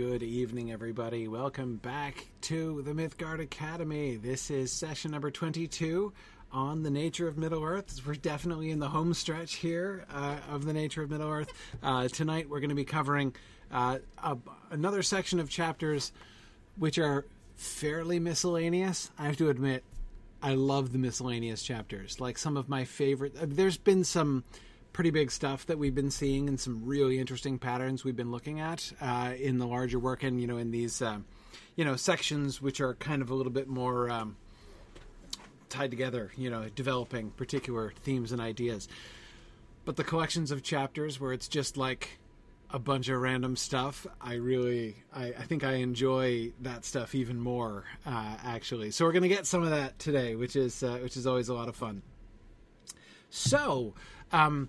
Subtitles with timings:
[0.00, 1.28] Good evening, everybody.
[1.28, 4.16] Welcome back to the Mythgard Academy.
[4.16, 6.10] This is session number 22
[6.50, 8.00] on the nature of Middle Earth.
[8.06, 11.52] We're definitely in the home stretch here uh, of the nature of Middle Earth.
[11.82, 13.34] Uh, tonight, we're going to be covering
[13.70, 14.38] uh, a,
[14.70, 16.12] another section of chapters
[16.78, 17.26] which are
[17.56, 19.10] fairly miscellaneous.
[19.18, 19.84] I have to admit,
[20.42, 22.22] I love the miscellaneous chapters.
[22.22, 23.34] Like some of my favorite.
[23.38, 24.44] Uh, there's been some
[24.92, 28.60] pretty big stuff that we've been seeing and some really interesting patterns we've been looking
[28.60, 31.18] at uh, in the larger work and you know in these uh,
[31.76, 34.36] you know sections which are kind of a little bit more um,
[35.68, 38.88] tied together you know developing particular themes and ideas.
[39.84, 42.18] But the collections of chapters where it's just like
[42.72, 47.40] a bunch of random stuff i really i, I think i enjoy that stuff even
[47.40, 48.90] more uh, actually.
[48.90, 51.54] So we're to get some of that today which is uh, which is always a
[51.54, 52.02] lot of fun.
[53.30, 53.94] So
[54.32, 54.68] um,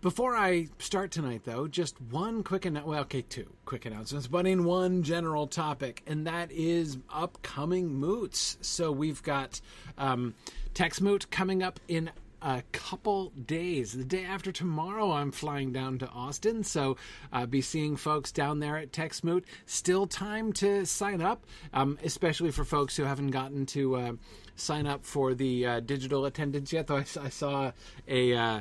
[0.00, 2.88] before I start tonight, though, just one quick announcement.
[2.88, 8.56] Well, okay, two quick announcements, but in one general topic, and that is upcoming moots.
[8.62, 9.60] So we've got
[9.98, 10.34] um,
[10.72, 12.10] Tex Moot coming up in
[12.42, 13.92] a couple days.
[13.92, 16.96] The day after tomorrow, I'm flying down to Austin, so
[17.32, 19.44] uh, be seeing folks down there at TexMoot.
[19.66, 24.12] Still time to sign up, um, especially for folks who haven't gotten to uh,
[24.56, 26.86] sign up for the uh, digital attendance yet.
[26.86, 27.72] Though I, I saw
[28.08, 28.60] a uh,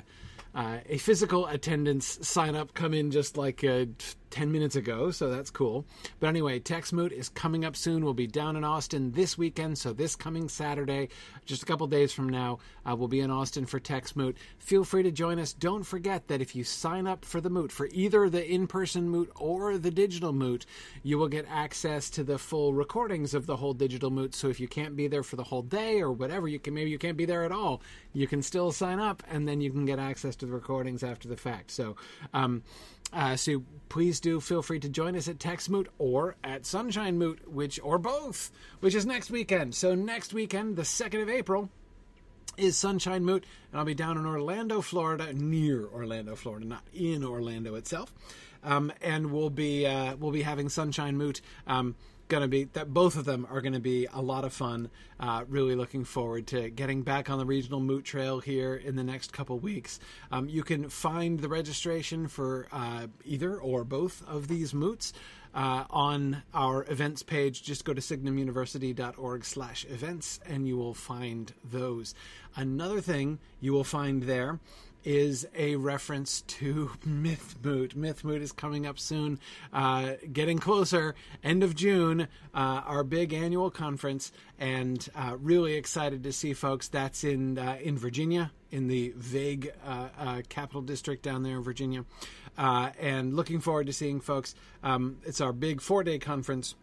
[0.55, 3.85] uh, a physical attendance sign up come in just like uh,
[4.29, 5.85] 10 minutes ago, so that's cool.
[6.19, 8.03] But anyway, TexMoot is coming up soon.
[8.03, 11.09] We'll be down in Austin this weekend, so this coming Saturday,
[11.45, 14.35] just a couple days from now, uh, we'll be in Austin for TexMoot.
[14.57, 15.53] Feel free to join us.
[15.53, 19.09] Don't forget that if you sign up for the Moot, for either the in person
[19.09, 20.65] Moot or the digital Moot,
[21.03, 24.35] you will get access to the full recordings of the whole digital Moot.
[24.35, 26.89] So if you can't be there for the whole day or whatever, you can maybe
[26.89, 27.81] you can't be there at all,
[28.13, 31.27] you can still sign up and then you can get access to the recordings after
[31.27, 31.71] the fact.
[31.71, 31.95] So,
[32.33, 32.63] um,
[33.13, 37.51] uh, so please do feel free to join us at TexMoot or at Sunshine Moot,
[37.51, 39.75] which or both, which is next weekend.
[39.75, 41.69] So next weekend, the second of April,
[42.57, 47.23] is Sunshine Moot, and I'll be down in Orlando, Florida, near Orlando, Florida, not in
[47.23, 48.13] Orlando itself.
[48.63, 51.41] Um, and we'll be uh, we'll be having Sunshine Moot.
[51.65, 51.95] Um,
[52.29, 54.89] going to be that both of them are going to be a lot of fun.
[55.19, 59.03] Uh, really looking forward to getting back on the regional moot trail here in the
[59.03, 59.99] next couple weeks.
[60.31, 65.11] Um, you can find the registration for uh, either or both of these moots.
[65.51, 71.51] Uh, on our events page, just go to signumuniversity.org slash events and you will find
[71.63, 72.13] those.
[72.55, 74.59] Another thing you will find there
[75.03, 77.95] is a reference to Mythmoot.
[77.95, 79.39] Mythmoot is coming up soon,
[79.73, 81.15] uh, getting closer.
[81.43, 82.21] End of June,
[82.53, 86.87] uh, our big annual conference, and uh, really excited to see folks.
[86.87, 91.63] That's in uh, in Virginia, in the vague uh, uh, capital district down there in
[91.63, 92.05] Virginia,
[92.57, 94.55] and looking forward to seeing folks.
[94.83, 96.75] Um, it's our big four day conference.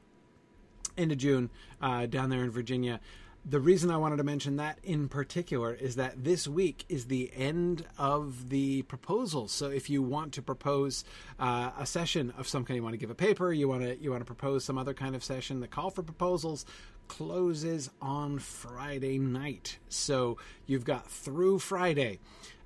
[0.96, 1.50] End of June,
[1.80, 3.00] down there in Virginia
[3.48, 7.30] the reason I wanted to mention that in particular is that this week is the
[7.34, 9.52] end of the proposals.
[9.52, 11.04] So if you want to propose
[11.38, 13.96] uh, a session of some kind, you want to give a paper, you want to
[14.02, 16.66] you want to propose some other kind of session, the call for proposals
[17.06, 19.78] closes on Friday night.
[19.88, 22.18] So you've got through Friday.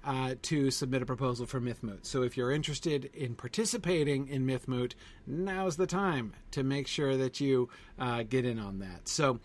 [0.02, 2.06] Uh, to submit a proposal for MythMoot.
[2.06, 4.94] So if you're interested in participating in MythMoot,
[5.26, 7.68] now's the time to make sure that you
[7.98, 9.08] uh, get in on that.
[9.08, 9.40] So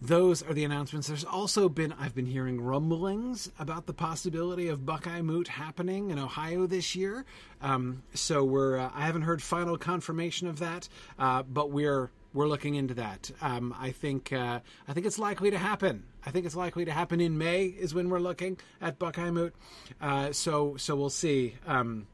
[0.00, 1.08] those are the announcements.
[1.08, 6.18] There's also been, I've been hearing rumblings about the possibility of Buckeye Moot happening in
[6.18, 7.24] Ohio this year.
[7.60, 10.88] Um, so we're, uh, I haven't heard final confirmation of that,
[11.18, 13.30] uh, but we're, we're looking into that.
[13.40, 16.04] Um, I think, uh, I think it's likely to happen.
[16.24, 19.54] I think it's likely to happen in May is when we're looking at Buckeye Moot.
[20.00, 21.56] Uh, so, so we'll see.
[21.66, 22.06] Um,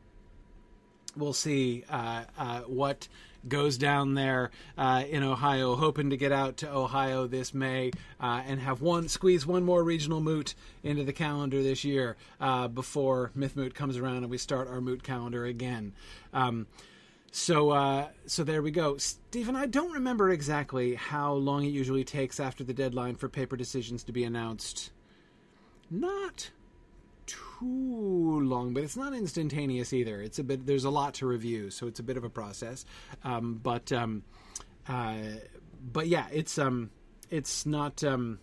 [1.16, 3.08] we'll see uh, uh, what
[3.48, 8.42] goes down there uh, in Ohio, hoping to get out to Ohio this May uh,
[8.46, 13.30] and have one squeeze one more regional moot into the calendar this year uh, before
[13.34, 15.92] Myth Moot comes around and we start our moot calendar again.
[16.32, 16.66] Um,
[17.30, 19.56] so, uh, so there we go, Stephen.
[19.56, 24.04] I don't remember exactly how long it usually takes after the deadline for paper decisions
[24.04, 24.92] to be announced.
[25.90, 26.50] Not
[27.64, 30.20] too long, but it's not instantaneous either.
[30.20, 30.66] It's a bit.
[30.66, 32.84] There's a lot to review, so it's a bit of a process.
[33.22, 34.22] Um, but um,
[34.88, 35.16] uh,
[35.80, 36.90] but yeah, it's um,
[37.30, 38.38] it's not um,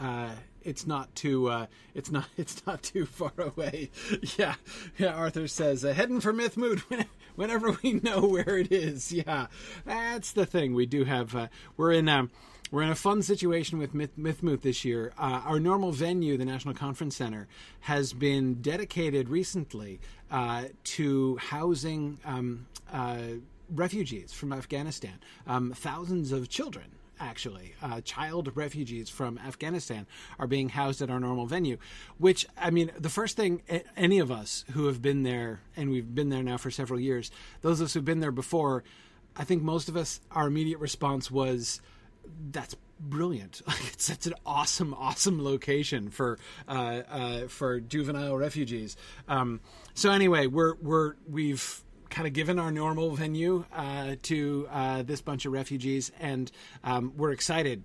[0.00, 0.30] uh,
[0.62, 3.90] it's not too uh, it's not it's not too far away.
[4.38, 4.54] yeah,
[4.98, 5.14] yeah.
[5.14, 6.82] Arthur says uh, heading for Myth Moot
[7.34, 9.12] whenever we know where it is.
[9.12, 9.46] Yeah,
[9.84, 10.74] that's the thing.
[10.74, 12.30] We do have uh, we're in um,
[12.72, 15.12] we're in a fun situation with Myth, Mythmoot this year.
[15.18, 17.46] Uh, our normal venue, the National Conference Center,
[17.80, 23.18] has been dedicated recently uh, to housing um, uh,
[23.70, 26.86] refugees from Afghanistan, um, thousands of children
[27.20, 27.72] actually.
[27.80, 30.06] Uh, child refugees from Afghanistan
[30.40, 31.76] are being housed at our normal venue,
[32.18, 33.62] which, I mean, the first thing
[33.96, 37.30] any of us who have been there, and we've been there now for several years,
[37.60, 38.82] those of us who've been there before,
[39.36, 41.80] I think most of us, our immediate response was,
[42.50, 43.62] that's brilliant.
[43.92, 46.38] it's such an awesome, awesome location for
[46.68, 48.96] uh, uh, for juvenile refugees.
[49.28, 49.60] Um,
[49.94, 55.20] so anyway, we're we're we've kind of given our normal venue uh, to uh, this
[55.20, 56.50] bunch of refugees, and
[56.84, 57.84] um, we're excited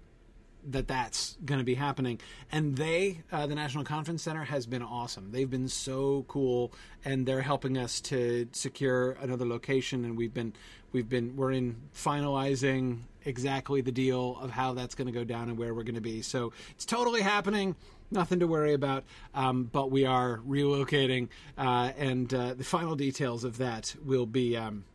[0.69, 2.19] that that's going to be happening.
[2.51, 5.31] And they, uh, the National Conference Center, has been awesome.
[5.31, 6.73] They've been so cool,
[7.05, 10.03] and they're helping us to secure another location.
[10.03, 10.53] And we've been,
[10.91, 15.49] we've been, we're in finalizing exactly the deal of how that's going to go down
[15.49, 16.21] and where we're going to be.
[16.21, 17.75] So it's totally happening
[18.11, 19.03] nothing to worry about.
[19.33, 24.57] Um, but we are relocating, uh, and uh, the final details of that will be.
[24.57, 24.85] Um,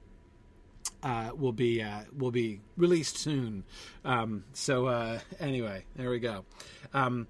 [1.05, 3.65] uh, will be uh, will be released soon.
[4.05, 6.45] Um, so uh, anyway, there we go.
[6.95, 7.27] Um,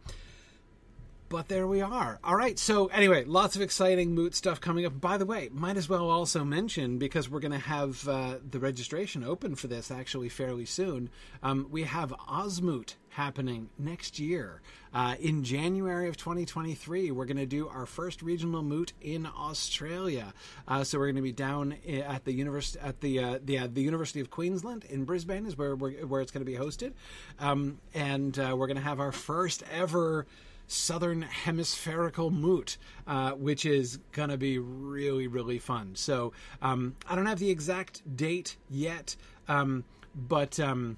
[1.32, 2.18] but there we are.
[2.22, 2.58] All right.
[2.58, 5.00] So anyway, lots of exciting moot stuff coming up.
[5.00, 8.60] By the way, might as well also mention because we're going to have uh, the
[8.60, 11.08] registration open for this actually fairly soon.
[11.42, 14.60] Um, we have Osmoot happening next year
[14.92, 17.10] uh, in January of 2023.
[17.10, 20.34] We're going to do our first regional moot in Australia.
[20.68, 23.68] Uh, so we're going to be down at the university at the uh, the, uh,
[23.72, 26.92] the University of Queensland in Brisbane is where where it's going to be hosted,
[27.38, 30.26] um, and uh, we're going to have our first ever
[30.72, 35.94] southern hemispherical moot, uh, which is going to be really, really fun.
[35.94, 39.14] So um, I don't have the exact date yet,
[39.48, 39.84] um,
[40.14, 40.96] but um,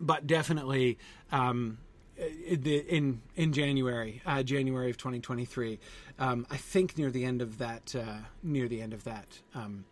[0.00, 0.98] but definitely
[1.30, 1.78] um,
[2.16, 5.78] in in January, uh, January of 2023.
[6.18, 9.84] Um, I think near the end of that uh, near the end of that um,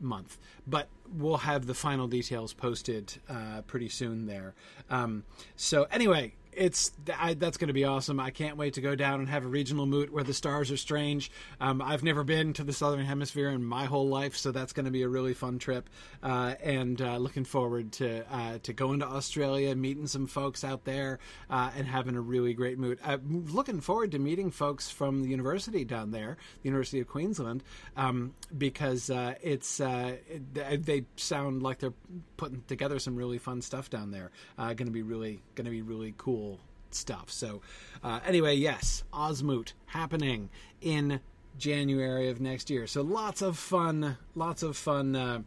[0.00, 0.38] month.
[0.66, 4.54] But we'll have the final details posted uh, pretty soon there.
[4.90, 5.24] Um,
[5.56, 8.18] so anyway, it's I, that's going to be awesome.
[8.18, 10.76] I can't wait to go down and have a regional moot where the stars are
[10.76, 11.30] strange.
[11.60, 14.86] Um, I've never been to the southern hemisphere in my whole life, so that's going
[14.86, 15.88] to be a really fun trip.
[16.22, 20.84] Uh, and uh, looking forward to uh, to going to Australia, meeting some folks out
[20.84, 22.98] there, uh, and having a really great moot.
[23.04, 27.62] I'm looking forward to meeting folks from the university down there, the University of Queensland,
[27.96, 31.94] um, because uh, it's uh, it, they sound like they're
[32.36, 34.30] putting together some really fun stuff down there.
[34.56, 36.47] going to be really going to be really cool
[36.94, 37.30] stuff.
[37.30, 37.60] So,
[38.02, 40.50] uh, anyway, yes, Osmoot happening
[40.80, 41.20] in
[41.58, 42.86] January of next year.
[42.86, 45.16] So lots of fun, lots of fun.
[45.16, 45.42] Uh,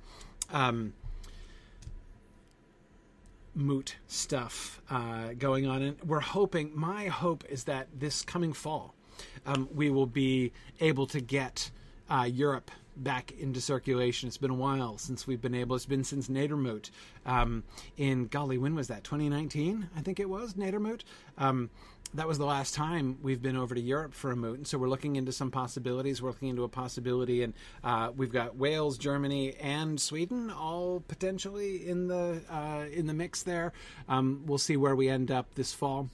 [0.52, 0.94] um,
[3.56, 6.72] moot stuff uh, going on, and we're hoping.
[6.74, 8.96] My hope is that this coming fall,
[9.46, 11.72] um, we will be able to get
[12.10, 14.28] uh, Europe back into circulation.
[14.28, 15.76] It's been a while since we've been able.
[15.76, 16.90] It's been since Nadermoot
[17.26, 17.64] um,
[17.98, 19.04] in golly, when was that?
[19.04, 21.02] 2019, I think it was Nadermoot.
[21.38, 21.70] Um,
[22.14, 24.78] that was the last time we've been over to Europe for a moot, and so
[24.78, 26.21] we're looking into some possibilities.
[26.21, 27.54] We're looking into a possibility, and
[27.86, 33.44] uh, we've got Wales, Germany, and Sweden all potentially in the uh, in the mix
[33.44, 33.71] there.
[34.10, 36.10] Um, we'll see where we end up this fall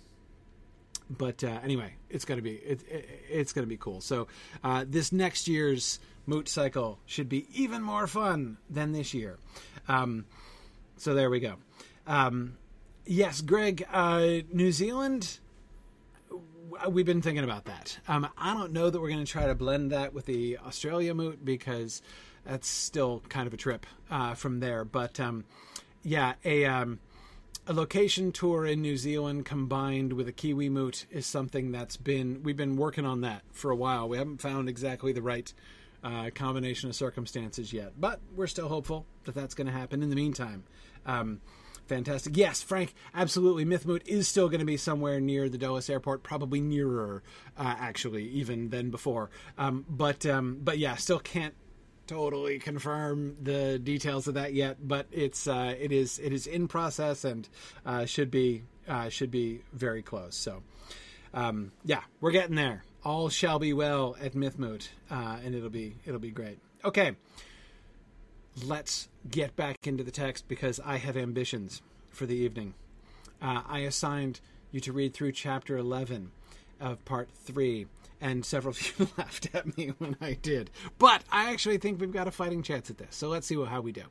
[1.09, 4.01] but uh, anyway, it's gonna be it, it, it's gonna be cool.
[4.01, 4.27] So
[4.63, 9.39] uh, this next year's moot cycle should be even more fun than this year.
[9.87, 10.25] Um,
[10.97, 11.55] so there we go.
[12.05, 12.57] Um,
[13.05, 15.39] yes, Greg, uh, New Zealand.
[16.89, 17.97] We've been thinking about that.
[18.07, 21.13] Um, I don't know that we're going to try to blend that with the Australia
[21.15, 22.01] moot because
[22.45, 24.83] that's still kind of a trip uh, from there.
[24.83, 25.45] But um,
[26.03, 26.99] yeah, a um,
[27.65, 32.41] a location tour in New Zealand combined with a Kiwi moot is something that's been
[32.43, 34.07] we've been working on that for a while.
[34.07, 35.53] We haven't found exactly the right
[36.03, 40.03] uh, combination of circumstances yet, but we're still hopeful that that's going to happen.
[40.03, 40.63] In the meantime,
[41.05, 41.41] um,
[41.87, 42.37] fantastic.
[42.37, 43.65] Yes, Frank, absolutely.
[43.65, 47.23] Mythmoot is still going to be somewhere near the Dulles Airport, probably nearer,
[47.57, 49.29] uh, actually, even than before.
[49.57, 51.55] Um, but um, but yeah, still can't
[52.07, 56.67] totally confirm the details of that yet, but it's uh, it is it is in
[56.67, 57.47] process and
[57.85, 60.35] uh, should be uh, should be very close.
[60.35, 60.63] So
[61.33, 62.83] um, yeah, we're getting there.
[63.07, 66.59] All shall be well at Mythmoot, uh, and it'll be it'll be great.
[66.83, 67.15] Okay,
[68.65, 72.73] let's get back into the text because I have ambitions for the evening.
[73.41, 76.31] Uh, I assigned you to read through chapter eleven
[76.81, 77.87] of part three
[78.19, 80.69] and several of you laughed at me when I did.
[80.99, 83.15] But I actually think we've got a fighting chance at this.
[83.15, 84.03] So let's see how we do.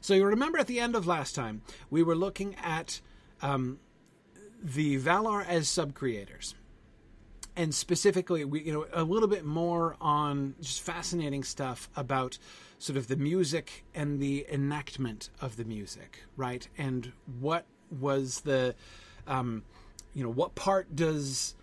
[0.00, 3.00] So you remember at the end of last time, we were looking at
[3.42, 3.80] um,
[4.62, 6.54] the Valar as sub-creators.
[7.56, 12.38] And specifically, we you know a little bit more on just fascinating stuff about
[12.78, 16.68] sort of the music and the enactment of the music, right?
[16.76, 18.74] And what was the,
[19.26, 19.62] um,
[20.12, 21.54] you know, what part does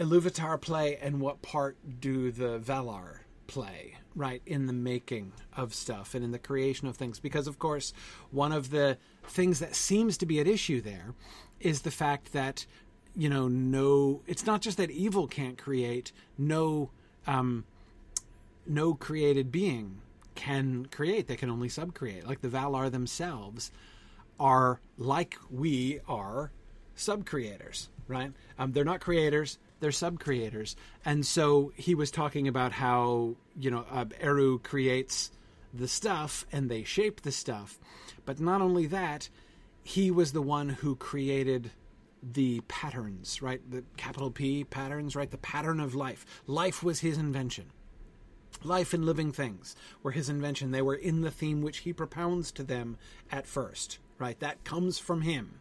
[0.00, 6.14] Iluvatar play and what part do the Valar play, right, in the making of stuff
[6.14, 7.20] and in the creation of things?
[7.20, 7.92] Because, of course,
[8.30, 11.14] one of the things that seems to be at issue there
[11.60, 12.66] is the fact that,
[13.16, 16.90] you know, no, it's not just that evil can't create, no,
[17.26, 17.64] um,
[18.66, 20.00] no created being
[20.34, 21.26] can create.
[21.26, 22.26] They can only subcreate.
[22.26, 23.72] Like the Valar themselves
[24.38, 26.52] are like we are
[26.96, 28.32] subcreators, right?
[28.58, 30.76] Um, they're not creators, they're sub-creators.
[31.04, 35.30] And so he was talking about how, you know, uh, Eru creates
[35.72, 37.78] the stuff and they shape the stuff.
[38.24, 39.28] But not only that,
[39.82, 41.70] he was the one who created
[42.22, 43.60] the patterns, right?
[43.70, 45.30] The capital P patterns, right?
[45.30, 46.24] The pattern of life.
[46.46, 47.66] Life was his invention.
[48.64, 50.70] Life and living things were his invention.
[50.70, 52.96] They were in the theme which he propounds to them
[53.30, 54.38] at first, right?
[54.40, 55.60] That comes from him.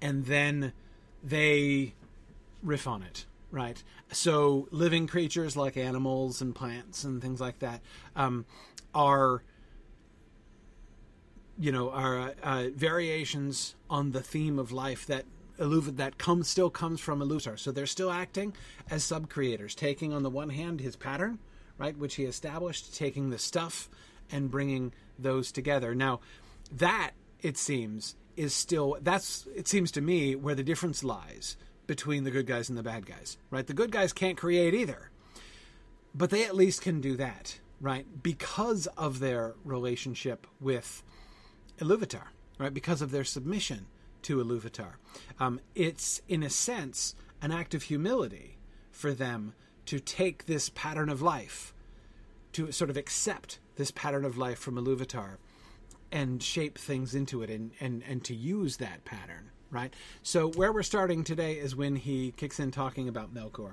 [0.00, 0.72] And then
[1.22, 1.94] they
[2.62, 3.80] riff on it, right?
[4.10, 7.80] So living creatures like animals and plants and things like that
[8.16, 8.44] um,
[8.92, 9.44] are,
[11.58, 15.24] you know, are uh, variations on the theme of life that
[15.58, 17.58] that comes still comes from Iluvatar.
[17.58, 18.54] So they're still acting
[18.90, 21.38] as sub creators, taking on the one hand his pattern,
[21.78, 23.88] right, which he established, taking the stuff
[24.30, 25.94] and bringing those together.
[25.94, 26.20] Now,
[26.70, 31.56] that it seems is still that's it seems to me where the difference lies
[31.86, 33.66] between the good guys and the bad guys, right?
[33.66, 35.10] The good guys can't create either,
[36.14, 38.06] but they at least can do that, right?
[38.22, 41.02] Because of their relationship with
[41.78, 42.28] Iluvatar,
[42.58, 42.72] right?
[42.72, 43.86] Because of their submission
[44.22, 44.94] to Iluvatar.
[45.38, 48.58] Um, it's, in a sense, an act of humility
[48.90, 49.54] for them
[49.86, 51.74] to take this pattern of life,
[52.52, 55.36] to sort of accept this pattern of life from Iluvatar
[56.10, 59.92] and shape things into it and, and, and to use that pattern right?
[60.22, 63.72] So where we're starting today is when he kicks in talking about Melkor.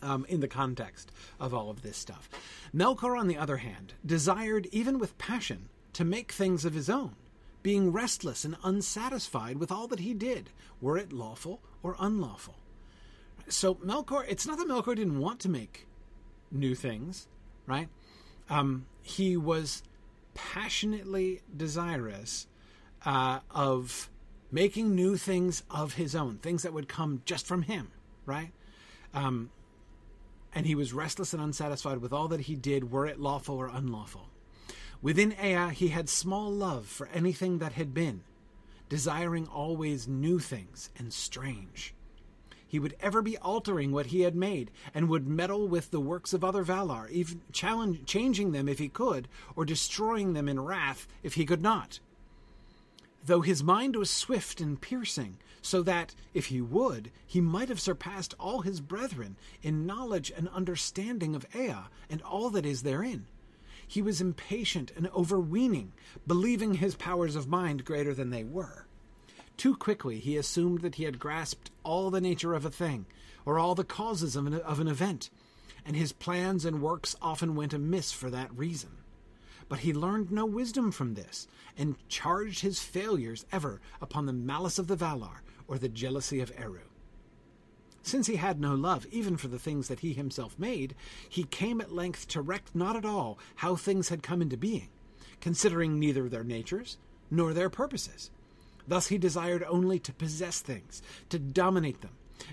[0.00, 2.28] Um, in the context of all of this stuff.
[2.72, 7.16] Melkor, on the other hand, desired, even with passion, to make things of his own,
[7.62, 10.50] being restless and unsatisfied with all that he did,
[10.80, 12.56] were it lawful or unlawful.
[13.48, 15.86] So Melkor, it's not that Melkor didn't want to make
[16.50, 17.26] new things,
[17.66, 17.88] right?
[18.48, 19.82] Um, he was
[20.34, 22.46] passionately desirous
[23.04, 24.10] uh, of
[24.50, 27.88] making new things of his own, things that would come just from him,
[28.24, 28.52] right?
[29.12, 29.50] Um,
[30.54, 33.68] and he was restless and unsatisfied with all that he did, were it lawful or
[33.68, 34.28] unlawful.
[35.00, 38.22] Within Ea, he had small love for anything that had been,
[38.88, 41.94] desiring always new things and strange.
[42.66, 46.32] He would ever be altering what he had made, and would meddle with the works
[46.34, 51.34] of other Valar, even changing them if he could, or destroying them in wrath if
[51.34, 52.00] he could not
[53.28, 57.80] though his mind was swift and piercing, so that, if he would, he might have
[57.80, 61.74] surpassed all his brethren in knowledge and understanding of Ea
[62.08, 63.26] and all that is therein.
[63.90, 65.92] He was impatient and overweening,
[66.26, 68.86] believing his powers of mind greater than they were.
[69.56, 73.06] Too quickly he assumed that he had grasped all the nature of a thing,
[73.46, 75.30] or all the causes of an, of an event,
[75.86, 78.90] and his plans and works often went amiss for that reason.
[79.70, 84.78] But he learned no wisdom from this, and charged his failures ever upon the malice
[84.78, 86.87] of the Valar or the jealousy of Eru.
[88.08, 90.94] Since he had no love even for the things that he himself made,
[91.28, 94.88] he came at length to reck not at all how things had come into being,
[95.42, 96.96] considering neither their natures
[97.30, 98.30] nor their purposes.
[98.86, 102.12] Thus he desired only to possess things, to dominate them,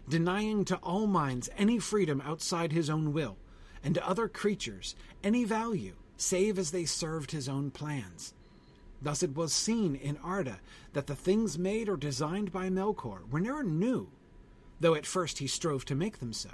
[0.09, 3.37] denying to all minds any freedom outside his own will,
[3.81, 4.93] and to other creatures
[5.23, 8.33] any value save as they served his own plans.
[9.01, 10.59] Thus it was seen in Arda
[10.91, 14.09] that the things made or designed by Melkor were never new,
[14.79, 16.49] though at first he strove to make them so,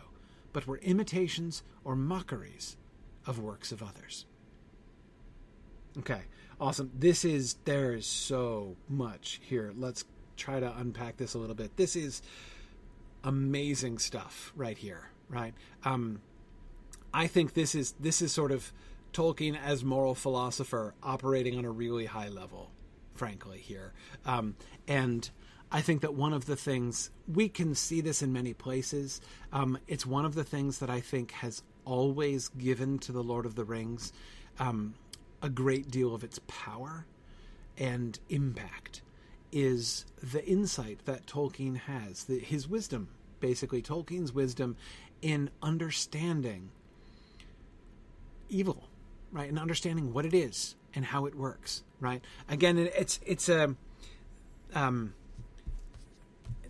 [0.53, 2.77] but were imitations or mockeries
[3.25, 4.25] of works of others.
[5.97, 6.21] Okay,
[6.59, 6.91] awesome.
[6.97, 9.73] This is, there is so much here.
[9.75, 10.05] Let's
[10.37, 11.75] try to unpack this a little bit.
[11.75, 12.21] This is
[13.23, 15.53] amazing stuff right here, right?
[15.83, 16.21] Um,
[17.13, 18.71] I think this is this is sort of
[19.13, 22.71] Tolkien as moral philosopher operating on a really high level,
[23.13, 23.93] frankly, here.
[24.25, 24.55] Um,
[24.87, 25.29] and
[25.71, 29.21] I think that one of the things we can see this in many places.
[29.53, 33.45] Um, it's one of the things that I think has always given to the Lord
[33.45, 34.11] of the Rings
[34.59, 34.95] um,
[35.41, 37.05] a great deal of its power
[37.77, 39.01] and impact.
[39.51, 43.09] Is the insight that Tolkien has, the, his wisdom,
[43.41, 44.77] basically Tolkien's wisdom
[45.21, 46.69] in understanding
[48.47, 48.87] evil
[49.31, 52.21] right, and understanding what it is and how it works, right.
[52.49, 53.75] Again, it's it's a
[54.73, 55.13] um,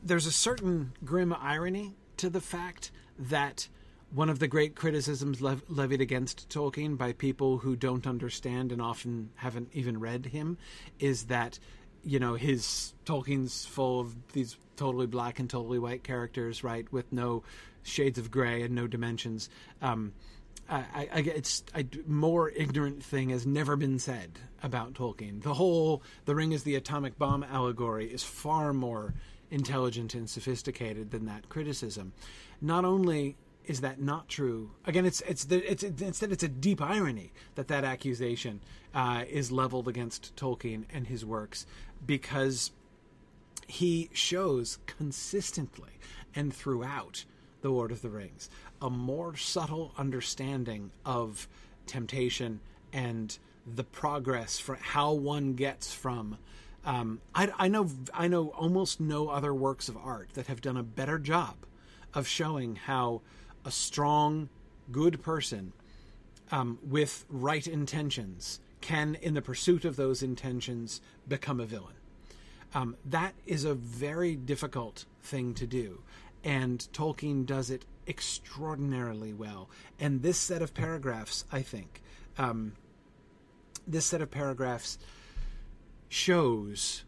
[0.04, 3.68] there's a certain grim irony to the fact that
[4.14, 8.82] one of the great criticisms lev- levied against Tolkien by people who don't understand and
[8.82, 10.58] often haven't even read him
[11.00, 11.60] is that
[12.04, 17.12] you know his Tolkien's full of these totally black and totally white characters, right, with
[17.14, 17.44] no
[17.84, 19.50] shades of gray and no dimensions.
[19.82, 20.14] Um,
[20.70, 25.42] I, I, it's a more ignorant thing has never been said about Tolkien.
[25.42, 29.14] The whole "the ring is the atomic bomb" allegory is far more
[29.52, 32.14] intelligent and sophisticated than that criticism.
[32.62, 34.72] Not only is that not true?
[34.86, 38.62] Again, it's it's the, it's, instead it's a deep irony that that accusation
[38.94, 41.66] uh, is leveled against Tolkien and his works
[42.06, 42.72] because
[43.68, 45.92] he shows consistently
[46.36, 47.26] and throughout
[47.62, 48.50] the Lord of the Rings
[48.82, 51.48] a more subtle understanding of
[51.86, 52.60] temptation
[52.92, 53.38] and
[53.76, 56.38] the progress for how one gets from.
[56.84, 60.78] Um, I, I know I know almost no other works of art that have done
[60.78, 61.56] a better job
[62.14, 63.22] of showing how
[63.64, 64.50] a strong,
[64.92, 65.74] good person
[66.52, 71.94] um, with right intentions can, in the pursuit of those intentions, become a villain.
[72.74, 76.02] Um, that is a very difficult thing to do,
[76.44, 79.70] and Tolkien does it extraordinarily well.
[80.00, 82.02] And this set of paragraphs, I think,
[82.38, 82.74] um,
[83.86, 84.98] this set of paragraphs
[86.12, 87.06] shows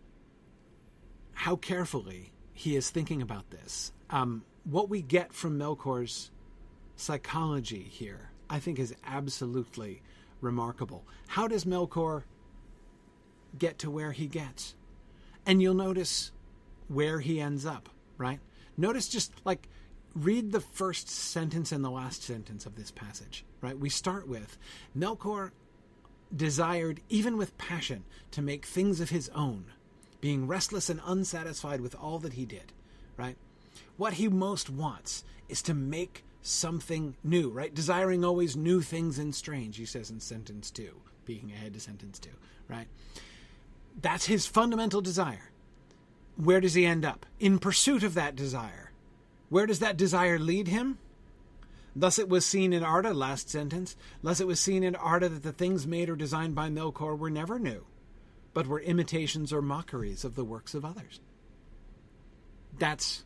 [1.34, 3.92] how carefully he is thinking about this.
[4.10, 6.32] Um, what we get from Melkor's
[6.96, 10.02] psychology here, I think, is absolutely
[10.40, 11.04] remarkable.
[11.28, 12.24] How does Melkor
[13.60, 14.74] get to where he gets?
[15.46, 16.32] And you'll notice
[16.88, 18.40] where he ends up, right?
[18.78, 19.68] Notice just like
[20.16, 23.78] read the first sentence and the last sentence of this passage, right?
[23.78, 24.58] We start with
[24.98, 25.52] Melkor
[26.36, 29.66] desired, even with passion, to make things of his own,
[30.22, 32.72] being restless and unsatisfied with all that he did,
[33.18, 33.38] right?
[33.98, 37.74] What he most wants is to make something new, right?
[37.74, 42.20] Desiring always new things and strange, he says in sentence two, being ahead to sentence
[42.20, 42.36] two,
[42.68, 42.88] right?
[44.02, 45.52] That's his fundamental desire.
[46.36, 47.26] Where does he end up?
[47.40, 48.92] In pursuit of that desire.
[49.50, 50.98] Where does that desire lead him?
[51.96, 55.44] Thus it was seen in Arda, last sentence, thus it was seen in Arda that
[55.44, 57.86] the things made or designed by Melkor were never new,
[58.54, 61.20] but were imitations or mockeries of the works of others.
[62.80, 63.24] That's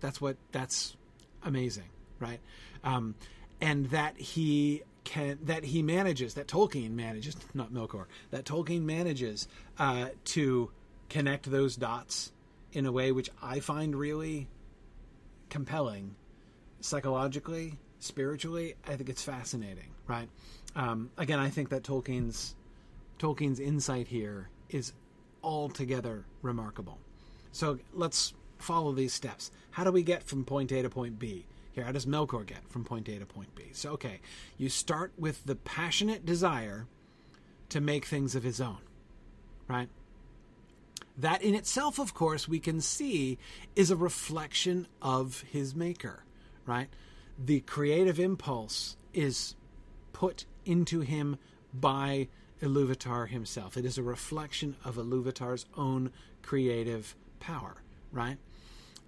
[0.00, 0.96] that's what that's
[1.42, 1.90] amazing
[2.22, 2.40] right?
[2.84, 3.14] Um,
[3.60, 9.48] and that he can that he manages that Tolkien manages not Melkor that Tolkien manages
[9.78, 10.70] uh, to
[11.10, 12.32] connect those dots
[12.72, 14.48] in a way which I find really
[15.50, 16.14] compelling
[16.82, 20.28] psychologically spiritually I think it's fascinating right?
[20.76, 22.54] Um, again I think that Tolkien's
[23.18, 24.92] Tolkien's insight here is
[25.42, 26.98] altogether remarkable.
[27.52, 29.50] So let's follow these steps.
[29.70, 31.46] How do we get from point A to point B?
[31.72, 33.64] Here, how does Melkor get from point A to point B?
[33.72, 34.20] So, okay,
[34.58, 36.86] you start with the passionate desire
[37.70, 38.78] to make things of his own,
[39.68, 39.88] right?
[41.16, 43.38] That in itself, of course, we can see
[43.74, 46.24] is a reflection of his maker,
[46.66, 46.88] right?
[47.38, 49.54] The creative impulse is
[50.12, 51.38] put into him
[51.72, 52.28] by
[52.60, 53.76] Iluvatar himself.
[53.76, 57.76] It is a reflection of Iluvatar's own creative power,
[58.12, 58.38] right?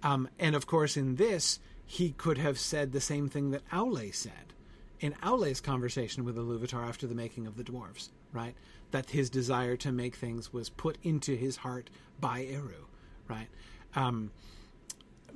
[0.03, 4.13] Um, and of course, in this, he could have said the same thing that Aule
[4.13, 4.53] said
[4.99, 8.55] in Aule's conversation with Iluvatar after the making of the dwarves, right?
[8.91, 11.89] That his desire to make things was put into his heart
[12.19, 12.87] by Eru,
[13.27, 13.47] right?
[13.95, 14.31] Um,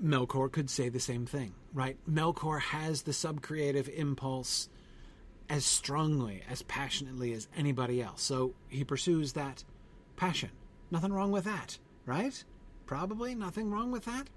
[0.03, 1.97] Melkor could say the same thing, right?
[2.09, 4.69] Melkor has the subcreative impulse
[5.49, 8.21] as strongly, as passionately as anybody else.
[8.21, 9.63] So he pursues that
[10.15, 10.51] passion.
[10.91, 12.43] Nothing wrong with that, right?
[12.85, 14.29] Probably nothing wrong with that.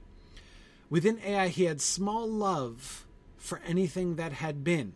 [0.91, 4.93] Within Ea, he had small love for anything that had been,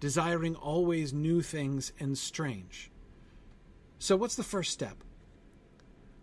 [0.00, 2.90] desiring always new things and strange.
[3.98, 4.98] So, what's the first step?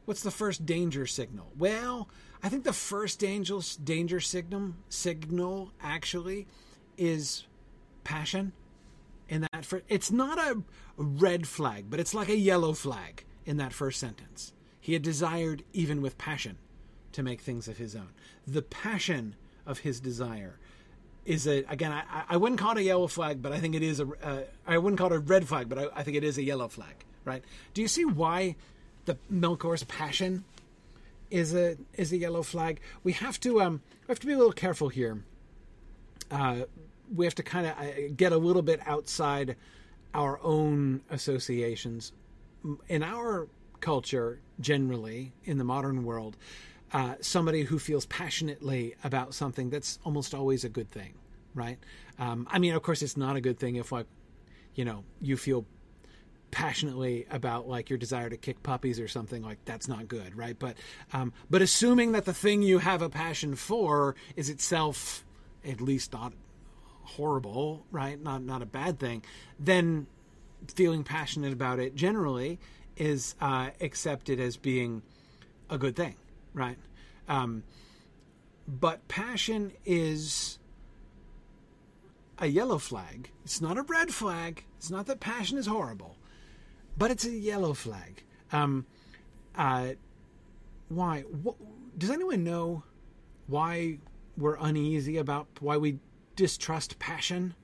[0.06, 1.52] What's the first danger signal?
[1.58, 2.10] Well,
[2.44, 6.48] I think the first danger, danger signal, signal actually
[6.98, 7.46] is
[8.04, 8.54] passion.
[9.30, 10.62] In that, for, it's not a
[10.98, 14.54] red flag, but it's like a yellow flag in that first sentence.
[14.80, 16.58] He had desired even with passion
[17.14, 18.10] to make things of his own.
[18.48, 20.58] The passion of his desire
[21.24, 23.84] is a again I, I wouldn't call it a yellow flag, but I think it
[23.84, 26.24] is a uh, I wouldn't call it a red flag, but I, I, think it
[26.24, 27.06] is a yellow flag.
[27.24, 27.44] Right?
[27.76, 28.56] Do you see why
[29.06, 30.44] the Melkor's passion
[31.32, 32.80] is a is a yellow flag?
[33.04, 35.24] We have to um we have to be a little careful here.
[36.30, 36.62] Uh,
[37.14, 39.56] we have to kind of uh, get a little bit outside
[40.14, 42.14] our own associations.
[42.88, 43.48] In our
[43.80, 46.38] culture, generally, in the modern world,
[46.94, 51.14] uh, somebody who feels passionately about something, that's almost always a good thing,
[51.54, 51.80] right?
[52.20, 54.06] Um, I mean, of course, it's not a good thing if, like,
[54.76, 55.66] you know, you feel
[56.52, 60.58] passionately about like your desire to kick puppies or something like that's not good right?
[60.58, 60.76] But
[61.14, 65.26] um, but assuming that the thing you have a passion for is itself
[65.66, 66.34] at least not
[67.04, 68.22] horrible right?
[68.22, 69.24] Not not a bad thing
[69.60, 70.08] then
[70.76, 72.60] feeling passionate about it generally
[72.98, 75.02] is uh, accepted as being
[75.70, 76.16] a good thing
[76.54, 76.78] right?
[77.28, 77.64] Um,
[78.68, 80.60] but passion is
[82.38, 83.30] a yellow flag.
[83.44, 84.66] It's not a red flag.
[84.78, 86.18] It's not that passion is horrible
[87.02, 88.22] but it's a yellow flag.
[88.52, 88.86] Um,
[89.56, 89.94] uh,
[90.88, 91.22] why?
[91.22, 91.56] What,
[91.98, 92.84] does anyone know
[93.48, 93.98] why
[94.38, 95.98] we're uneasy about why we
[96.36, 97.56] distrust passion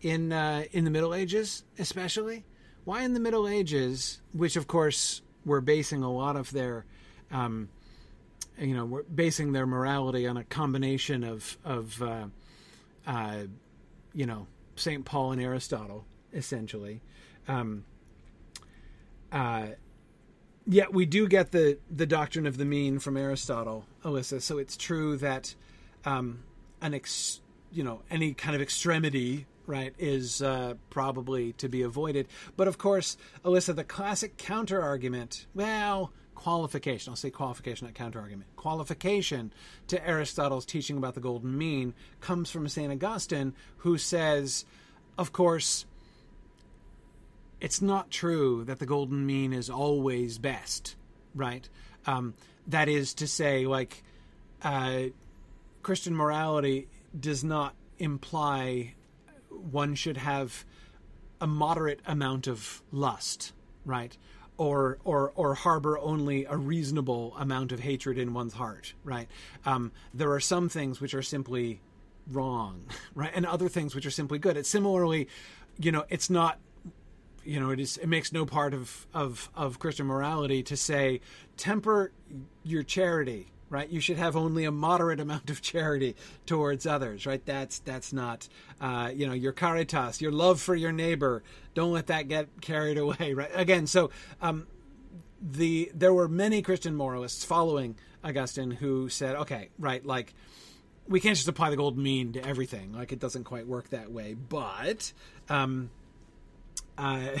[0.00, 2.46] in uh, in the Middle Ages, especially?
[2.84, 6.86] Why in the Middle Ages, which of course were basing a lot of their,
[7.30, 7.68] um,
[8.58, 12.24] you know, we're basing their morality on a combination of of, uh,
[13.06, 13.40] uh
[14.14, 17.02] you know, Saint Paul and Aristotle, essentially.
[17.48, 17.84] Um,
[19.32, 19.66] uh,
[20.66, 24.40] yet we do get the the doctrine of the mean from Aristotle, Alyssa.
[24.40, 25.54] So it's true that
[26.04, 26.44] um,
[26.80, 27.40] an ex,
[27.72, 32.28] you know any kind of extremity right is uh, probably to be avoided.
[32.56, 37.10] But of course, Alyssa, the classic counter argument, well, qualification.
[37.10, 38.54] I'll say qualification, not counter argument.
[38.56, 39.52] Qualification
[39.88, 44.64] to Aristotle's teaching about the golden mean comes from Saint Augustine, who says,
[45.16, 45.86] of course
[47.62, 50.96] it's not true that the golden mean is always best,
[51.32, 51.66] right?
[52.06, 52.34] Um,
[52.66, 54.02] that is to say, like,
[54.62, 55.04] uh,
[55.80, 58.94] Christian morality does not imply
[59.48, 60.64] one should have
[61.40, 63.52] a moderate amount of lust,
[63.84, 64.18] right?
[64.56, 69.28] Or, or, or harbor only a reasonable amount of hatred in one's heart, right?
[69.64, 71.80] Um, there are some things which are simply
[72.28, 73.30] wrong, right?
[73.32, 74.56] And other things which are simply good.
[74.56, 75.28] It's similarly,
[75.78, 76.58] you know, it's not
[77.44, 81.20] you know, it is it makes no part of of of Christian morality to say
[81.56, 82.12] temper
[82.62, 83.88] your charity, right?
[83.88, 86.14] You should have only a moderate amount of charity
[86.46, 87.44] towards others, right?
[87.44, 88.48] That's that's not,
[88.80, 91.42] uh, you know, your caritas, your love for your neighbor.
[91.74, 93.50] Don't let that get carried away, right?
[93.54, 94.66] Again, so um,
[95.40, 100.34] the there were many Christian moralists following Augustine who said, okay, right, like
[101.08, 102.92] we can't just apply the golden mean to everything.
[102.92, 105.12] Like it doesn't quite work that way, but.
[105.48, 105.90] Um,
[107.02, 107.38] uh,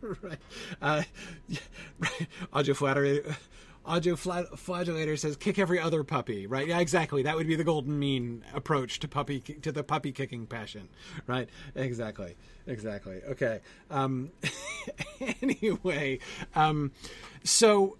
[0.22, 0.38] right.
[0.80, 1.02] Uh,
[1.98, 2.28] right.
[2.52, 3.36] Audio flatterator.
[3.84, 6.66] Audio flagellator says kick every other puppy, right?
[6.66, 7.22] Yeah, exactly.
[7.22, 10.88] That would be the golden mean approach to puppy to the puppy kicking passion,
[11.26, 11.48] right?
[11.74, 12.36] Exactly,
[12.66, 13.20] exactly.
[13.30, 13.60] Okay.
[13.90, 14.30] Um,
[15.42, 16.18] anyway,
[16.54, 16.92] um,
[17.42, 17.96] so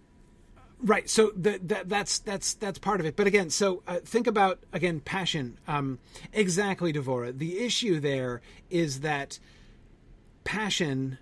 [0.82, 3.16] right, so the, that that's that's that's part of it.
[3.16, 5.58] But again, so uh, think about again passion.
[5.66, 5.98] Um,
[6.32, 7.36] exactly, Devora.
[7.36, 9.38] The issue there is that
[10.50, 11.16] passion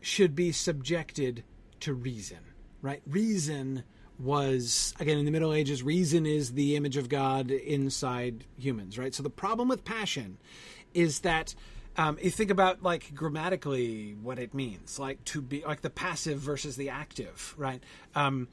[0.00, 1.44] should be subjected
[1.78, 2.40] to reason,
[2.82, 3.00] right?
[3.06, 3.84] Reason
[4.18, 9.14] was again in the middle ages reason is the image of god inside humans right?
[9.14, 10.38] So the problem with passion
[10.94, 11.54] is that
[11.98, 16.38] um, you think about like grammatically what it means like to be like the passive
[16.38, 17.82] versus the active right?
[18.14, 18.48] Um,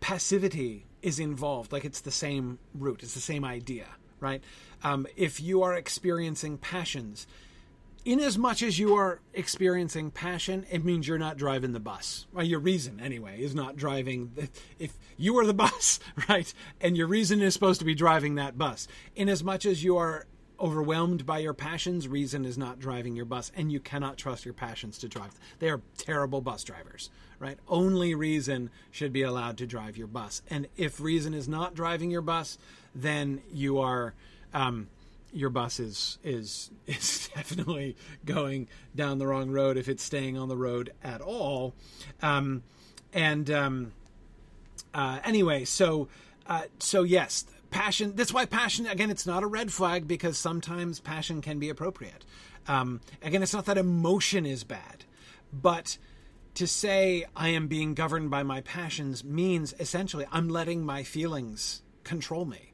[0.00, 3.86] passivity is involved like it's the same root it's the same idea
[4.18, 4.42] right?
[4.82, 7.26] Um, if you are experiencing passions
[8.08, 12.26] in as much as you are experiencing passion, it means you're not driving the bus.
[12.32, 14.30] Well, your reason, anyway, is not driving.
[14.34, 18.36] The, if you are the bus, right, and your reason is supposed to be driving
[18.36, 20.24] that bus, in as much as you are
[20.58, 24.54] overwhelmed by your passions, reason is not driving your bus, and you cannot trust your
[24.54, 25.38] passions to drive.
[25.58, 27.58] They are terrible bus drivers, right?
[27.68, 32.10] Only reason should be allowed to drive your bus, and if reason is not driving
[32.10, 32.56] your bus,
[32.94, 34.14] then you are.
[34.54, 34.88] Um,
[35.32, 40.48] your bus is is is definitely going down the wrong road if it's staying on
[40.48, 41.74] the road at all.
[42.22, 42.62] Um,
[43.12, 43.92] and um,
[44.94, 46.08] uh, anyway, so
[46.46, 48.14] uh, so yes, passion.
[48.14, 48.86] That's why passion.
[48.86, 52.24] Again, it's not a red flag because sometimes passion can be appropriate.
[52.66, 55.04] Um, again, it's not that emotion is bad,
[55.52, 55.96] but
[56.54, 61.82] to say I am being governed by my passions means essentially I'm letting my feelings
[62.04, 62.72] control me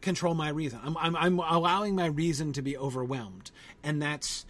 [0.00, 0.80] control my reason.
[0.84, 3.50] I'm, I'm, I'm allowing my reason to be overwhelmed,
[3.82, 4.46] and that's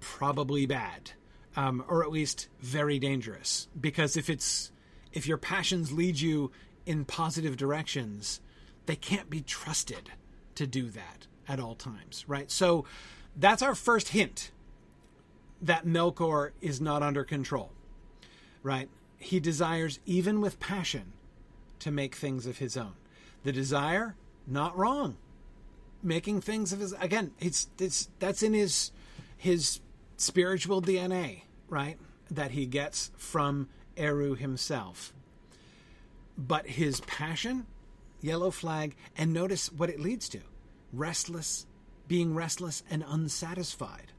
[0.00, 1.12] probably bad,
[1.56, 3.68] um, or at least very dangerous.
[3.80, 4.70] Because if it's
[5.12, 6.50] if your passions lead you
[6.86, 8.40] in positive directions,
[8.86, 10.10] they can't be trusted
[10.56, 12.50] to do that at all times, right?
[12.50, 12.84] So
[13.36, 14.50] that's our first hint
[15.62, 17.70] that Melkor is not under control,
[18.62, 18.88] right?
[19.18, 21.12] He desires, even with passion,
[21.78, 22.94] to make things of his own.
[23.44, 25.16] The desire, not wrong.
[26.02, 28.90] Making things of his again, it's it's that's in his
[29.36, 29.80] his
[30.16, 31.96] spiritual DNA, right?
[32.30, 35.12] That he gets from Eru himself.
[36.36, 37.66] But his passion,
[38.20, 40.40] yellow flag, and notice what it leads to
[40.92, 41.66] restless,
[42.06, 44.12] being restless and unsatisfied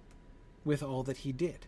[0.64, 1.68] with all that he did.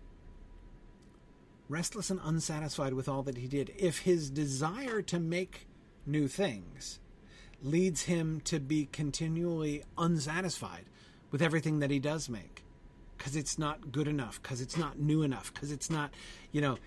[1.70, 3.74] Restless and unsatisfied with all that he did.
[3.78, 5.68] If his desire to make
[6.06, 7.00] new things
[7.62, 10.86] leads him to be continually unsatisfied
[11.32, 12.64] with everything that he does make
[13.18, 16.12] because it's not good enough, because it's not new enough, because it's not,
[16.52, 16.78] you know,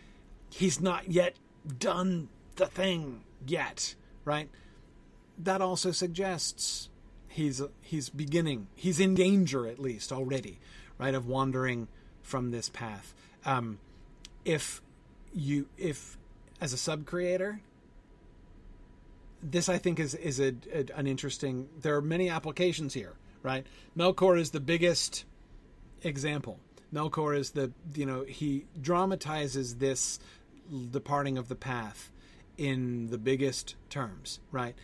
[0.49, 1.35] he's not yet
[1.79, 4.49] done the thing yet, right?
[5.39, 6.89] That also suggests
[7.29, 10.61] he's he's beginning, he's in danger at least already,
[10.99, 11.89] right, of wandering
[12.23, 13.15] from this path.
[13.45, 13.79] Um,
[14.45, 14.81] if
[15.35, 16.17] you if
[16.61, 17.61] as a sub creator
[19.43, 21.69] this I think is is a, a, an interesting.
[21.81, 23.67] There are many applications here, right?
[23.97, 25.25] Melkor is the biggest
[26.03, 26.59] example.
[26.93, 30.19] Melkor is the you know he dramatizes this
[30.91, 32.11] departing of the path
[32.59, 34.75] in the biggest terms, right?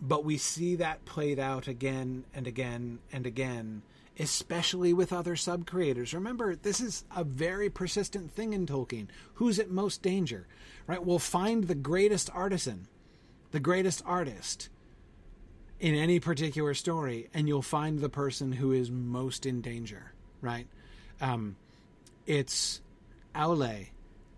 [0.00, 3.82] But we see that played out again and again and again,
[4.18, 6.14] especially with other sub creators.
[6.14, 9.08] Remember, this is a very persistent thing in Tolkien.
[9.34, 10.46] Who's at most danger,
[10.86, 11.04] right?
[11.04, 12.88] We'll find the greatest artisan
[13.50, 14.68] the greatest artist
[15.78, 20.66] in any particular story, and you'll find the person who is most in danger, right?
[21.20, 21.56] Um,
[22.26, 22.80] it's
[23.34, 23.88] Aule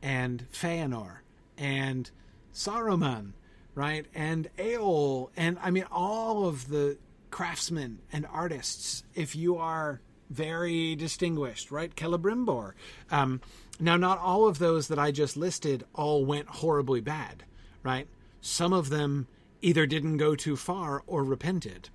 [0.03, 1.19] and Feanor
[1.57, 2.11] and
[2.53, 3.33] Saruman,
[3.75, 4.07] right?
[4.15, 6.99] And Eol, and I mean, all of the
[7.31, 11.95] craftsmen and artists, if you are very distinguished, right?
[11.95, 12.73] Celebrimbor.
[13.11, 13.41] Um,
[13.81, 17.45] now, not all of those that I just listed all went horribly bad,
[17.83, 18.09] right?
[18.41, 19.27] Some of them
[19.63, 21.91] either didn't go too far or repented.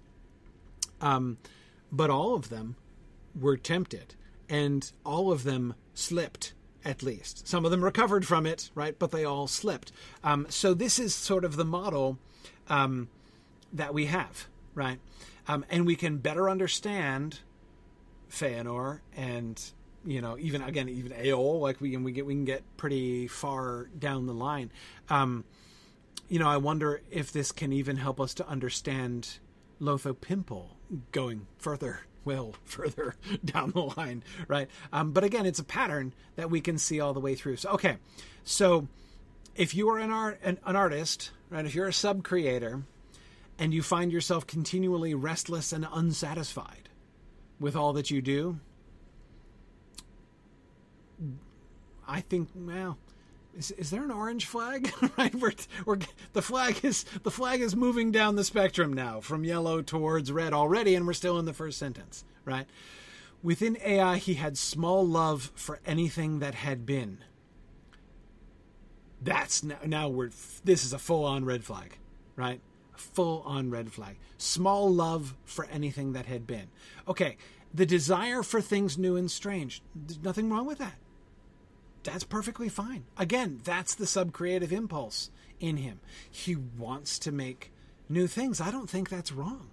[1.02, 1.38] Um,
[1.92, 2.76] but all of them
[3.40, 4.16] were tempted,
[4.50, 6.54] and all of them slipped
[6.86, 7.48] at least.
[7.48, 8.98] Some of them recovered from it, right?
[8.98, 9.92] But they all slipped.
[10.24, 12.18] Um, so this is sort of the model
[12.68, 13.10] um,
[13.72, 15.00] that we have, right?
[15.48, 17.40] Um, and we can better understand
[18.30, 19.62] Feanor and
[20.06, 21.60] you know even again even Eol.
[21.60, 24.72] Like we can we get we can get pretty far down the line.
[26.28, 29.39] You know, I wonder if this can even help us to understand
[29.80, 30.78] Lotho Pimple
[31.12, 34.69] going further, well, further down the line, right?
[34.91, 37.58] Um, but again, it's a pattern that we can see all the way through.
[37.58, 37.97] So, okay,
[38.43, 38.88] so
[39.56, 41.65] if you are an art an, an artist, right?
[41.65, 42.84] If you're a sub creator,
[43.60, 46.89] and you find yourself continually restless and unsatisfied
[47.60, 48.60] with all that you do,
[52.08, 52.97] I think, well,
[53.58, 54.92] is, is there an orange flag?
[55.18, 55.54] right, we're,
[55.86, 56.00] we're,
[56.34, 60.54] the flag is the flag is moving down the spectrum now from yellow towards red
[60.54, 62.24] already, and we're still in the first sentence.
[62.46, 62.68] Right,
[63.42, 67.20] within Ea, he had small love for anything that had been.
[69.22, 70.32] That's now, now we're
[70.63, 71.98] this is a full on red flag,
[72.36, 72.60] right?
[72.96, 74.18] Full on red flag.
[74.38, 76.68] Small love for anything that had been.
[77.08, 77.38] Okay,
[77.74, 79.82] the desire for things new and strange.
[79.96, 80.96] There's nothing wrong with that
[82.04, 83.06] that's perfectly fine.
[83.18, 86.00] Again, that's the subcreative impulse in him.
[86.30, 87.72] He wants to make
[88.10, 88.60] new things.
[88.60, 89.70] I don't think that's wrong.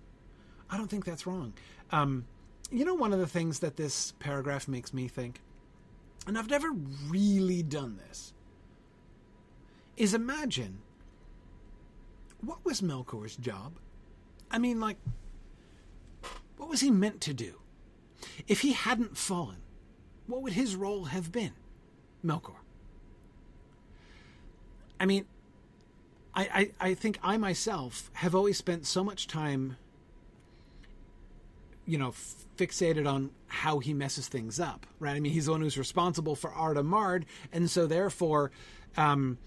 [0.70, 1.52] I don't think that's wrong.
[1.90, 2.26] Um,
[2.70, 5.40] you know, one of the things that this paragraph makes me think,
[6.26, 6.70] and I've never
[7.08, 8.32] really done this,
[9.96, 10.78] is imagine
[12.40, 13.72] what was Melkor's job?
[14.50, 14.96] I mean, like,
[16.56, 17.54] what was he meant to do?
[18.46, 19.58] If he hadn't fallen,
[20.26, 21.52] what would his role have been?
[22.24, 22.56] Melkor.
[24.98, 25.24] I mean,
[26.34, 29.76] I, I, I think I myself have always spent so much time,
[31.86, 32.14] you know,
[32.56, 35.16] fixated on how he messes things up, right?
[35.16, 38.50] I mean, he's the one who's responsible for Arda Marred, and so therefore,
[38.96, 39.38] um,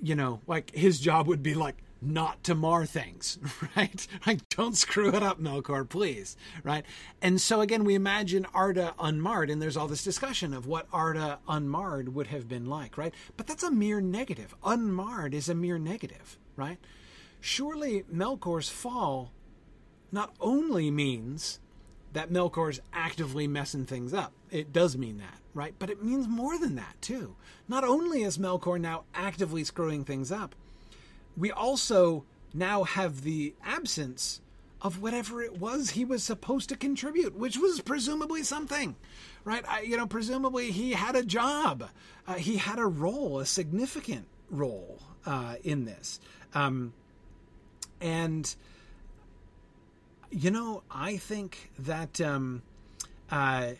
[0.00, 3.38] you know, like his job would be like not to mar things,
[3.76, 4.06] right?
[4.26, 6.84] Like, don't screw it up, Melkor, please, right?
[7.22, 11.38] And so again, we imagine Arda unmarred, and there's all this discussion of what Arda
[11.48, 13.14] unmarred would have been like, right?
[13.36, 14.54] But that's a mere negative.
[14.64, 16.78] Unmarred is a mere negative, right?
[17.40, 19.32] Surely Melkor's fall
[20.10, 21.60] not only means
[22.14, 24.32] that Melkor's actively messing things up.
[24.50, 25.74] It does mean that, right?
[25.78, 27.34] But it means more than that, too.
[27.68, 30.54] Not only is Melkor now actively screwing things up,
[31.36, 34.40] we also now have the absence
[34.80, 38.94] of whatever it was he was supposed to contribute, which was presumably something,
[39.44, 39.64] right?
[39.66, 41.88] I, you know, presumably he had a job,
[42.26, 46.20] uh, he had a role, a significant role uh, in this,
[46.54, 46.92] um,
[48.00, 48.54] and
[50.30, 52.62] you know, I think that um,
[53.30, 53.70] uh,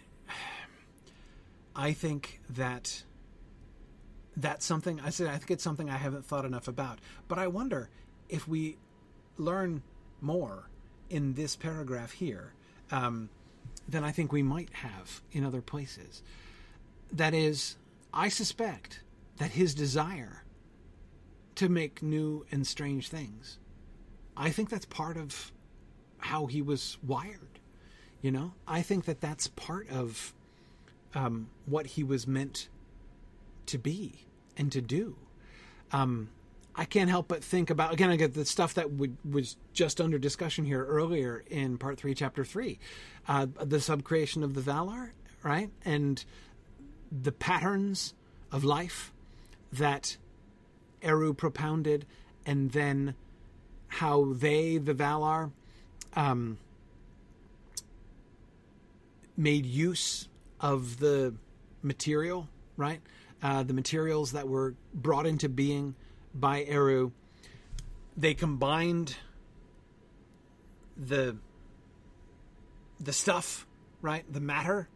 [1.77, 3.03] I think that
[4.37, 5.29] that's something I said.
[5.29, 7.89] I think it's something I haven't thought enough about, but I wonder
[8.29, 8.77] if we
[9.37, 9.83] learn
[10.21, 10.69] more
[11.11, 12.53] in this paragraph here
[12.91, 13.29] um,
[13.89, 16.23] than I think we might have in other places.
[17.13, 17.77] That is,
[18.13, 19.01] I suspect
[19.37, 20.45] that his desire
[21.57, 23.59] to make new and strange things,
[24.37, 25.53] I think that's part of
[26.19, 27.61] how he was wired.
[28.23, 30.33] You know, I think that that's part of
[31.15, 32.69] um, what he was meant
[33.67, 35.17] to be and to do.
[35.93, 36.29] Um,
[36.77, 38.11] I can't help but think about again.
[38.11, 38.89] I get the stuff that
[39.25, 42.79] was just under discussion here earlier in part three, chapter three,
[43.29, 45.11] uh, the subcreation of the Valar,
[45.43, 46.25] right, and
[47.13, 48.15] the patterns
[48.51, 49.13] of life
[49.73, 50.17] that
[51.03, 52.07] Eru propounded,
[52.45, 53.15] and then
[53.87, 55.53] how they, the Valar,
[56.15, 56.59] um,
[59.37, 60.29] made use
[60.61, 61.35] of the
[61.83, 63.01] material, right,
[63.45, 65.95] uh, the materials that were brought into being
[66.35, 67.13] by Eru.
[68.17, 69.17] They combined
[70.97, 71.37] the
[72.99, 73.67] the stuff,
[74.01, 74.89] right, the matter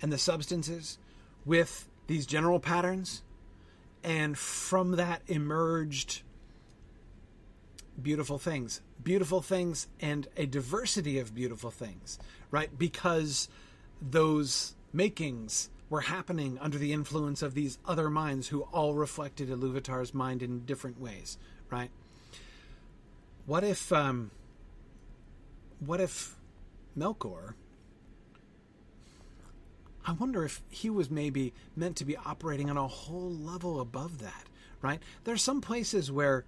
[0.00, 0.96] and the substances
[1.44, 3.24] with these general patterns,
[4.04, 6.22] and from that emerged
[8.00, 12.18] beautiful things, beautiful things, and a diversity of beautiful things,
[12.52, 12.78] right?
[12.78, 13.48] Because
[14.00, 20.12] those makings were happening under the influence of these other minds who all reflected Iluvatar's
[20.12, 21.38] mind in different ways,
[21.70, 21.90] right?
[23.46, 24.30] What if, um,
[25.80, 26.36] what if
[26.96, 27.54] Melkor?
[30.06, 34.20] I wonder if he was maybe meant to be operating on a whole level above
[34.20, 34.44] that,
[34.82, 35.00] right?
[35.24, 36.44] There's some places where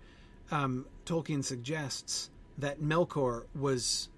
[0.51, 4.09] um, Tolkien suggests that Melkor was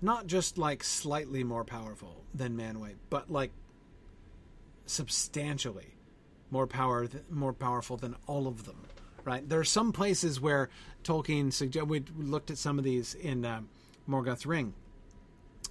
[0.00, 3.52] not just like slightly more powerful than Manwë, but like
[4.86, 5.94] substantially
[6.50, 8.76] more power, th- more powerful than all of them.
[9.24, 9.48] Right?
[9.48, 10.68] There are some places where
[11.04, 11.86] Tolkien suggest.
[11.86, 13.62] We looked at some of these in uh,
[14.08, 14.74] Morgoth's Ring.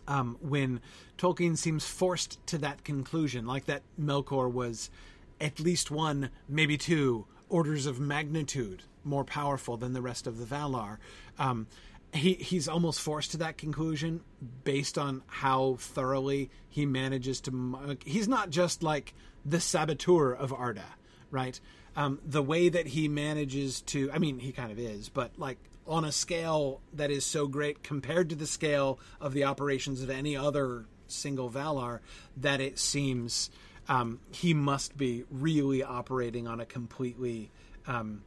[0.07, 0.79] Um, when
[1.17, 4.89] Tolkien seems forced to that conclusion, like that Melkor was
[5.39, 10.45] at least one, maybe two orders of magnitude more powerful than the rest of the
[10.45, 10.97] Valar.
[11.37, 11.67] Um,
[12.13, 14.21] he he's almost forced to that conclusion
[14.63, 17.97] based on how thoroughly he manages to.
[18.05, 19.13] He's not just like
[19.45, 20.85] the saboteur of Arda,
[21.29, 21.59] right?
[21.95, 25.57] Um, the way that he manages to, I mean, he kind of is, but like
[25.85, 30.09] on a scale that is so great compared to the scale of the operations of
[30.09, 31.99] any other single Valar,
[32.37, 33.49] that it seems
[33.89, 37.51] um, he must be really operating on a completely,
[37.87, 38.21] um,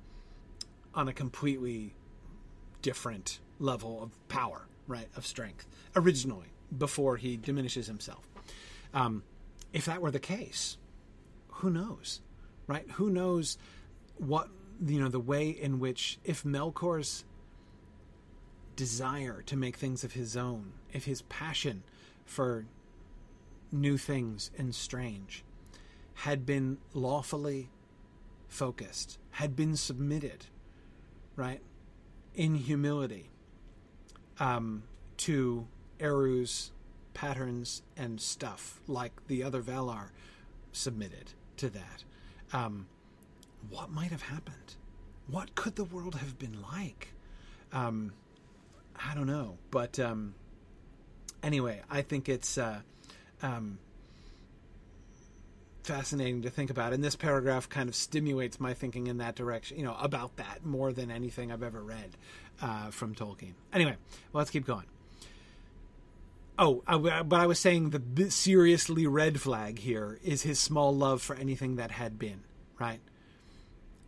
[0.95, 1.95] on a completely
[2.83, 8.29] different level of power, right, of strength, originally, before he diminishes himself.
[8.93, 9.23] Um,
[9.73, 10.77] if that were the case,
[11.49, 12.21] who knows,
[12.67, 12.89] right?
[12.93, 13.59] Who knows
[14.17, 14.49] what,
[14.85, 17.25] you know, the way in which, if Melkor's
[18.77, 21.83] desire to make things of his own, if his passion
[22.25, 22.67] for
[23.71, 25.45] new things and strange
[26.15, 27.71] had been lawfully
[28.49, 30.47] focused, had been submitted,
[31.35, 31.61] right,
[32.35, 33.31] in humility,
[34.41, 34.83] um,
[35.19, 35.67] to
[35.99, 36.71] Eru's
[37.15, 40.11] patterns and stuff, like the other Valar
[40.73, 42.05] submitted to that.
[42.53, 42.87] Um,
[43.71, 44.75] what might have happened?
[45.29, 47.09] What could the world have been like?
[47.73, 48.13] Um,
[48.97, 50.35] I don't know, but um,
[51.43, 52.81] anyway, I think it's uh,
[53.43, 53.79] um,
[55.83, 59.79] fascinating to think about, and this paragraph kind of stimulates my thinking in that direction.
[59.79, 62.17] You know, about that more than anything I've ever read
[62.61, 63.55] uh, from Tolkien.
[63.73, 63.97] Anyway,
[64.33, 64.85] well, let's keep going.
[66.57, 71.21] Oh, I, but I was saying the seriously red flag here is his small love
[71.21, 72.43] for anything that had been,
[72.79, 73.01] right?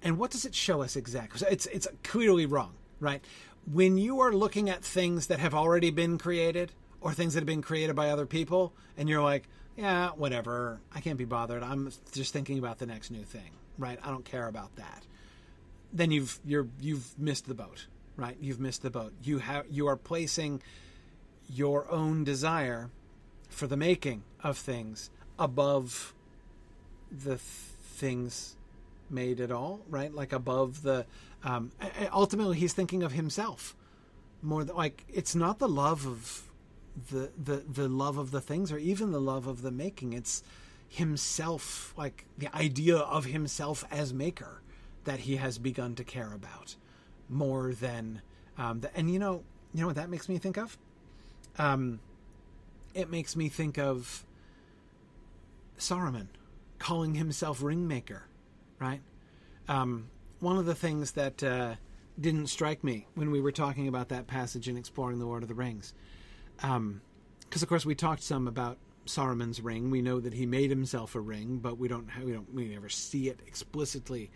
[0.00, 1.46] And what does it show us exactly?
[1.50, 3.24] It's it's clearly wrong, right?
[3.72, 6.70] When you are looking at things that have already been created
[7.00, 11.00] or things that have been created by other people, and you're like, yeah, whatever, I
[11.00, 11.64] can't be bothered.
[11.64, 13.98] I'm just thinking about the next new thing, right?
[14.04, 15.04] I don't care about that.
[15.92, 17.86] Then you've you're you've missed the boat,
[18.16, 18.36] right?
[18.40, 19.12] You've missed the boat.
[19.22, 20.62] You have you are placing
[21.48, 22.90] your own desire
[23.48, 26.14] for the making of things above
[27.10, 28.56] the th- things
[29.08, 30.12] made at all, right?
[30.12, 31.06] Like above the.
[31.44, 31.70] Um,
[32.12, 33.76] ultimately, he's thinking of himself,
[34.42, 36.42] more than like it's not the love of
[37.10, 40.42] the the the love of the things or even the love of the making it's
[40.88, 44.62] himself like the idea of himself as maker
[45.04, 46.74] that he has begun to care about
[47.28, 48.22] more than
[48.58, 49.42] um, the, and you know
[49.74, 50.76] you know what that makes me think of
[51.58, 52.00] um,
[52.94, 54.24] it makes me think of
[55.78, 56.28] Saruman
[56.78, 58.22] calling himself ringmaker
[58.78, 59.00] right
[59.68, 60.08] um,
[60.40, 61.74] one of the things that uh,
[62.20, 65.48] didn't strike me when we were talking about that passage in exploring the Lord of
[65.48, 65.92] the Rings
[66.56, 67.00] because um,
[67.52, 69.90] of course we talked some about Saruman's ring.
[69.90, 72.88] We know that he made himself a ring, but we don't we don't we never
[72.88, 74.30] see it explicitly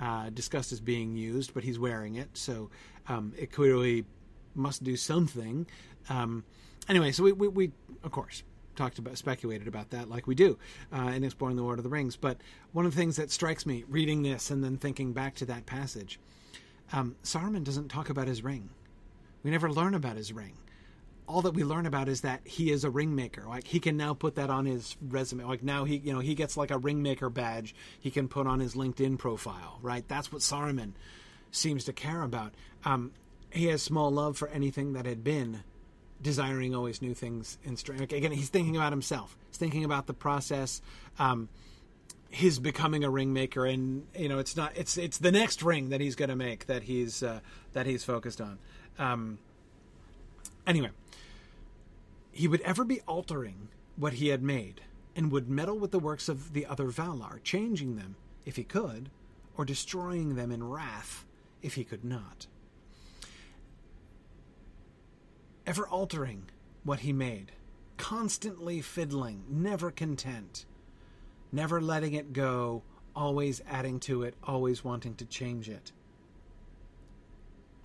[0.00, 1.54] uh, discussed as being used.
[1.54, 2.70] But he's wearing it, so
[3.08, 4.04] um, it clearly
[4.54, 5.66] must do something.
[6.08, 6.44] Um,
[6.88, 7.72] anyway, so we, we, we
[8.02, 8.42] of course
[8.76, 10.58] talked about speculated about that like we do
[10.92, 12.16] uh, in exploring the Lord of the Rings.
[12.16, 12.38] But
[12.72, 15.66] one of the things that strikes me reading this and then thinking back to that
[15.66, 16.18] passage,
[16.92, 18.70] um, Saruman doesn't talk about his ring.
[19.42, 20.54] We never learn about his ring
[21.26, 23.46] all that we learn about is that he is a ringmaker.
[23.46, 25.44] Like he can now put that on his resume.
[25.44, 28.60] Like now he, you know, he gets like a ringmaker badge he can put on
[28.60, 29.78] his LinkedIn profile.
[29.82, 30.06] Right.
[30.06, 30.92] That's what Saruman
[31.50, 32.52] seems to care about.
[32.84, 33.12] Um,
[33.50, 35.62] he has small love for anything that had been,
[36.20, 38.12] desiring always new things in strength.
[38.12, 39.36] Again, he's thinking about himself.
[39.48, 40.82] He's thinking about the process.
[41.18, 41.48] Um,
[42.28, 44.72] his becoming a ringmaker, and you know, it's not.
[44.74, 47.38] It's it's the next ring that he's going to make that he's uh,
[47.74, 48.58] that he's focused on.
[48.98, 49.38] Um,
[50.66, 50.90] anyway,
[52.34, 54.80] he would ever be altering what he had made,
[55.14, 59.08] and would meddle with the works of the other Valar, changing them, if he could,
[59.56, 61.24] or destroying them in wrath,
[61.62, 62.48] if he could not.
[65.66, 66.50] Ever altering
[66.82, 67.52] what he made,
[67.96, 70.66] constantly fiddling, never content,
[71.52, 72.82] never letting it go,
[73.14, 75.92] always adding to it, always wanting to change it.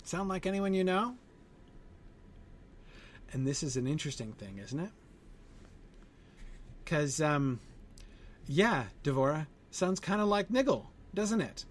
[0.02, 1.14] Sound like anyone you know?
[3.32, 4.90] And this is an interesting thing, isn't it?
[6.84, 7.60] Because, um,
[8.46, 11.64] yeah, Devora sounds kind of like Niggle, doesn't it?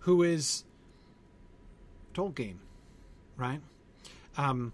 [0.00, 0.64] Who is
[2.14, 2.56] Tolkien,
[3.36, 3.60] right?
[4.36, 4.72] Um,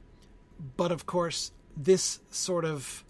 [0.76, 3.04] but of course, this sort of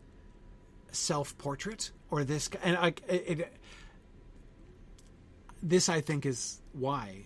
[0.92, 3.52] self-portrait or this, and I, it,
[5.62, 7.24] this I think is why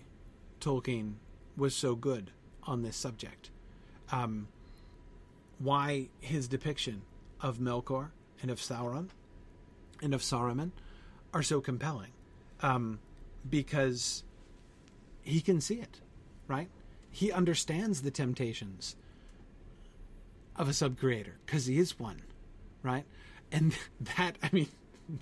[0.59, 1.13] Tolkien
[1.55, 2.31] was so good
[2.63, 3.51] on this subject.
[4.11, 4.47] Um,
[5.61, 7.01] why his depiction
[7.39, 8.09] of Melkor
[8.41, 9.09] and of Sauron
[10.01, 10.71] and of Saruman
[11.33, 12.11] are so compelling.
[12.61, 12.99] Um,
[13.47, 14.23] because
[15.23, 16.01] he can see it,
[16.47, 16.69] right?
[17.09, 18.95] He understands the temptations
[20.55, 22.21] of a sub creator because he is one,
[22.83, 23.05] right?
[23.51, 23.75] And
[24.17, 24.69] that, I mean,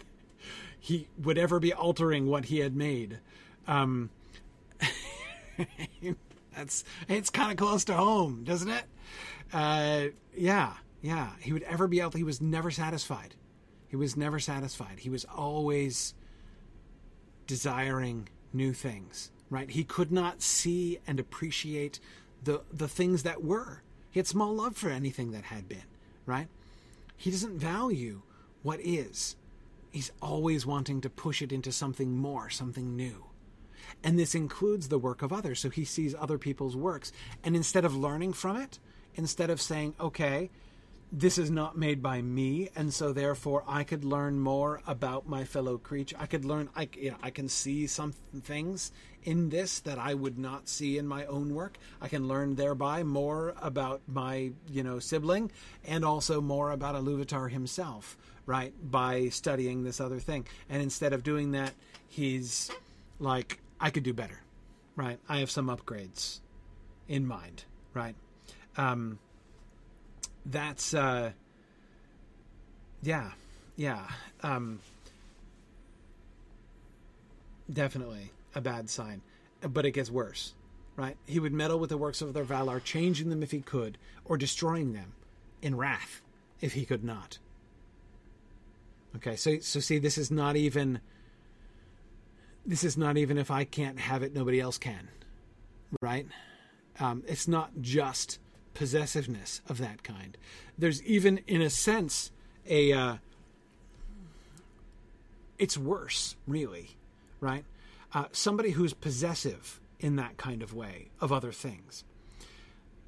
[0.80, 3.20] he would ever be altering what he had made.
[3.68, 4.10] Um,
[6.56, 8.84] that's it's kind of close to home, doesn't it?
[9.52, 10.06] Uh,
[10.36, 11.32] yeah, yeah.
[11.40, 12.12] He would ever be able.
[12.12, 13.36] To, he was never satisfied.
[13.88, 15.00] He was never satisfied.
[15.00, 16.14] He was always
[17.48, 19.32] desiring new things.
[19.50, 19.70] Right?
[19.70, 22.00] He could not see and appreciate
[22.44, 23.82] the the things that were.
[24.12, 25.88] He had small love for anything that had been.
[26.26, 26.48] Right?
[27.18, 28.22] He doesn't value
[28.62, 29.36] what is.
[29.92, 33.26] He's always wanting to push it into something more, something new.
[34.04, 35.60] And this includes the work of others.
[35.60, 37.12] So he sees other people's works.
[37.44, 38.80] And instead of learning from it,
[39.20, 40.50] instead of saying, okay,
[41.12, 45.44] this is not made by me, and so therefore I could learn more about my
[45.44, 46.16] fellow creature.
[46.20, 48.92] I could learn, I, you know, I can see some things
[49.24, 51.78] in this that I would not see in my own work.
[52.00, 55.52] I can learn thereby more about my, you know, sibling,
[55.84, 58.16] and also more about Iluvatar himself,
[58.46, 58.74] right?
[58.82, 61.74] By studying this other thing, and instead of doing that,
[62.08, 62.72] he's
[63.20, 64.40] like, I could do better,
[64.96, 65.20] right?
[65.28, 66.40] I have some upgrades
[67.08, 68.16] in mind, right?
[68.80, 69.20] Um,
[70.46, 71.32] that's uh,
[73.02, 73.32] yeah,
[73.76, 74.08] yeah,
[74.42, 74.80] um,
[77.72, 79.22] definitely a bad sign.
[79.62, 80.54] But it gets worse,
[80.96, 81.18] right?
[81.26, 84.38] He would meddle with the works of their Valar, changing them if he could, or
[84.38, 85.12] destroying them
[85.62, 86.22] in wrath
[86.62, 87.38] if he could not.
[89.18, 91.02] Okay, so so see, this is not even.
[92.66, 95.10] This is not even if I can't have it, nobody else can,
[96.02, 96.28] right?
[97.00, 98.40] Um, it's not just
[98.74, 100.38] possessiveness of that kind.
[100.78, 102.32] There's even, in a sense,
[102.68, 102.94] a.
[102.94, 103.16] Uh,
[105.58, 106.96] it's worse, really,
[107.42, 107.66] right?
[108.14, 112.06] Uh, somebody who's possessive in that kind of way of other things.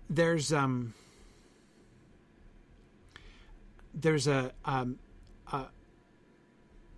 [0.09, 0.93] There's um,
[3.93, 4.99] there's a, um,
[5.51, 5.67] a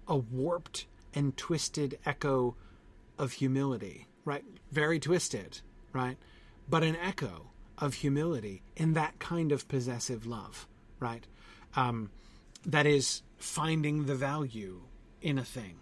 [0.07, 2.55] a warped and twisted echo
[3.17, 4.43] of humility, right?
[4.71, 5.61] Very twisted,
[5.93, 6.17] right?
[6.67, 7.51] But an echo
[7.83, 10.67] of humility in that kind of possessive love,
[11.01, 11.27] right?
[11.75, 12.11] Um,
[12.65, 14.83] that is finding the value
[15.21, 15.75] in a thing,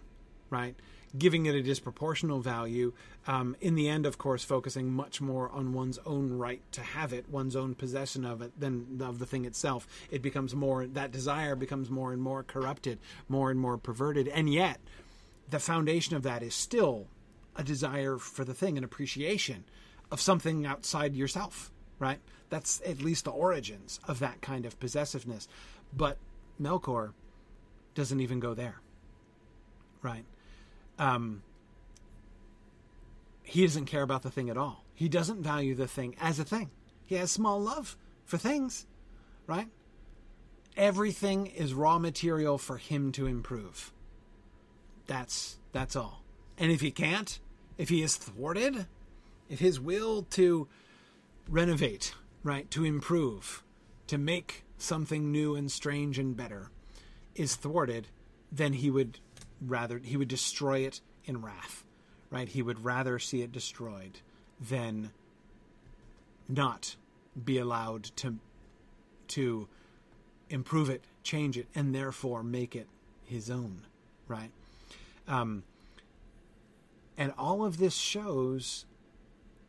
[0.50, 0.74] right?
[1.16, 2.92] Giving it a disproportional value.
[3.28, 7.12] Um, in the end, of course, focusing much more on one's own right to have
[7.12, 9.86] it, one's own possession of it, than of the thing itself.
[10.10, 12.98] It becomes more, that desire becomes more and more corrupted,
[13.28, 14.26] more and more perverted.
[14.26, 14.80] And yet,
[15.48, 17.06] the foundation of that is still
[17.54, 19.64] a desire for the thing, an appreciation
[20.10, 21.71] of something outside yourself,
[22.02, 22.18] right?
[22.50, 25.48] That's at least the origins of that kind of possessiveness.
[25.96, 26.18] But
[26.60, 27.12] Melkor
[27.94, 28.80] doesn't even go there,
[30.02, 30.24] right?
[30.98, 31.42] Um,
[33.44, 34.84] he doesn't care about the thing at all.
[34.94, 36.70] He doesn't value the thing as a thing.
[37.06, 38.86] He has small love for things,
[39.46, 39.68] right?
[40.76, 43.92] Everything is raw material for him to improve.
[45.06, 46.22] That's that's all.
[46.58, 47.38] And if he can't,
[47.78, 48.86] if he is thwarted,
[49.48, 50.68] if his will to
[51.52, 53.62] renovate, right, to improve,
[54.06, 56.70] to make something new and strange and better
[57.34, 58.08] is thwarted,
[58.50, 59.18] then he would
[59.60, 61.84] rather he would destroy it in wrath,
[62.30, 62.48] right?
[62.48, 64.20] He would rather see it destroyed
[64.58, 65.12] than
[66.48, 66.96] not
[67.44, 68.38] be allowed to
[69.28, 69.68] to
[70.50, 72.88] improve it, change it, and therefore make it
[73.24, 73.82] his own,
[74.26, 74.50] right?
[75.28, 75.62] Um,
[77.16, 78.84] and all of this shows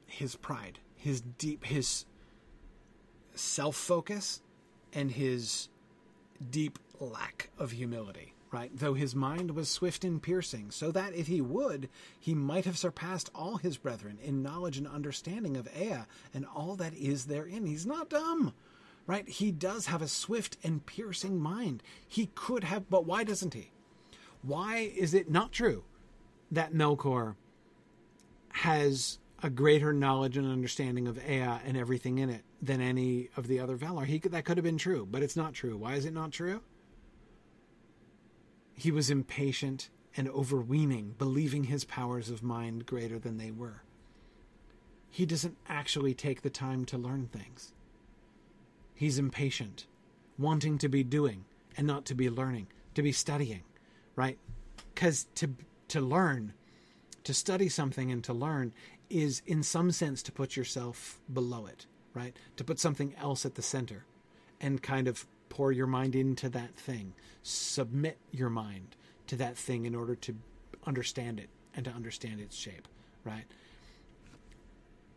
[0.05, 2.05] his pride, his deep, his
[3.35, 4.41] self focus,
[4.93, 5.67] and his
[6.49, 8.71] deep lack of humility, right?
[8.73, 12.77] Though his mind was swift and piercing, so that if he would, he might have
[12.77, 17.65] surpassed all his brethren in knowledge and understanding of Ea and all that is therein.
[17.65, 18.53] He's not dumb,
[19.05, 19.27] right?
[19.27, 21.83] He does have a swift and piercing mind.
[22.07, 23.71] He could have, but why doesn't he?
[24.41, 25.83] Why is it not true
[26.49, 27.35] that Melkor
[28.53, 33.47] has a greater knowledge and understanding of Ea and everything in it than any of
[33.47, 34.05] the other Valar.
[34.05, 35.75] He could, that could have been true, but it's not true.
[35.75, 36.61] Why is it not true?
[38.73, 43.83] He was impatient and overweening, believing his powers of mind greater than they were.
[45.09, 47.73] He doesn't actually take the time to learn things.
[48.95, 49.85] He's impatient,
[50.39, 51.43] wanting to be doing
[51.75, 53.63] and not to be learning, to be studying,
[54.15, 54.37] right?
[54.93, 55.49] Because to
[55.89, 56.53] to learn
[57.23, 58.73] to study something and to learn
[59.09, 62.35] is in some sense to put yourself below it, right?
[62.57, 64.05] To put something else at the center
[64.59, 68.95] and kind of pour your mind into that thing, submit your mind
[69.27, 70.35] to that thing in order to
[70.85, 72.87] understand it and to understand its shape,
[73.23, 73.45] right?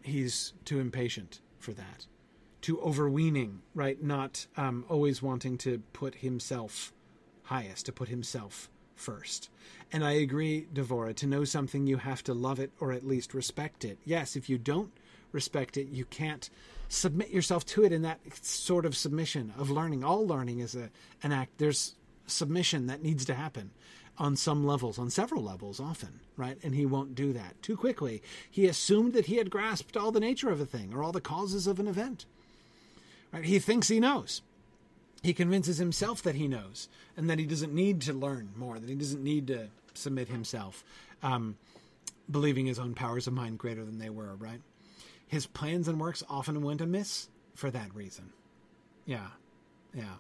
[0.03, 2.07] He's too impatient for that,
[2.61, 4.03] too overweening, right?
[4.03, 6.93] Not um, always wanting to put himself
[7.45, 9.49] highest, to put himself first.
[9.93, 13.35] And I agree, Devora, to know something, you have to love it or at least
[13.35, 13.99] respect it.
[14.05, 14.91] Yes, if you don't
[15.33, 16.51] respect it, you can't
[16.89, 20.03] submit yourself to it in that sort of submission of learning.
[20.03, 20.91] All learning is a,
[21.23, 21.59] an act.
[21.59, 21.95] There's
[22.27, 23.71] submission that needs to happen
[24.19, 26.59] on some levels, on several levels often, right?
[26.63, 28.23] And he won't do that too quickly.
[28.51, 31.21] He assumed that he had grasped all the nature of a thing or all the
[31.21, 32.25] causes of an event.
[33.33, 33.45] Right?
[33.45, 34.43] He thinks he knows
[35.23, 38.89] he convinces himself that he knows and that he doesn't need to learn more, that
[38.89, 40.85] he doesn't need to submit himself,
[41.23, 41.57] um,
[42.31, 44.61] believing his own powers of mind greater than they were, right?
[45.27, 48.31] His plans and works often went amiss for that reason.
[49.05, 49.29] Yeah,
[49.95, 50.15] yeah.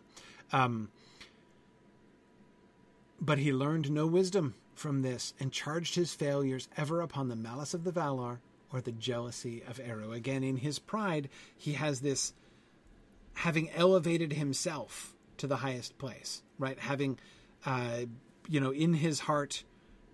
[0.53, 0.90] Um,
[3.20, 7.74] but he learned no wisdom from this and charged his failures ever upon the malice
[7.74, 8.38] of the Valar
[8.72, 10.12] or the jealousy of Eru.
[10.12, 12.32] Again, in his pride, he has this
[13.37, 16.78] having elevated himself to the highest place, right?
[16.78, 17.18] Having,
[17.66, 18.01] uh,
[18.49, 19.62] you know, in his heart,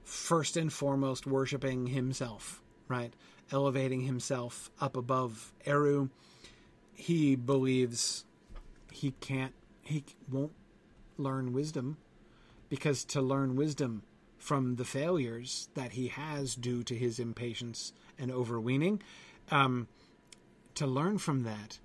[0.03, 3.15] first and foremost, worshiping himself, right?
[3.53, 6.09] Elevating himself up above Eru.
[6.95, 8.25] He believes
[8.91, 10.53] he can't, he won't
[11.17, 11.99] learn wisdom
[12.69, 14.03] because to learn wisdom
[14.37, 19.01] from the failures that he has due to his impatience and overweening,
[19.53, 19.87] um,
[20.75, 21.79] to learn from that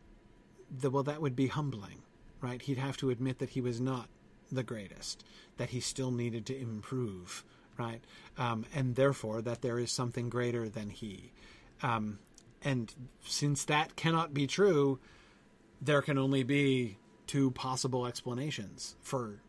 [0.69, 2.01] the, well, that would be humbling,
[2.41, 2.61] right?
[2.61, 4.09] He'd have to admit that he was not
[4.51, 5.23] the greatest,
[5.57, 7.43] that he still needed to improve,
[7.77, 8.01] right?
[8.37, 11.31] Um, and therefore that there is something greater than he.
[11.81, 12.19] Um,
[12.63, 12.93] and
[13.25, 14.99] since that cannot be true,
[15.81, 16.97] there can only be
[17.27, 19.41] two possible explanations for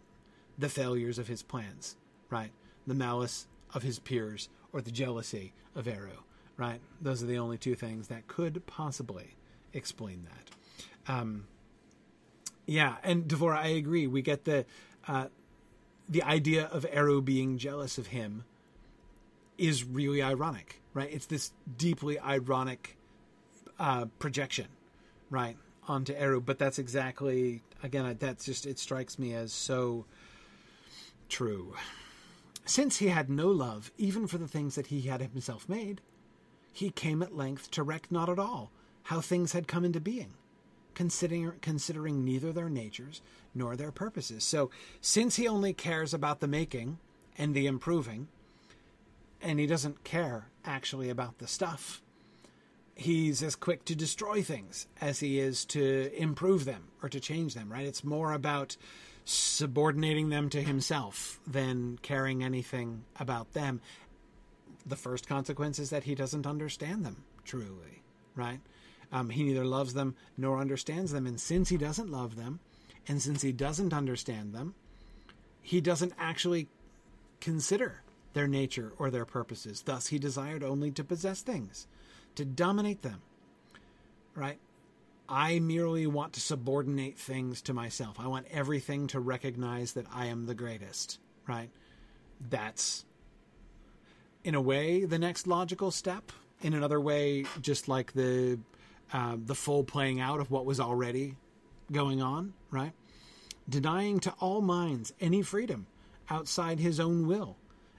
[0.59, 1.97] the failures of his plans,
[2.29, 2.51] right?
[2.87, 6.23] The malice of his peers or the jealousy of Eru,
[6.57, 6.81] right?
[7.01, 9.37] Those are the only two things that could possibly
[9.73, 10.51] explain that.
[11.09, 11.47] Um,
[12.67, 14.07] yeah, and Devora, I agree.
[14.07, 14.67] We get the
[15.07, 15.27] uh,
[16.09, 18.45] the idea of Eru being jealous of him
[19.57, 21.09] is really ironic, right?
[21.11, 22.97] It's this deeply ironic
[23.79, 24.67] uh, projection,
[25.31, 25.57] right,
[25.87, 26.41] onto Eru.
[26.41, 30.05] But that's exactly again that's just it strikes me as so
[31.29, 31.75] true.
[32.65, 36.03] Since he had no love even for the things that he had himself made,
[36.71, 38.71] he came at length to reck not at all
[39.05, 40.35] how things had come into being,
[40.99, 43.23] considering considering neither their natures
[43.55, 44.43] nor their purposes.
[44.43, 44.69] So
[45.01, 46.99] since he only cares about the making
[47.39, 48.27] and the improving,
[49.41, 52.03] and he doesn't care actually about the stuff,
[52.97, 57.55] he's as quick to destroy things as he is to improve them or to change
[57.55, 57.87] them, right?
[57.87, 58.77] It's more about
[59.25, 63.81] subordinating them to himself than caring anything about them.
[64.85, 68.03] The first consequence is that he doesn't understand them truly,
[68.35, 68.59] right?
[69.11, 71.27] Um, he neither loves them nor understands them.
[71.27, 72.61] And since he doesn't love them,
[73.07, 74.75] and since he doesn't understand them,
[75.63, 76.69] he doesn't actually
[77.41, 78.03] consider
[78.35, 79.83] their nature or their purposes.
[79.83, 81.87] Thus, he desired only to possess things,
[82.35, 83.23] to dominate them.
[84.35, 84.59] Right?
[85.29, 88.17] I merely want to subordinate things to myself.
[88.19, 91.19] I want everything to recognize that I am the greatest.
[91.47, 91.71] Right?
[92.51, 93.05] That's,
[94.45, 96.31] in a way, the next logical step.
[96.61, 98.59] In another way, just like the
[99.13, 101.37] uh, the full playing out of what was already
[101.91, 102.93] going on, right?
[103.69, 105.87] Denying to all minds any freedom
[106.31, 107.57] outside his own will,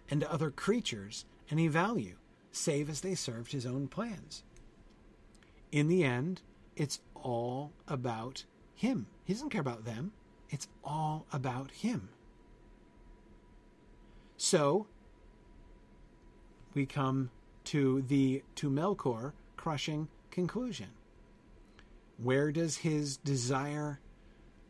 [0.10, 2.16] and to other creatures any value,
[2.51, 4.43] save as they served his own plans.
[5.72, 6.41] In the end,
[6.76, 8.45] it's all about
[8.76, 9.07] him.
[9.26, 10.12] He doesn't care about them,
[10.49, 12.10] it's all about him.
[14.38, 14.88] So,
[16.74, 17.30] we come
[17.66, 20.88] to the to Melkor crushing conclusion.
[22.22, 23.99] Where does his desire,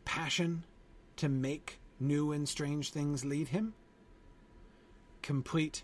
[0.04, 0.64] passion
[1.16, 3.74] to make new and strange things lead him?
[5.20, 5.82] Complete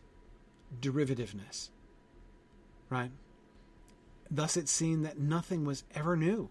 [0.81, 1.71] derivativeness.
[2.89, 3.11] Right?
[4.31, 6.51] Thus it's seen that nothing was ever new,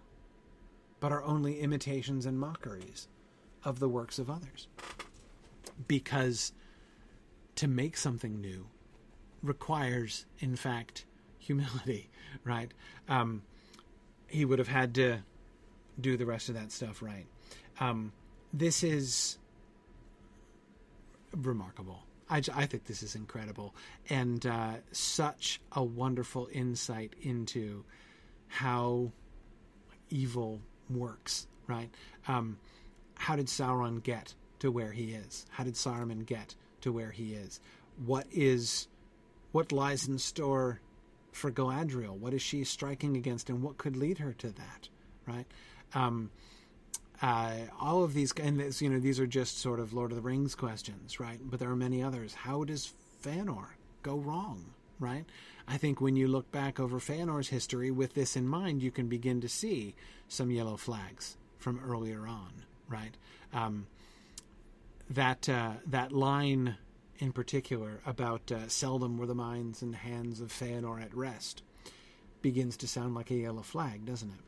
[1.00, 3.08] but are only imitations and mockeries
[3.64, 4.68] of the works of others.
[5.88, 6.52] Because
[7.56, 8.68] to make something new
[9.42, 11.06] requires, in fact,
[11.38, 12.10] humility,
[12.44, 12.74] right?
[13.08, 13.44] Um,
[14.36, 15.20] he would have had to
[16.00, 17.26] do the rest of that stuff right.
[17.80, 18.12] Um,
[18.54, 19.38] this is
[21.36, 22.04] remarkable.
[22.30, 23.76] I, I think this is incredible
[24.10, 27.86] and uh, such a wonderful insight into
[28.48, 29.12] how
[30.10, 31.90] evil works, right?
[32.28, 32.58] Um,
[33.16, 35.46] how did Sauron get to where he is?
[35.50, 37.60] How did Saruman get to where he is?
[38.06, 38.88] What is
[39.52, 40.82] what lies in store
[41.36, 42.18] for Galadriel?
[42.18, 44.90] What is she striking against, and what could lead her to that?
[45.28, 45.46] Right.
[45.94, 46.32] Um,
[47.22, 50.16] uh, all of these, and this, you know, these are just sort of Lord of
[50.16, 51.40] the Rings questions, right?
[51.42, 52.34] But there are many others.
[52.34, 53.68] How does Fëanor
[54.04, 54.66] go wrong?
[54.98, 55.26] Right.
[55.68, 59.10] I think when you look back over Fëanor's history with this in mind, you can
[59.10, 59.94] begin to see
[60.30, 62.64] some yellow flags from earlier on.
[62.88, 63.18] Right.
[63.54, 63.88] Um,
[65.10, 66.78] that uh, that line
[67.20, 71.64] in particular about uh, seldom were the minds and hands of Fëanor at rest
[72.42, 74.40] begins to sound like a yellow flag, doesn't it?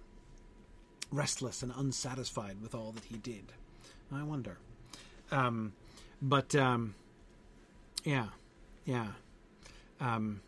[1.12, 3.54] Restless and unsatisfied with all that he did.
[4.12, 4.58] I wonder.
[5.32, 5.74] Um,
[6.22, 6.96] but um,
[8.04, 8.28] yeah,
[8.86, 9.08] yeah.
[10.00, 10.42] Um,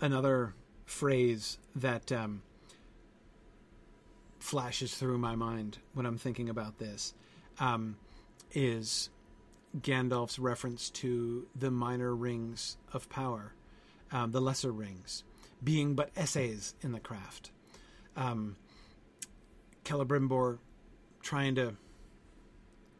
[0.00, 2.42] another phrase that um,
[4.38, 7.14] flashes through my mind when I'm thinking about this
[7.60, 7.96] um,
[8.52, 9.08] is
[9.80, 13.54] Gandalf's reference to the minor rings of power,
[14.10, 15.24] um, the lesser rings,
[15.62, 17.50] being but essays in the craft.
[18.16, 18.56] Um,
[19.84, 20.58] Celebrimbor
[21.22, 21.74] trying to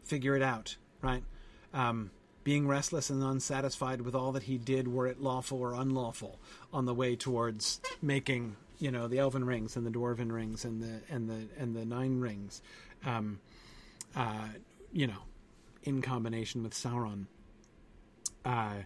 [0.05, 1.25] figure it out, right?
[1.73, 2.11] Um,
[2.45, 6.39] being restless and unsatisfied with all that he did, were it lawful or unlawful,
[6.73, 10.83] on the way towards making, you know, the elven rings and the dwarven rings and
[10.83, 12.61] the and the and the nine rings,
[13.07, 13.39] um,
[14.17, 14.49] uh,
[14.93, 15.23] you know,
[15.83, 17.27] in combination with Sauron.
[18.45, 18.83] Uh,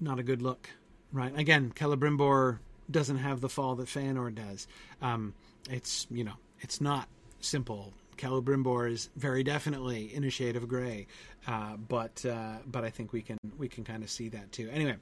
[0.00, 0.68] not a good look,
[1.12, 1.36] right?
[1.38, 2.58] Again, Celebrimbor
[2.90, 4.66] doesn't have the fall that Fëanor does.
[5.02, 5.34] Um,
[5.70, 7.08] it's you know, it's not
[7.40, 7.92] simple.
[8.16, 11.06] Celebrimbor is very definitely in a shade of gray,
[11.46, 14.68] uh, but uh, but I think we can we can kind of see that too.
[14.72, 14.96] Anyway,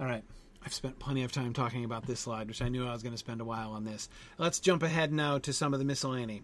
[0.00, 0.24] all right.
[0.64, 3.14] I've spent plenty of time talking about this slide, which I knew I was going
[3.14, 4.08] to spend a while on this.
[4.38, 6.42] Let's jump ahead now to some of the miscellany.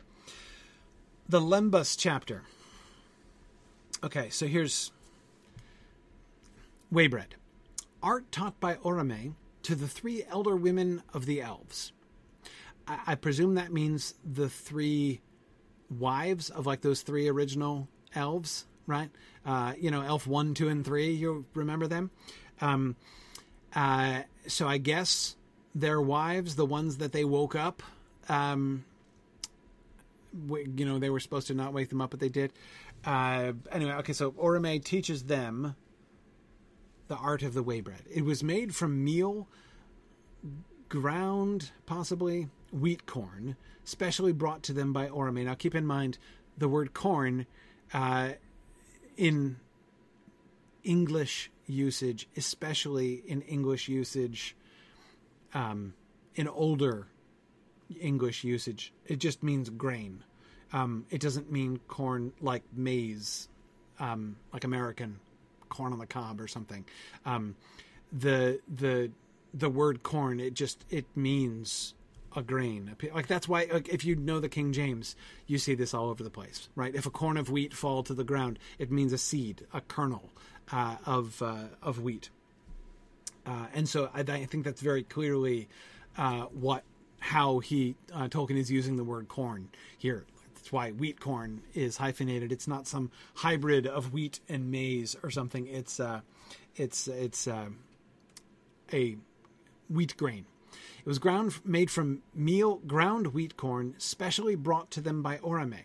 [1.29, 2.45] The Lembas chapter.
[4.05, 4.93] Okay, so here's
[6.93, 7.33] Waybread.
[8.03, 11.93] Art taught by Orome to the three elder women of the elves.
[12.87, 15.23] I, I presume that means the three
[15.91, 19.11] wives of like those three original elves, right?
[19.47, 21.13] Uh, you know, elf one, two, and three.
[21.13, 22.11] You remember them?
[22.61, 22.97] Um,
[23.75, 25.37] uh, so I guess
[25.75, 27.83] their wives, the ones that they woke up
[28.29, 28.85] Um,
[30.49, 32.53] you know, they were supposed to not wake them up, but they did.
[33.05, 35.77] Uh, anyway, okay, so Orome teaches them
[37.09, 38.03] the art of the way bread.
[38.11, 39.47] It was made from meal,
[40.89, 45.45] ground, possibly wheat corn, specially brought to them by Orome.
[45.45, 46.19] Now, keep in mind
[46.57, 47.47] the word corn
[47.93, 48.31] uh,
[49.17, 49.57] in
[50.83, 54.57] English usage, especially in English usage,
[55.53, 55.95] um,
[56.35, 57.07] in older
[58.01, 60.25] English usage, it just means grain.
[60.75, 63.49] Um, it doesn't mean corn like maize,
[64.01, 65.21] um, like American
[65.69, 66.85] corn on the cob or something.
[67.25, 67.55] Um,
[68.13, 69.11] the the
[69.55, 71.95] the word corn it just it means
[72.37, 72.97] a grain.
[73.15, 75.15] Like that's why like, if you know the King James,
[75.47, 76.93] you see this all over the place, right?
[76.93, 80.31] If a corn of wheat fall to the ground, it means a seed, a kernel
[80.73, 82.31] uh, of uh, of wheat.
[83.47, 85.69] Uh, and so I, I, think that's very clearly
[86.17, 86.83] uh, what
[87.21, 89.69] how he uh, Tolkien is using the word corn
[89.99, 90.25] here.
[90.65, 92.51] That's why wheat corn is hyphenated.
[92.51, 95.67] It's not some hybrid of wheat and maize or something.
[95.67, 96.23] It's uh,
[96.75, 97.67] it's it's uh,
[98.91, 99.19] a
[99.91, 100.47] wheat grain.
[100.73, 105.83] It was ground made from meal ground wheat corn, specially brought to them by Orome.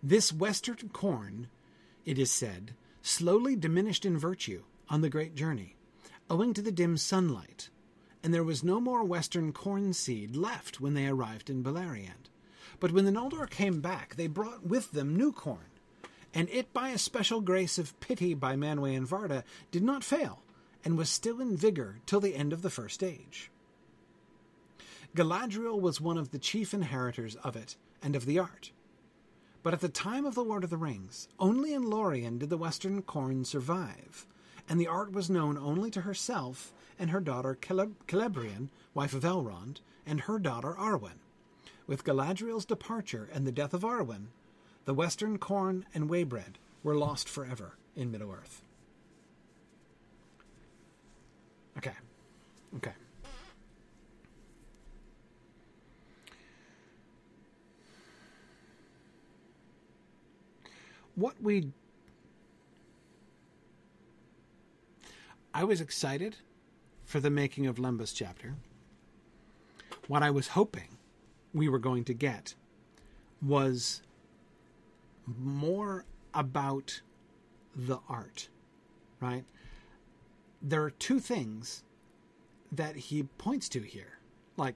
[0.00, 1.48] This western corn,
[2.04, 5.74] it is said, slowly diminished in virtue on the great journey,
[6.30, 7.70] owing to the dim sunlight,
[8.22, 12.29] and there was no more western corn seed left when they arrived in Beleriand.
[12.80, 15.70] But when the Noldor came back, they brought with them new corn,
[16.32, 20.42] and it, by a special grace of pity by Manwë and Varda, did not fail,
[20.82, 23.50] and was still in vigor till the end of the first age.
[25.14, 28.70] Galadriel was one of the chief inheritors of it and of the art.
[29.62, 32.56] But at the time of the Lord of the Rings, only in Lorien did the
[32.56, 34.26] Western corn survive,
[34.68, 39.80] and the art was known only to herself and her daughter Celebrian, wife of Elrond,
[40.06, 41.18] and her daughter Arwen.
[41.90, 44.26] With Galadriel's departure and the death of Arwen,
[44.84, 48.62] the Western corn and waybread were lost forever in Middle Earth.
[51.76, 51.90] Okay.
[52.76, 52.92] Okay.
[61.16, 61.72] What we.
[65.52, 66.36] I was excited
[67.04, 68.54] for the making of Lembas chapter.
[70.06, 70.99] What I was hoping
[71.52, 72.54] we were going to get
[73.42, 74.02] was
[75.26, 77.00] more about
[77.74, 78.48] the art,
[79.20, 79.44] right?
[80.62, 81.82] there are two things
[82.72, 84.18] that he points to here.
[84.56, 84.74] Like,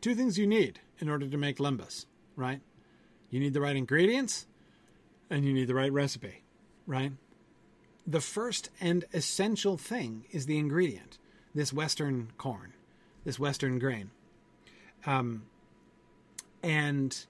[0.00, 2.60] two things you need in order to make lembas, right?
[3.30, 4.46] You need the right ingredients
[5.28, 6.42] and you need the right recipe,
[6.86, 7.12] right?
[8.06, 11.18] The first and essential thing is the ingredient
[11.52, 12.74] this Western corn,
[13.24, 14.10] this Western grain.
[15.06, 15.44] Um,
[16.62, 17.26] and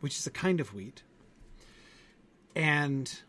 [0.00, 1.02] which is a kind of wheat.
[2.54, 3.20] And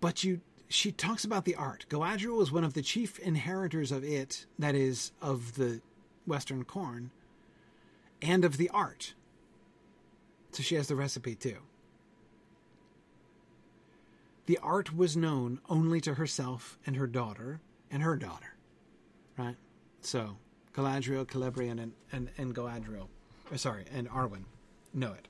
[0.00, 1.86] but you she talks about the art.
[1.88, 5.80] Galadriel was one of the chief inheritors of it, that is, of the
[6.26, 7.10] Western corn,
[8.20, 9.14] and of the art.
[10.52, 11.58] So she has the recipe too.
[14.46, 18.54] The art was known only to herself and her daughter and her daughter.
[19.38, 19.56] Right?
[20.00, 20.36] So
[20.74, 23.06] Galadriel, Celebrian, and, and, and Galadriel,
[23.52, 24.44] uh, sorry, and Arwen
[24.92, 25.28] know it.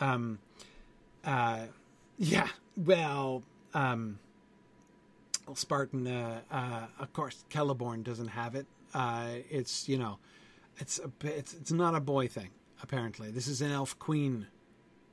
[0.00, 0.38] Um,
[1.24, 1.66] uh,
[2.18, 3.42] yeah, well,
[3.74, 4.18] um,
[5.54, 8.66] Spartan, uh, uh, of course, Celeborn doesn't have it.
[8.94, 10.18] Uh, it's you know,
[10.78, 12.50] it's a, it's it's not a boy thing.
[12.82, 14.46] Apparently, this is an elf queen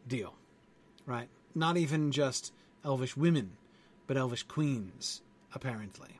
[0.08, 0.34] deal,
[1.06, 1.30] right?
[1.56, 2.54] Not even just
[2.84, 3.52] elvish women,
[4.08, 5.22] but elvish queens.
[5.54, 6.20] Apparently,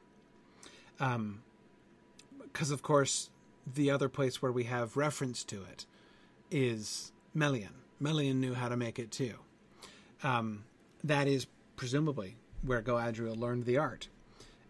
[0.98, 1.44] because um,
[2.58, 3.30] of course,
[3.76, 5.86] the other place where we have reference to it
[6.52, 7.74] is Melian.
[8.00, 9.36] Melian knew how to make it too.
[10.24, 10.66] Um,
[11.04, 14.08] that is presumably where Galadriel learned the art.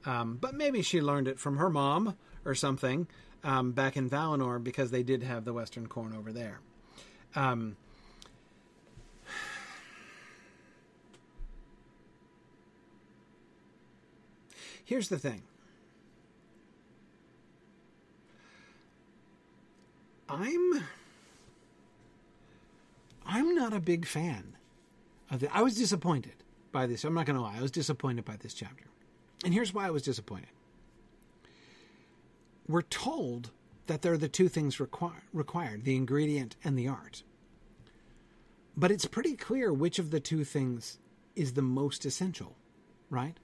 [0.05, 3.07] Um, but maybe she learned it from her mom or something
[3.43, 6.59] um, back in Valinor because they did have the Western corn over there.
[7.35, 7.75] Um,
[14.85, 15.43] here's the thing.
[20.29, 20.83] I'm
[23.25, 24.55] I'm not a big fan
[25.31, 26.35] of the I was disappointed
[26.71, 27.03] by this.
[27.03, 27.57] I'm not going to lie.
[27.57, 28.85] I was disappointed by this chapter.
[29.45, 30.49] And here's why I was disappointed.
[32.67, 33.51] We're told
[33.87, 37.23] that there are the two things requ- required the ingredient and the art.
[38.77, 40.99] But it's pretty clear which of the two things
[41.35, 42.55] is the most essential,
[43.09, 43.37] right?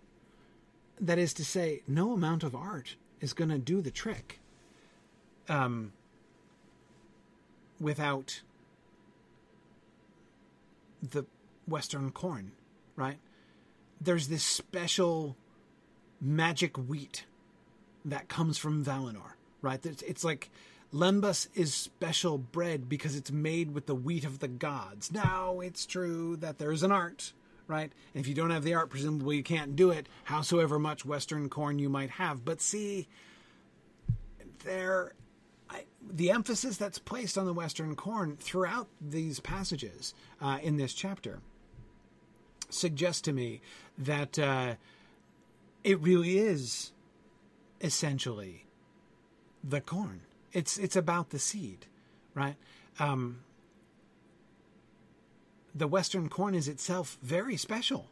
[1.01, 4.39] That is to say, no amount of art is going to do the trick.
[5.49, 5.93] um,
[7.79, 8.41] without
[11.01, 11.25] the
[11.67, 12.51] Western corn,
[12.95, 13.17] right?
[13.99, 15.35] There's this special
[16.21, 17.25] magic wheat
[18.03, 19.83] that comes from Valinor, right?
[19.85, 20.49] It's, it's like
[20.93, 25.11] Lembas is special bread because it's made with the wheat of the gods.
[25.11, 27.33] Now, it's true that there's an art,
[27.67, 27.91] right?
[28.13, 31.49] And if you don't have the art, presumably you can't do it, howsoever much Western
[31.49, 32.45] corn you might have.
[32.45, 33.07] But see,
[34.63, 35.13] there,
[36.11, 41.39] the emphasis that's placed on the Western corn throughout these passages uh, in this chapter
[42.69, 43.61] suggests to me
[43.97, 44.75] that uh,
[45.83, 46.91] it really is
[47.81, 48.65] essentially
[49.63, 50.21] the corn.
[50.53, 51.85] It's it's about the seed,
[52.33, 52.55] right?
[52.99, 53.41] Um,
[55.73, 58.09] the Western corn is itself very special,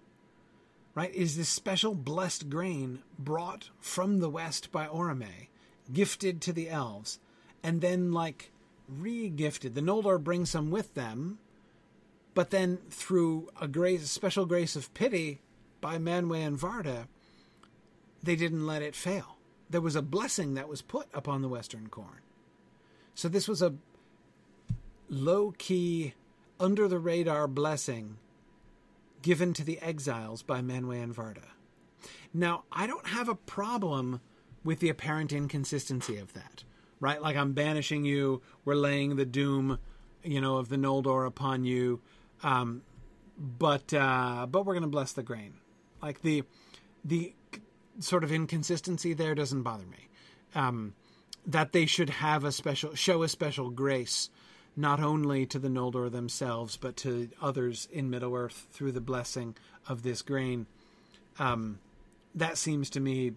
[0.93, 1.13] right?
[1.13, 5.47] Is this special blessed grain brought from the West by Orome,
[5.91, 7.19] gifted to the elves,
[7.64, 8.51] and then like
[8.88, 9.74] re-gifted.
[9.74, 11.39] The Noldor bring some with them,
[12.34, 15.39] but then through a grace, special grace of pity
[15.82, 17.07] by Manwë and Varda,
[18.22, 19.38] they didn't let it fail.
[19.70, 22.22] There was a blessing that was put upon the Western corn.
[23.16, 23.76] So this was a
[25.09, 26.14] low key,
[26.59, 28.18] under the radar blessing
[29.22, 31.49] given to the exiles by Manwë and Varda.
[32.34, 34.22] Now, I don't have a problem
[34.64, 36.64] with the apparent inconsistency of that,
[36.99, 37.21] right?
[37.21, 39.79] Like I'm banishing you, we're laying the doom,
[40.23, 42.01] you know, of the Noldor upon you,
[42.43, 42.83] um,
[43.37, 45.53] but uh, but we're going to bless the grain.
[46.01, 46.43] Like the
[47.03, 47.33] the
[47.99, 50.09] sort of inconsistency there doesn't bother me.
[50.55, 50.93] Um,
[51.45, 54.29] that they should have a special show a special grace
[54.75, 59.55] not only to the Noldor themselves but to others in Middle Earth through the blessing
[59.87, 60.67] of this grain.
[61.39, 61.79] Um,
[62.35, 63.33] that seems to me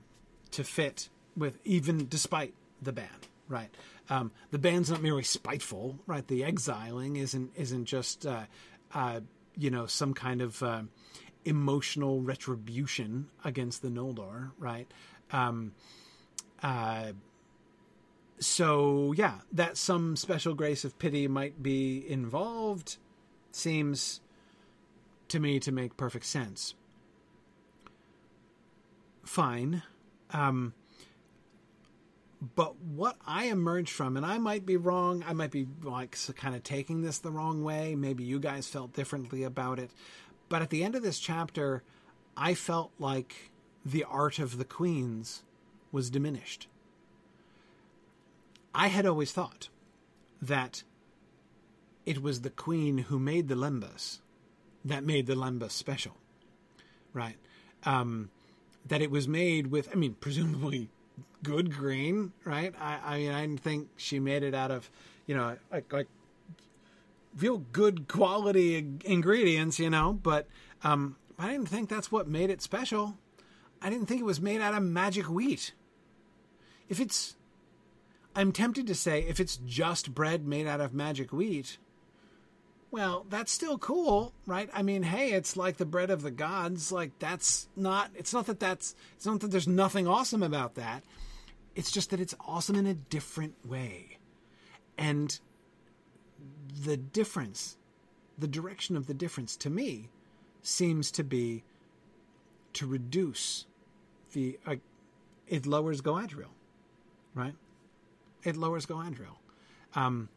[0.53, 3.09] to fit with even despite the ban,
[3.49, 3.75] right?
[4.09, 6.27] Um, the ban's not merely spiteful, right?
[6.27, 8.45] The exiling isn't isn't just uh,
[8.95, 9.21] uh,
[9.57, 10.83] you know some kind of uh,
[11.45, 14.91] emotional retribution against the Noldor, right?
[15.33, 15.73] Um,
[16.63, 17.13] uh,
[18.39, 22.99] so yeah, that some special grace of pity might be involved
[23.53, 24.21] seems
[25.29, 26.75] to me to make perfect sense.
[29.25, 29.83] Fine.
[30.31, 30.75] Um,
[32.55, 36.55] but what I emerged from, and I might be wrong, I might be like kind
[36.55, 37.95] of taking this the wrong way.
[37.95, 39.91] Maybe you guys felt differently about it.
[40.49, 41.83] But at the end of this chapter,
[42.37, 43.51] I felt like
[43.85, 45.45] the art of the queens
[45.91, 46.69] was diminished.
[48.75, 49.71] I had always thought
[50.43, 50.83] that
[52.05, 54.21] it was the queen who made the lembas
[54.85, 56.17] that made the lembas special,
[57.13, 57.37] right?
[57.85, 58.31] Um,
[58.87, 60.91] that it was made with, I mean, presumably
[61.47, 62.75] good green, right?
[62.81, 64.91] I, mean I mean, I think she made it out of,
[65.27, 66.09] you know, like like
[67.39, 70.13] real good quality ingredients, you know.
[70.13, 70.49] But
[70.83, 73.17] um, I didn't think that's what made it special.
[73.81, 75.73] I didn't think it was made out of magic wheat.
[76.89, 77.37] If it's,
[78.35, 81.79] I'm tempted to say, if it's just bread made out of magic wheat,
[82.91, 84.69] well, that's still cool, right?
[84.73, 86.91] I mean, hey, it's like the bread of the gods.
[86.91, 88.11] Like that's not.
[88.17, 88.97] It's not that that's.
[89.15, 91.05] It's not that there's nothing awesome about that.
[91.77, 94.17] It's just that it's awesome in a different way,
[94.97, 95.39] and
[96.85, 97.77] the difference,
[98.39, 100.09] the direction of the difference to me,
[100.63, 101.65] seems to be
[102.73, 103.67] to reduce
[104.33, 104.59] the.
[104.67, 104.77] Uh,
[105.47, 106.55] it lowers Galadriel,
[107.35, 107.55] right?
[108.43, 109.37] It lowers Galadriel.
[109.95, 110.31] Um,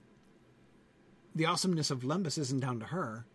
[1.33, 3.25] the awesomeness of Lembas isn't down to her,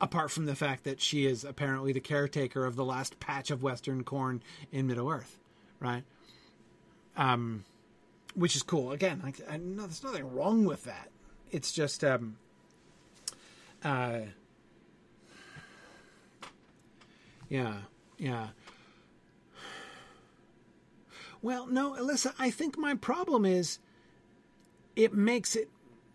[0.00, 3.62] apart from the fact that she is apparently the caretaker of the last patch of
[3.62, 4.42] Western corn
[4.72, 5.38] in Middle Earth,
[5.80, 6.04] right?
[7.16, 7.64] Um,
[8.34, 8.92] which is cool.
[8.92, 11.10] Again, like, I, there's nothing wrong with that.
[11.52, 12.36] It's just, um,
[13.84, 14.20] uh,
[17.48, 17.74] yeah,
[18.18, 18.48] yeah.
[21.42, 23.78] Well, no, Alyssa, I think my problem is
[24.96, 25.68] it makes it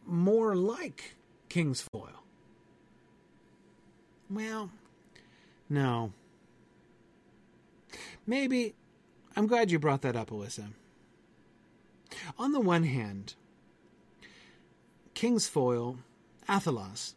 [0.06, 1.16] more like
[1.50, 2.10] kingsfoil.
[4.30, 4.72] Well,
[5.70, 6.12] no.
[8.26, 8.76] Maybe.
[9.36, 10.74] I'm glad you brought that up, Alyssa.
[12.38, 13.36] On the one hand,
[15.16, 15.98] kingsfoil,
[16.48, 17.14] Athelas,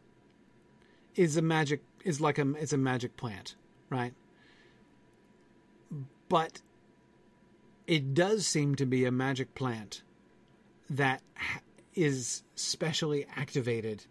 [1.14, 3.54] is a magic is like a it's a magic plant,
[3.90, 4.14] right?
[6.28, 6.62] But
[7.86, 10.02] it does seem to be a magic plant
[10.88, 11.22] that
[11.94, 14.06] is specially activated,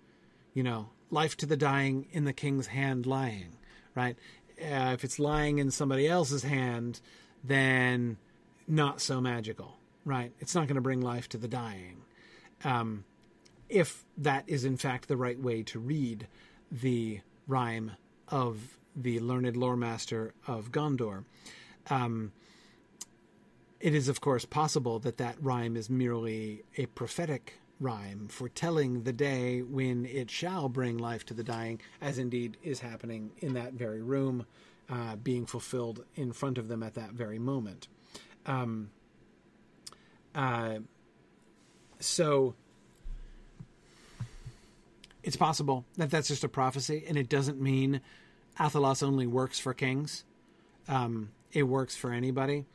[0.53, 3.55] you know, life to the dying in the king's hand lying,
[3.95, 4.17] right?
[4.61, 7.01] Uh, if it's lying in somebody else's hand,
[7.43, 8.17] then
[8.67, 10.31] not so magical, right?
[10.39, 12.03] It's not going to bring life to the dying.
[12.63, 13.05] Um,
[13.69, 16.27] if that is in fact the right way to read
[16.71, 17.91] the rhyme
[18.27, 21.23] of the learned lore master of Gondor.
[21.89, 22.31] Um,
[23.79, 29.13] it is, of course, possible that that rhyme is merely a prophetic rhyme foretelling the
[29.13, 33.73] day when it shall bring life to the dying, as indeed is happening in that
[33.73, 34.45] very room,
[34.89, 37.87] uh, being fulfilled in front of them at that very moment.
[38.45, 38.91] Um,
[40.35, 40.79] uh,
[41.99, 42.55] so
[45.23, 48.01] it's possible that that's just a prophecy, and it doesn't mean
[48.59, 50.23] Athelas only works for kings.
[50.87, 52.65] Um, it works for anybody.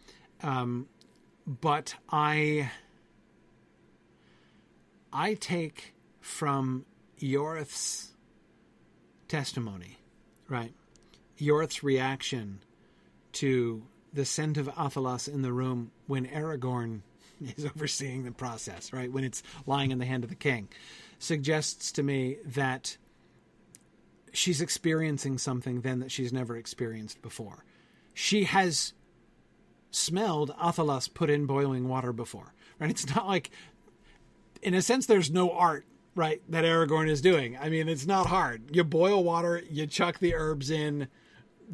[0.43, 0.89] Um,
[1.47, 2.71] but I,
[5.13, 6.85] I take from
[7.21, 8.13] Ioreth's
[9.29, 9.99] testimony,
[10.49, 10.73] right?
[11.39, 12.61] Ioreth's reaction
[13.33, 13.83] to
[14.13, 17.03] the scent of Athelas in the room when Aragorn
[17.57, 19.11] is overseeing the process, right?
[19.11, 20.69] When it's lying in the hand of the king
[21.19, 22.97] suggests to me that
[24.33, 27.65] she's experiencing something then that she's never experienced before.
[28.13, 28.93] She has
[29.91, 32.91] smelled Athelas put in boiling water before, right?
[32.91, 33.51] It's not like,
[34.63, 37.57] in a sense, there's no art, right, that Aragorn is doing.
[37.57, 38.75] I mean, it's not hard.
[38.75, 41.09] You boil water, you chuck the herbs in,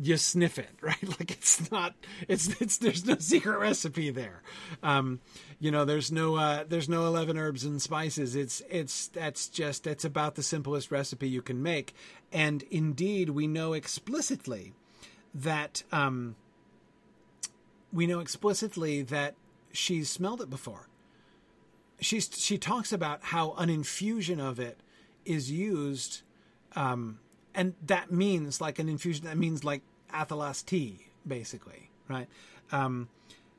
[0.00, 1.02] you sniff it, right?
[1.02, 1.94] Like it's not,
[2.28, 4.42] it's, it's, there's no secret recipe there.
[4.82, 5.20] Um,
[5.58, 8.34] you know, there's no, uh, there's no 11 herbs and spices.
[8.34, 11.94] It's, it's, that's just, that's about the simplest recipe you can make.
[12.32, 14.72] And indeed, we know explicitly
[15.34, 16.36] that, um,
[17.92, 19.34] we know explicitly that
[19.72, 20.88] she's smelled it before.
[22.00, 24.80] She's, she talks about how an infusion of it
[25.24, 26.22] is used,
[26.74, 27.20] um,
[27.54, 29.24] and that means like an infusion.
[29.26, 29.82] That means like
[30.12, 32.28] Athelas tea, basically, right?
[32.70, 33.08] Um,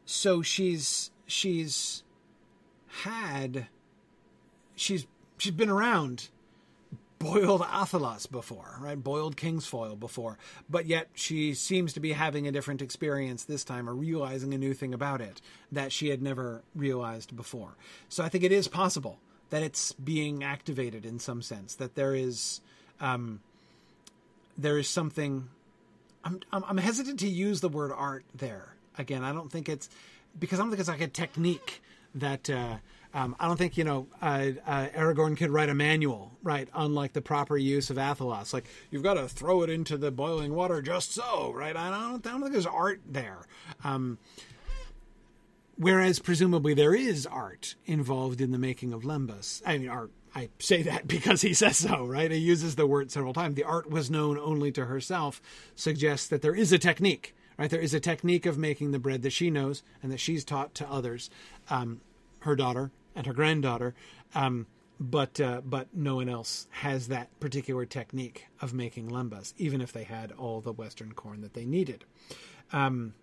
[0.06, 2.04] so she's she's
[3.04, 3.68] had
[4.76, 5.06] she's
[5.38, 6.30] she's been around
[7.20, 9.02] boiled Athelas before, right?
[9.02, 10.38] Boiled Kingsfoil before,
[10.70, 14.58] but yet she seems to be having a different experience this time, or realizing a
[14.58, 15.42] new thing about it
[15.72, 17.76] that she had never realized before.
[18.10, 19.20] So I think it is possible
[19.52, 21.76] that it's being activated in some sense.
[21.76, 22.62] That there is.
[23.00, 23.42] Um,
[24.58, 25.50] there is something.
[26.24, 28.76] I'm, I'm, I'm hesitant to use the word art there.
[28.98, 29.90] Again, I don't think it's
[30.38, 31.82] because I don't think it's like a technique
[32.16, 32.50] that.
[32.50, 32.78] Uh,
[33.16, 36.68] um, I don't think you know uh, uh, Aragorn could write a manual, right?
[36.74, 40.56] Unlike the proper use of Athelas, like you've got to throw it into the boiling
[40.56, 41.76] water just so, right?
[41.76, 43.46] I don't, I don't think there's art there.
[43.84, 44.18] Um,
[45.78, 49.62] whereas presumably there is art involved in the making of Lembas.
[49.64, 52.32] I mean, art I say that because he says so, right?
[52.32, 53.56] He uses the word several times.
[53.56, 55.42] The art was known only to herself
[55.76, 57.70] suggests that there is a technique, right?
[57.70, 60.74] There is a technique of making the bread that she knows and that she's taught
[60.76, 61.30] to others,
[61.70, 62.02] um,
[62.40, 63.94] her daughter and her granddaughter.
[64.36, 64.68] Um,
[65.00, 69.92] but uh, but no one else has that particular technique of making lembas, even if
[69.92, 72.06] they had all the Western corn that they needed.
[72.72, 73.14] Um,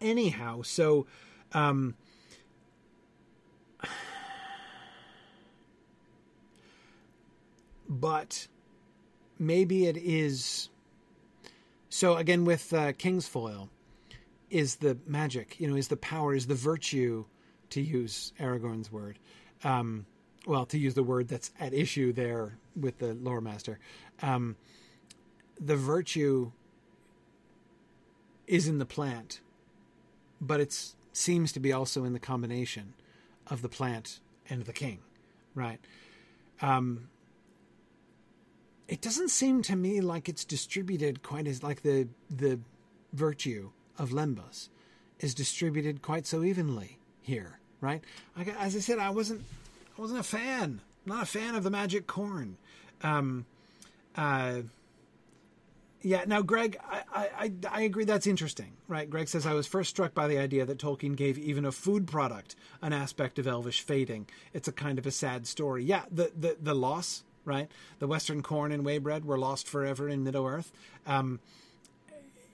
[0.00, 1.06] anyhow, so
[1.52, 1.96] um,
[7.88, 8.46] but
[9.38, 10.68] maybe it is.
[11.88, 13.68] So again, with uh, Kingsfoil,
[14.50, 17.24] is the magic, you know, is the power, is the virtue,
[17.70, 19.18] to use Aragorn's word.
[19.62, 20.06] Um,
[20.46, 23.78] well, to use the word that's at issue there with the lore master.
[24.22, 24.56] Um,
[25.60, 26.52] the virtue
[28.46, 29.40] is in the plant,
[30.40, 32.94] but it seems to be also in the combination
[33.48, 35.00] of the plant and the king,
[35.54, 35.80] right?
[36.62, 37.08] Um,
[38.88, 42.58] it doesn't seem to me like it's distributed quite as like the the
[43.12, 44.68] virtue of lembas
[45.20, 48.02] is distributed quite so evenly here, right?
[48.36, 49.44] Like, as I said, I wasn't
[49.96, 52.56] I wasn't a fan, not a fan of the magic corn.
[53.02, 53.46] Um,
[54.16, 54.62] uh,
[56.00, 56.24] yeah.
[56.26, 59.10] Now, Greg, I, I I agree that's interesting, right?
[59.10, 62.06] Greg says I was first struck by the idea that Tolkien gave even a food
[62.06, 64.28] product an aspect of elvish fading.
[64.52, 65.84] It's a kind of a sad story.
[65.84, 67.68] Yeah, the the the loss right?
[67.98, 70.70] The Western corn and waybread were lost forever in Middle Earth.
[71.06, 71.40] Um,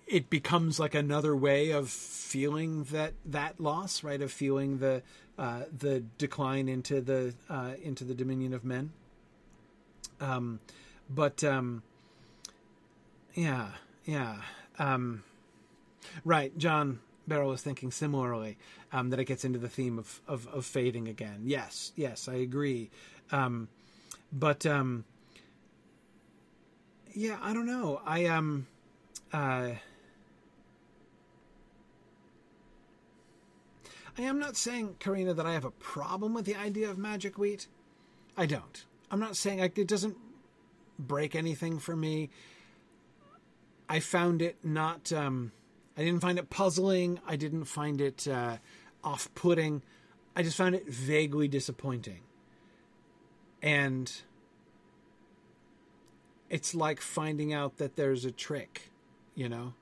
[0.06, 4.20] it becomes like another way of feeling that that loss, right?
[4.20, 5.02] Of feeling the
[5.38, 8.92] uh, the decline into the uh, into the dominion of men.
[10.20, 10.60] Um,
[11.10, 11.82] but um,
[13.34, 13.70] yeah,
[14.04, 14.36] yeah,
[14.78, 15.24] um,
[16.24, 16.56] right.
[16.56, 18.58] John Barrow was thinking similarly
[18.92, 21.42] um, that it gets into the theme of, of, of fading again.
[21.44, 22.90] Yes, yes, I agree.
[23.32, 23.68] Um,
[24.34, 25.04] but um,
[27.14, 28.02] yeah, I don't know.
[28.04, 28.66] I um,
[29.32, 29.70] uh,
[34.18, 37.38] I am not saying, Karina, that I have a problem with the idea of magic
[37.38, 37.68] wheat.
[38.36, 38.84] I don't.
[39.10, 40.16] I'm not saying it doesn't
[40.98, 42.30] break anything for me.
[43.88, 45.12] I found it not.
[45.12, 45.52] Um,
[45.96, 47.20] I didn't find it puzzling.
[47.26, 48.56] I didn't find it uh,
[49.02, 49.82] off-putting.
[50.34, 52.20] I just found it vaguely disappointing.
[53.64, 54.12] And
[56.50, 58.90] it's like finding out that there's a trick,
[59.34, 59.72] you know.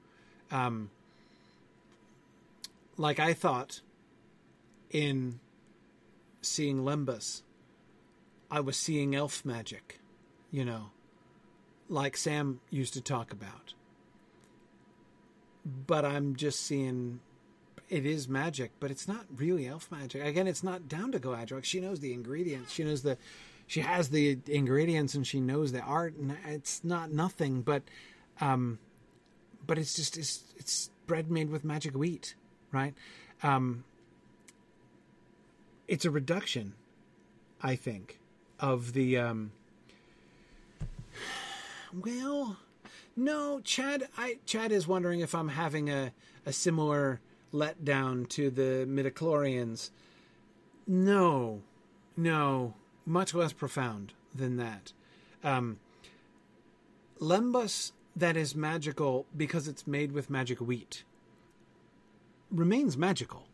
[0.53, 0.91] Um,
[2.97, 3.80] like I thought
[4.93, 5.41] in
[6.43, 7.43] seeing Lembas,
[8.53, 9.99] I was seeing elf magic,
[10.53, 10.91] you know,
[11.89, 13.74] like Sam used to talk about.
[15.89, 17.18] But I'm just seeing
[17.89, 20.24] it is magic, but it's not really elf magic.
[20.24, 21.64] Again, it's not down to Galadriel.
[21.64, 22.72] She knows the ingredients.
[22.72, 23.18] She knows the
[23.66, 27.82] she has the ingredients and she knows the art and it's not nothing, but
[28.40, 28.78] um
[29.66, 32.34] but it's just it's it's bread made with magic wheat,
[32.70, 32.94] right?
[33.42, 33.84] Um
[35.88, 36.74] it's a reduction,
[37.62, 38.18] I think,
[38.58, 39.52] of the um
[41.92, 42.56] well
[43.16, 46.12] no chad i chad is wondering if i'm having a,
[46.46, 47.20] a similar
[47.52, 49.90] letdown to the midichlorians
[50.86, 51.60] no
[52.16, 52.72] no
[53.05, 54.92] much less profound than that.
[55.42, 55.78] Um
[57.20, 61.05] lembas that is magical because it's made with magic wheat
[62.50, 63.46] remains magical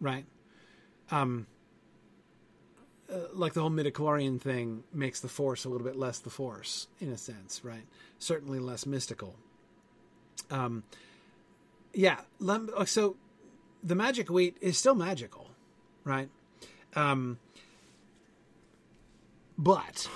[0.00, 0.26] right?
[1.10, 1.46] Um
[3.12, 6.88] uh, like the whole midichlorian thing makes the force a little bit less the force
[7.00, 7.86] in a sense right?
[8.18, 9.36] Certainly less mystical.
[10.50, 10.82] Um
[11.94, 12.20] yeah
[12.84, 13.16] so
[13.82, 15.50] the magic wheat is still magical
[16.04, 16.28] right?
[16.94, 17.38] Um
[19.58, 20.08] but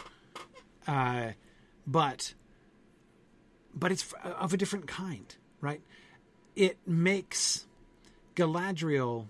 [0.87, 1.31] uh
[1.87, 2.35] but
[3.75, 5.81] but it's of a different kind right
[6.57, 7.67] it makes
[8.37, 9.27] galadriel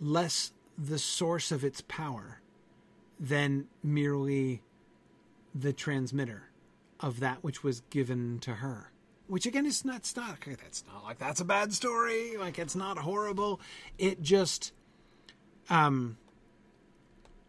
[0.00, 2.40] less the source of its power
[3.18, 4.62] than merely
[5.54, 6.50] the transmitter
[7.00, 8.90] of that which was given to her.
[9.26, 10.44] Which again is not stuck.
[10.44, 12.36] That's not like that's a bad story.
[12.36, 13.60] Like it's not horrible.
[13.98, 14.72] It just
[15.68, 16.16] um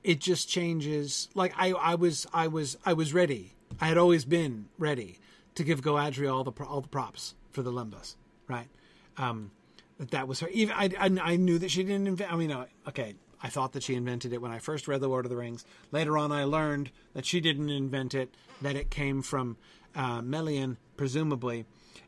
[0.08, 3.54] it just changes like I I was I was I was ready.
[3.82, 5.20] I had always been ready
[5.56, 8.16] to give Galadriel all the all the props for the Lembas,
[8.48, 8.70] right?
[9.18, 9.52] Um
[9.98, 10.48] that that was her.
[10.48, 12.32] Even I, I, I knew that she didn't invent.
[12.32, 12.56] I mean,
[12.88, 15.36] okay, I thought that she invented it when I first read The Lord of the
[15.36, 15.66] Rings.
[15.92, 19.58] Later on, I learned that she didn't invent it; that it came from
[19.94, 21.66] uh, Melian, presumably.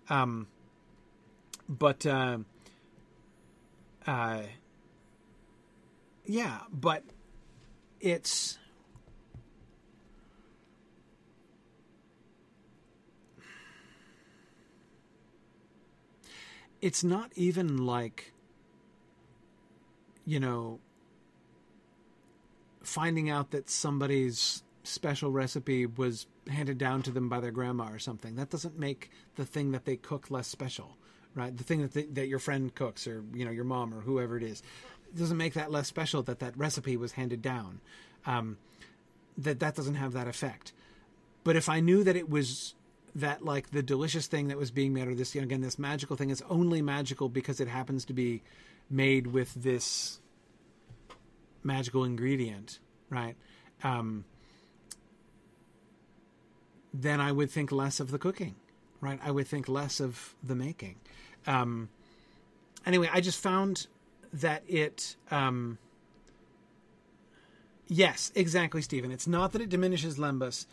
[0.10, 0.48] Um,
[1.68, 2.38] but uh,
[4.08, 4.44] uh,
[6.26, 7.04] yeah, but
[8.00, 8.58] it's.
[16.82, 18.32] It's not even like,
[20.26, 20.80] you know,
[22.82, 28.00] finding out that somebody's special recipe was handed down to them by their grandma or
[28.00, 28.36] something.
[28.36, 30.98] That doesn't make the thing that they cook less special,
[31.36, 31.56] right?
[31.56, 34.38] The thing that they, that your friend cooks or you know your mom or whoever
[34.38, 34.64] it is
[35.16, 37.82] doesn't make that less special that that recipe was handed down.
[38.26, 38.58] Um,
[39.38, 40.74] that that doesn't have that effect.
[41.44, 42.76] But if I knew that it was
[43.16, 45.80] that like the delicious thing that was being made or this you know, again this
[45.80, 48.42] magical thing is only magical because it happens to be
[48.90, 50.20] made with this
[51.64, 52.80] magical ingredient,
[53.10, 53.36] right?
[53.84, 54.26] Um,
[56.94, 58.56] then I would think less of the cooking,
[59.02, 59.20] right?
[59.24, 60.96] I would think less of the making.
[61.46, 61.90] Um,
[62.86, 63.88] anyway, I just found
[64.34, 65.16] that it.
[65.32, 65.78] Um,
[67.88, 69.12] yes, exactly, Stephen.
[69.12, 70.66] It's not that it diminishes Lembas,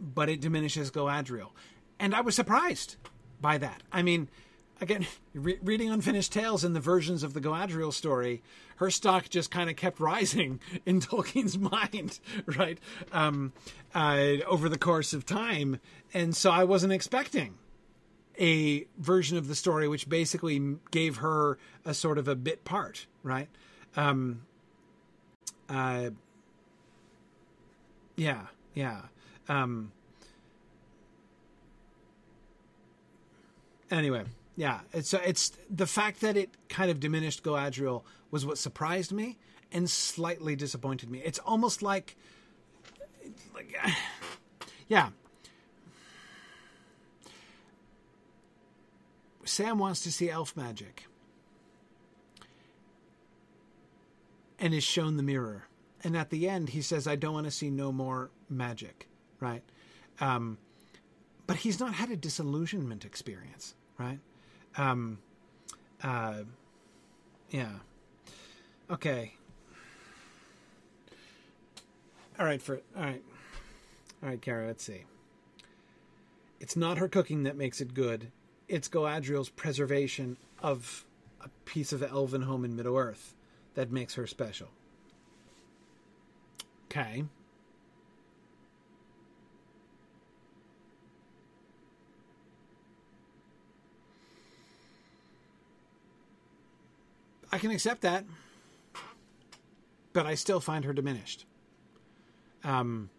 [0.00, 1.50] but it diminishes Galadriel,
[1.98, 2.96] and I was surprised
[3.40, 3.82] by that.
[3.92, 4.28] I mean,
[4.80, 8.42] again, re- reading Unfinished Tales and the versions of the Galadriel story,
[8.76, 12.78] her stock just kind of kept rising in Tolkien's mind, right?
[13.12, 13.52] Um,
[13.94, 15.80] uh, over the course of time.
[16.12, 17.54] And so I wasn't expecting
[18.38, 23.06] a version of the story which basically gave her a sort of a bit part,
[23.22, 23.48] right?
[23.96, 24.42] Um,
[25.68, 26.10] uh,
[28.16, 29.02] yeah, yeah.
[29.48, 29.92] Um,
[33.90, 34.24] anyway
[34.56, 39.38] yeah, it's it's the fact that it kind of diminished Galadriel was what surprised me
[39.72, 41.22] and slightly disappointed me.
[41.24, 42.16] It's almost like,
[43.54, 43.74] like,
[44.88, 45.10] yeah.
[49.44, 51.06] Sam wants to see elf magic
[54.58, 55.66] and is shown the mirror.
[56.04, 59.08] And at the end, he says, I don't want to see no more magic,
[59.40, 59.62] right?
[60.20, 60.58] Um,
[61.46, 64.18] but he's not had a disillusionment experience, right?
[64.76, 65.18] Um,
[66.02, 66.42] uh,
[67.50, 67.72] yeah.
[68.90, 69.34] Okay.
[72.38, 73.22] All right, for all right,
[74.22, 74.66] all right, Kara.
[74.66, 75.04] Let's see.
[76.60, 78.32] It's not her cooking that makes it good.
[78.72, 81.04] It's Galadriel's preservation of
[81.44, 83.34] a piece of elven home in Middle Earth
[83.74, 84.68] that makes her special.
[86.86, 87.24] Okay.
[97.52, 98.24] I can accept that,
[100.14, 101.44] but I still find her diminished.
[102.64, 103.10] Um,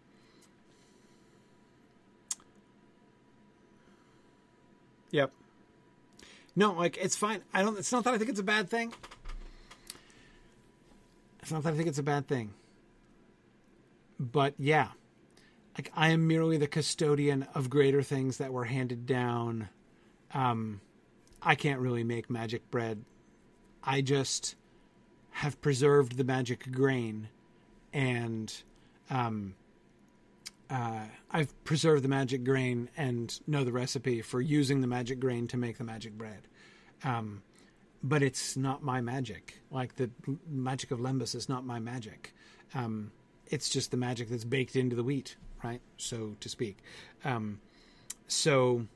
[5.12, 5.32] yep.
[6.56, 7.42] No, like it's fine.
[7.54, 7.78] I don't.
[7.78, 8.94] It's not that I think it's a bad thing.
[11.42, 12.54] It's not that I think it's a bad thing.
[14.20, 14.90] But yeah,
[15.78, 19.70] like I am merely the custodian of greater things that were handed down.
[20.34, 20.82] Um,
[21.42, 23.04] I can't really make magic bread
[23.84, 24.56] I just
[25.32, 27.28] have preserved the magic grain
[27.92, 28.54] and
[29.10, 29.56] um,
[30.74, 35.48] uh, I've preserved the magic grain and know the recipe for using the magic grain
[35.50, 36.48] to make the magic bread.
[37.04, 37.44] Um,
[38.02, 39.62] but it's not my magic.
[39.70, 40.10] Like the
[40.50, 42.34] magic of Lembas is not my magic.
[42.74, 43.12] Um,
[43.46, 45.80] it's just the magic that's baked into the wheat, right?
[45.98, 46.80] So to speak.
[47.24, 47.60] Um,
[48.28, 48.88] so,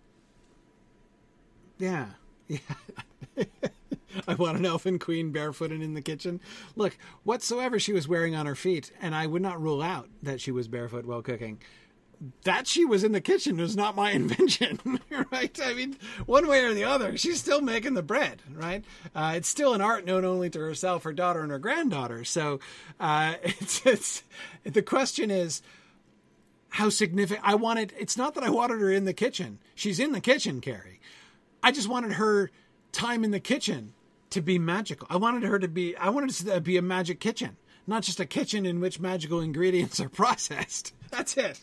[1.78, 2.08] yeah,
[2.48, 3.44] yeah.
[4.28, 6.40] I want an elfin queen barefooted in the kitchen.
[6.76, 10.42] Look, whatsoever she was wearing on her feet, and I would not rule out that
[10.42, 11.60] she was barefoot while cooking.
[12.46, 15.00] That she was in the kitchen was not my invention,
[15.32, 15.60] right?
[15.64, 18.84] I mean, one way or the other, she's still making the bread, right?
[19.16, 22.24] Uh, it's still an art known only to herself, her daughter, and her granddaughter.
[22.24, 22.60] So
[23.00, 24.24] uh, it's, it's
[24.64, 25.62] the question is
[26.70, 27.48] how significant.
[27.48, 27.94] I wanted.
[28.00, 29.60] It's not that I wanted her in the kitchen.
[29.76, 31.00] She's in the kitchen, Carrie.
[31.62, 32.52] I just wanted her
[32.92, 33.94] time in the kitchen
[34.32, 35.08] to be magical.
[35.10, 38.26] I wanted her to be, I wanted to be a magic kitchen, not just a
[38.26, 40.94] kitchen in which magical ingredients are processed.
[41.12, 41.60] That's it.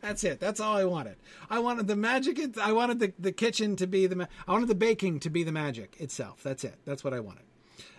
[0.00, 0.40] That's it.
[0.40, 1.16] That's all I wanted.
[1.48, 2.58] I wanted the magic.
[2.58, 4.28] I wanted the, the kitchen to be the.
[4.46, 6.42] I wanted the baking to be the magic itself.
[6.42, 6.74] That's it.
[6.84, 7.44] That's what I wanted.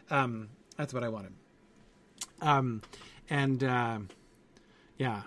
[0.09, 1.33] Um, that's what I wanted.
[2.41, 2.81] Um,
[3.29, 3.99] and uh,
[4.97, 5.21] yeah,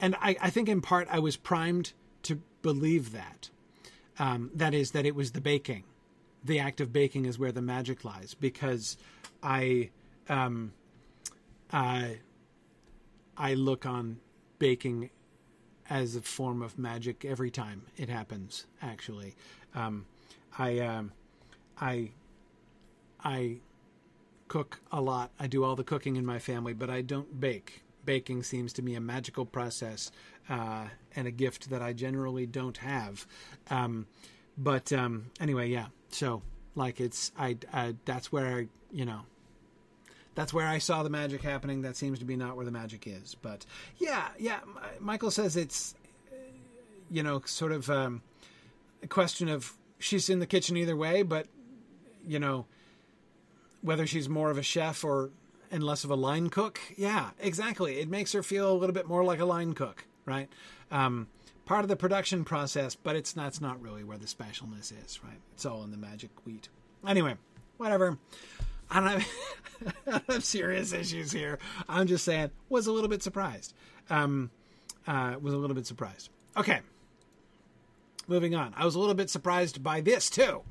[0.00, 1.92] and I, I think in part I was primed
[2.24, 3.48] to believe that.
[4.18, 5.84] Um, that is that it was the baking
[6.44, 8.96] the act of baking is where the magic lies because
[9.42, 9.90] I
[10.28, 10.72] um,
[11.72, 12.18] I
[13.36, 14.18] I look on
[14.58, 15.10] baking
[15.88, 18.66] as a form of magic every time it happens.
[18.80, 19.34] Actually,
[19.74, 20.06] um,
[20.58, 21.12] I um,
[21.80, 22.10] I
[23.22, 23.58] I
[24.48, 25.30] cook a lot.
[25.38, 27.82] I do all the cooking in my family, but I don't bake.
[28.04, 30.10] Baking seems to me a magical process
[30.48, 33.26] uh, and a gift that I generally don't have.
[33.70, 34.06] Um,
[34.58, 35.86] but um, anyway, yeah.
[36.14, 36.42] So
[36.74, 39.20] like it's I, I that's where you know
[40.34, 41.82] that's where I saw the magic happening.
[41.82, 43.34] That seems to be not where the magic is.
[43.34, 43.66] But
[43.98, 44.60] yeah, yeah.
[45.00, 45.94] Michael says it's
[47.10, 48.22] you know sort of um,
[49.02, 51.46] a question of she's in the kitchen either way, but
[52.26, 52.66] you know
[53.82, 55.30] whether she's more of a chef or
[55.70, 56.80] and less of a line cook.
[56.96, 57.98] Yeah, exactly.
[57.98, 60.48] It makes her feel a little bit more like a line cook, right?
[60.90, 61.28] Um,
[61.72, 65.38] part of the production process, but it's that's not really where the specialness is, right?
[65.54, 66.68] It's all in the magic wheat.
[67.08, 67.36] Anyway,
[67.78, 68.18] whatever.
[68.90, 69.94] I don't have,
[70.28, 71.58] I have serious issues here.
[71.88, 73.72] I'm just saying, was a little bit surprised.
[74.10, 74.50] Um,
[75.06, 76.28] uh, was a little bit surprised.
[76.58, 76.80] Okay,
[78.28, 78.74] moving on.
[78.76, 80.64] I was a little bit surprised by this too.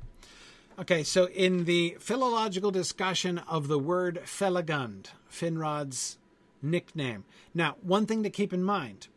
[0.78, 6.18] Okay, so in the philological discussion of the word Felagund, Finrod's
[6.62, 7.24] nickname.
[7.52, 9.08] Now, one thing to keep in mind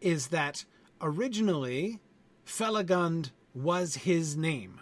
[0.00, 0.64] is that
[1.00, 2.00] originally
[2.46, 4.80] Felagund was his name,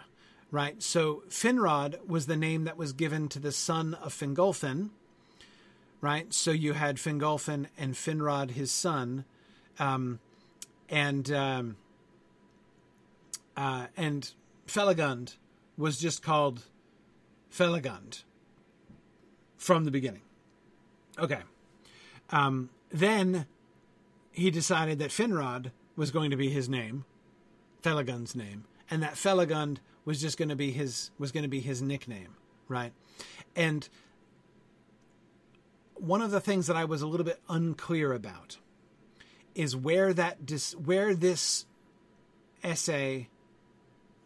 [0.51, 0.81] right?
[0.81, 4.89] So Finrod was the name that was given to the son of Fingolfin,
[6.01, 6.33] right?
[6.33, 9.25] So you had Fingolfin and Finrod, his son,
[9.79, 10.19] um,
[10.89, 11.77] and um,
[13.55, 14.31] uh, and
[14.67, 15.35] Felagund
[15.77, 16.65] was just called
[17.51, 18.23] Felagund
[19.57, 20.21] from the beginning.
[21.19, 21.41] Okay.
[22.29, 23.47] Um, then
[24.31, 27.03] he decided that Finrod was going to be his name,
[27.83, 31.59] Felagund's name, and that Felagund was just going to be his was going to be
[31.59, 32.35] his nickname,
[32.69, 32.93] right?
[33.57, 33.89] And
[35.95, 38.57] one of the things that I was a little bit unclear about
[39.55, 41.65] is where that dis, where this
[42.63, 43.27] essay,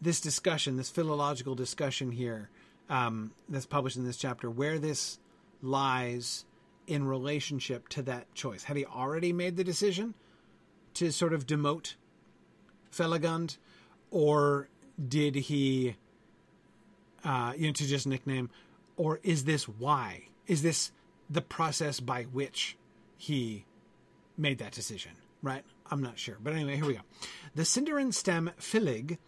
[0.00, 2.50] this discussion, this philological discussion here
[2.90, 5.18] um, that's published in this chapter, where this
[5.62, 6.44] lies
[6.86, 8.64] in relationship to that choice.
[8.64, 10.14] Had he already made the decision?
[10.94, 11.94] To sort of demote
[12.92, 13.56] Felagund,
[14.10, 14.68] or
[15.08, 15.96] did he,
[17.24, 18.50] uh, you know, to just nickname,
[18.96, 20.24] or is this why?
[20.46, 20.92] Is this
[21.30, 22.76] the process by which
[23.16, 23.64] he
[24.36, 25.12] made that decision,
[25.42, 25.64] right?
[25.90, 26.36] I'm not sure.
[26.42, 27.00] But anyway, here we go.
[27.54, 29.18] The Sindarin stem filig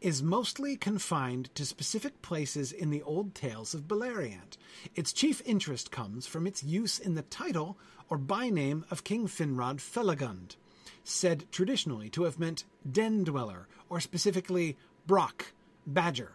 [0.00, 4.56] is mostly confined to specific places in the old tales of Beleriand.
[4.94, 7.76] Its chief interest comes from its use in the title
[8.08, 10.56] or byname of King Finrod Felagund,
[11.04, 14.76] said traditionally to have meant den dweller, or specifically
[15.06, 15.52] Brock,
[15.86, 16.32] badger.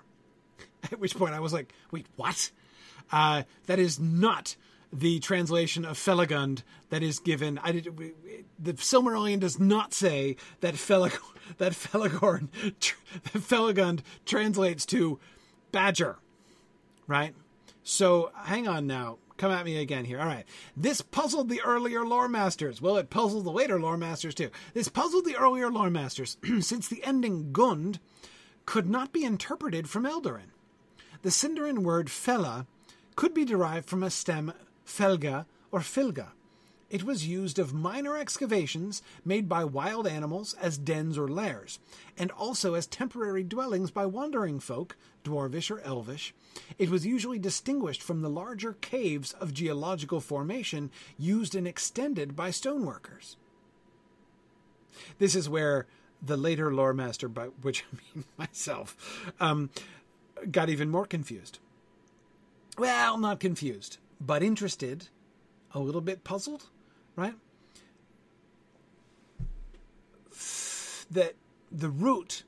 [0.91, 2.51] At which point I was like, wait, what?
[3.11, 4.55] Uh, that is not
[4.91, 7.59] the translation of Felagund that is given.
[7.63, 8.13] I did,
[8.59, 11.17] the Silmarillion does not say that Felag,
[11.57, 12.49] that Felagorn
[12.79, 12.95] tr,
[13.37, 15.19] Felagund translates to
[15.71, 16.17] badger,
[17.07, 17.33] right?
[17.83, 19.17] So hang on now.
[19.43, 20.21] Come at me again here.
[20.21, 20.45] All right.
[20.77, 22.81] This puzzled the earlier lore masters.
[22.81, 24.49] Well, it puzzled the later lore masters too.
[24.73, 27.99] This puzzled the earlier lore masters since the ending Gund
[28.65, 30.53] could not be interpreted from Eldarin.
[31.23, 32.67] The Sindarin word fela
[33.17, 34.53] could be derived from a stem
[34.85, 36.29] felga or filga.
[36.93, 41.79] It was used of minor excavations made by wild animals as dens or lairs,
[42.15, 46.35] and also as temporary dwellings by wandering folk, dwarvish or elvish.
[46.77, 52.51] It was usually distinguished from the larger caves of geological formation used and extended by
[52.51, 53.37] stoneworkers.
[55.17, 55.87] This is where
[56.21, 59.71] the later lore master, by which I mean myself, um,
[60.51, 61.57] got even more confused.
[62.77, 65.09] Well, not confused but interested,
[65.71, 66.69] a little bit puzzled,
[67.15, 67.35] right?
[71.11, 71.33] That
[71.71, 72.43] the root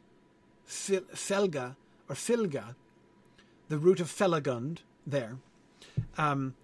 [0.65, 1.75] felga
[2.09, 2.75] or filga,
[3.69, 5.37] the root of felagund there,
[6.17, 6.55] um,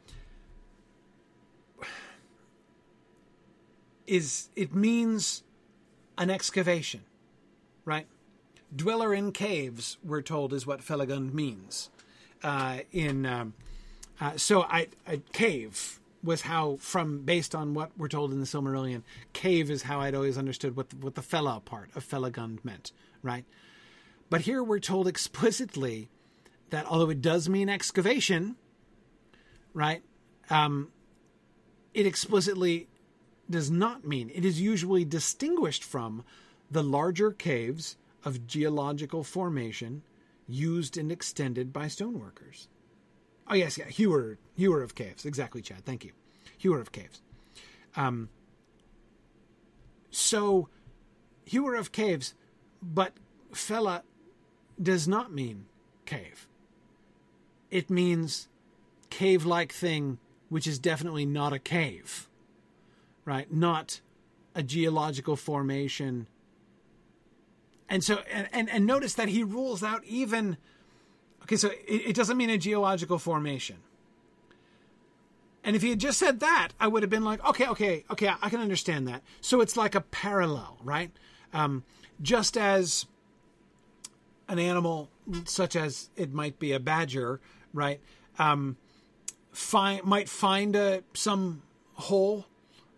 [4.08, 5.44] is it means
[6.18, 7.02] an excavation,
[7.86, 8.08] right?
[8.76, 11.90] Dweller in caves, we're told, is what felagund means.
[12.44, 13.54] Uh, in um,
[14.20, 18.46] uh, so I, I, cave was how from based on what we're told in the
[18.46, 19.04] Silmarillion,
[19.34, 22.92] cave is how I'd always understood what the, what the fela part of felagund meant,
[23.22, 23.46] right?
[24.30, 26.10] But here we're told explicitly
[26.70, 28.56] that although it does mean excavation,
[29.74, 30.04] right?
[30.50, 30.90] Um,
[31.94, 32.88] it explicitly
[33.50, 34.32] does not mean.
[34.34, 36.24] It is usually distinguished from
[36.70, 40.04] the larger caves of geological formation
[40.48, 42.68] used and extended by stoneworkers.
[43.52, 45.84] Oh yes, yeah, Hewer, Hewer of Caves, exactly, Chad.
[45.84, 46.14] Thank you,
[46.58, 47.22] Hewer of Caves.
[47.98, 48.30] Um,
[50.10, 50.70] so,
[51.44, 52.34] Hewer of Caves,
[52.82, 53.12] but
[53.52, 54.04] fela
[54.82, 55.66] does not mean
[56.06, 56.48] cave.
[57.70, 58.48] It means
[59.10, 62.30] cave-like thing, which is definitely not a cave,
[63.26, 63.52] right?
[63.52, 64.00] Not
[64.56, 66.28] a geological formation.
[67.90, 70.56] And so, and, and, and notice that he rules out even
[71.44, 73.78] Okay, so it, it doesn't mean a geological formation.
[75.64, 78.32] And if he had just said that, I would have been like, okay, okay, okay,
[78.42, 79.22] I can understand that.
[79.42, 81.12] So it's like a parallel, right?
[81.54, 81.84] Um,
[82.22, 83.06] just as
[84.48, 85.10] an animal,
[85.46, 87.40] such as it might be a badger,
[87.74, 88.00] right,
[88.40, 88.78] um,
[90.04, 91.62] might find a some
[91.94, 92.46] hole,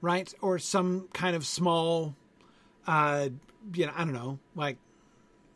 [0.01, 2.15] right, or some kind of small,
[2.87, 3.29] uh,
[3.73, 4.77] you know, I don't know, like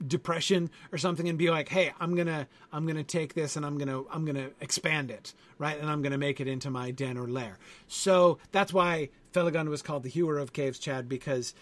[0.06, 3.78] depression or something and be like hey i'm gonna i'm gonna take this and i'm
[3.78, 5.80] gonna i'm gonna expand it right?
[5.80, 7.58] And i'm gonna make it into my den or lair.
[7.88, 11.54] So that's why felagund was called the hewer of caves chad because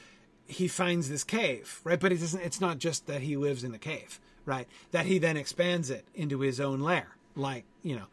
[0.47, 1.99] he finds this cave right?
[1.99, 4.67] But it isn't it's not just that he lives in the cave right?
[4.91, 8.07] That he then expands it into his own lair like you know.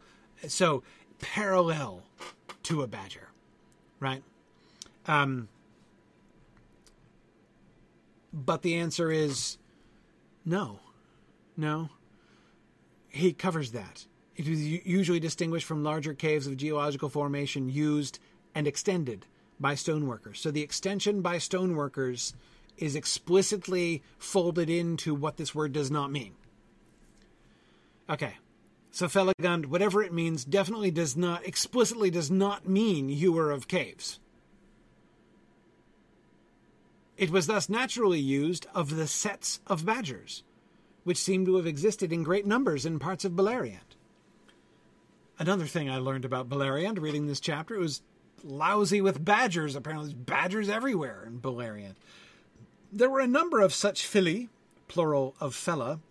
[0.47, 0.83] So
[1.19, 2.03] parallel
[2.63, 3.29] to a badger
[3.99, 4.23] right?
[5.05, 5.49] Um
[8.31, 9.57] but the answer is
[10.45, 10.79] no,
[11.57, 11.89] no.
[13.09, 14.05] He covers that.
[14.35, 18.19] It is usually distinguished from larger caves of geological formation used
[18.55, 19.25] and extended
[19.59, 20.37] by stoneworkers.
[20.37, 22.33] So the extension by stoneworkers
[22.77, 26.33] is explicitly folded into what this word does not mean.
[28.09, 28.37] Okay.
[28.91, 34.19] So Felagund, whatever it means, definitely does not, explicitly does not mean hewer of caves.
[37.23, 40.43] It was thus naturally used of the sets of badgers,
[41.05, 43.95] which seem to have existed in great numbers in parts of Beleriand.
[45.39, 48.01] Another thing I learned about Beleriand reading this chapter was
[48.43, 49.73] lousy with badgers.
[49.73, 51.95] Apparently, there's badgers everywhere in Beleriand.
[52.91, 54.49] There were a number of such fili,
[54.89, 56.01] plural of fela,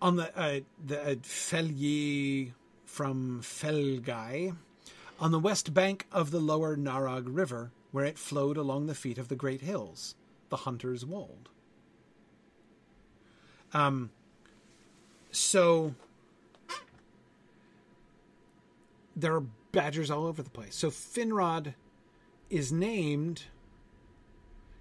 [0.00, 2.50] on the uh, the uh,
[2.86, 4.56] from Felgai,
[5.20, 9.18] on the west bank of the lower Narog River, where it flowed along the feet
[9.18, 10.16] of the great hills,
[10.48, 11.50] the Hunter's Wold.
[13.72, 14.10] Um,
[15.30, 15.94] so
[19.14, 20.74] there are badgers all over the place.
[20.74, 21.74] So Finrod
[22.50, 23.44] is named.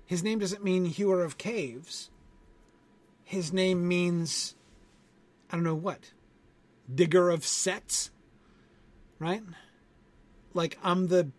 [0.06, 2.10] His name doesn't mean hewer of caves.
[3.24, 4.56] His name means,
[5.50, 6.12] I don't know what,
[6.94, 8.12] digger of sets,
[9.20, 9.44] right?
[10.54, 11.32] Like I'm the,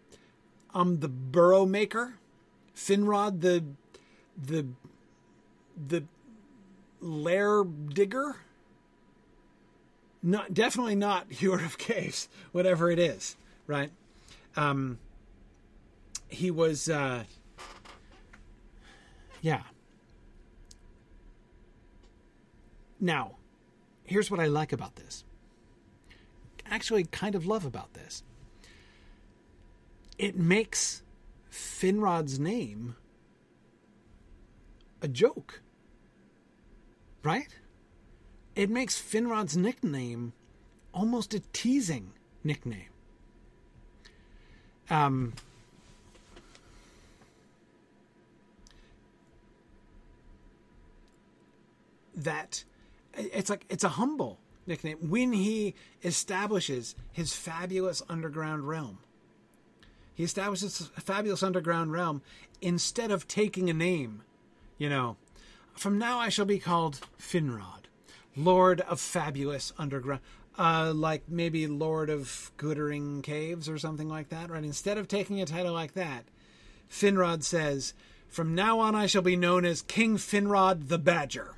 [0.74, 2.14] I'm the burrow maker.
[2.74, 3.64] Finrod the,
[4.40, 4.66] the,
[5.88, 6.04] the
[7.00, 8.36] lair digger.
[10.22, 13.36] Not definitely not hewer of caves, whatever it is,
[13.66, 13.90] right?
[14.56, 14.98] Um,
[16.32, 17.24] he was uh
[19.42, 19.62] yeah
[22.98, 23.32] now
[24.04, 25.24] here's what i like about this
[26.66, 28.22] actually kind of love about this
[30.22, 31.02] it makes
[31.50, 32.94] finrod's name
[35.02, 35.60] a joke
[37.24, 37.48] right
[38.54, 40.32] it makes finrod's nickname
[40.94, 42.12] almost a teasing
[42.44, 42.88] nickname
[44.90, 45.32] um
[52.14, 52.62] that
[53.14, 55.74] it's like it's a humble nickname when he
[56.04, 58.98] establishes his fabulous underground realm.
[60.14, 62.22] He establishes a fabulous underground realm
[62.60, 64.22] instead of taking a name.
[64.78, 65.16] You know,
[65.74, 67.84] from now I shall be called Finrod,
[68.36, 70.22] Lord of Fabulous Underground.
[70.59, 74.62] Uh, like maybe Lord of Goodering Caves or something like that, right?
[74.62, 76.26] Instead of taking a title like that,
[76.90, 77.94] Finrod says,
[78.28, 81.55] From now on I shall be known as King Finrod the Badger.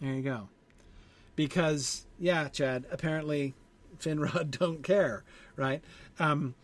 [0.00, 0.48] There you go.
[1.34, 3.54] Because yeah, Chad, apparently
[4.00, 5.24] Finrod don't care,
[5.56, 5.82] right?
[6.18, 6.54] Um,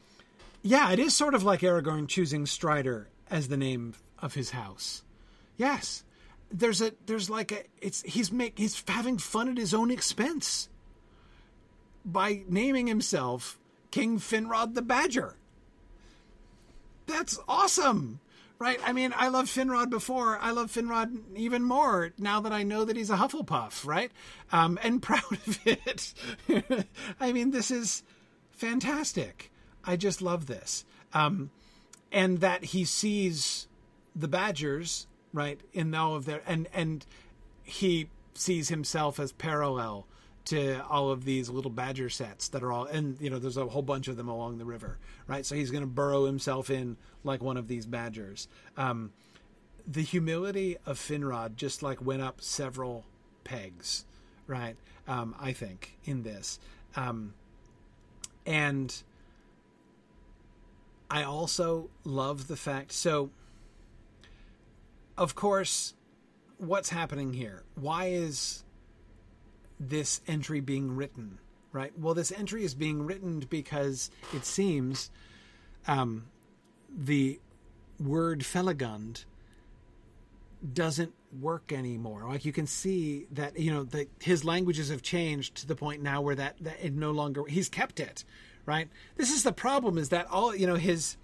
[0.63, 5.03] yeah, it is sort of like Aragorn choosing Strider as the name of his house.
[5.57, 6.05] Yes,
[6.51, 10.69] there's a there's like a it's he's make he's having fun at his own expense
[12.05, 13.59] by naming himself
[13.91, 15.37] King Finrod the Badger.
[17.07, 18.21] That's awesome
[18.59, 18.81] right?
[18.85, 20.39] I mean, I love Finrod before.
[20.39, 24.11] I love Finrod even more now that I know that he's a Hufflepuff, right?
[24.53, 26.15] Um, and proud of it.
[27.21, 28.03] I mean, this is
[28.51, 29.51] fantastic.
[29.85, 30.85] I just love this.
[31.13, 31.51] Um,
[32.11, 33.69] and that he sees
[34.15, 37.05] the Badgers, right, in all of their and and
[37.63, 40.07] he sees himself as parallel
[40.47, 43.67] to all of these little badger sets that are all and you know there's a
[43.67, 45.45] whole bunch of them along the river right?
[45.45, 48.49] So he's going to burrow himself in like one of these badgers.
[48.77, 49.13] Um,
[49.87, 53.05] the humility of finrod just like went up several
[53.45, 54.05] pegs
[54.47, 56.59] right um, i think in this.
[56.97, 57.35] Um,
[58.45, 59.03] and
[61.11, 63.31] i also love the fact so
[65.17, 65.95] of course
[66.59, 67.63] what's happening here?
[67.75, 68.65] Why is
[69.79, 71.39] this entry being written,
[71.73, 71.93] right?
[71.99, 75.11] Well, this entry is being written because it seems
[75.87, 76.27] um,
[76.97, 77.41] the
[77.99, 79.25] word Felagund
[80.73, 82.25] doesn't work anymore.
[82.29, 86.03] Like you can see that you know that his languages have changed to the point
[86.03, 88.25] now where that that it no longer he's kept it,
[88.65, 88.89] right?
[89.17, 91.17] This is the problem is that all you know his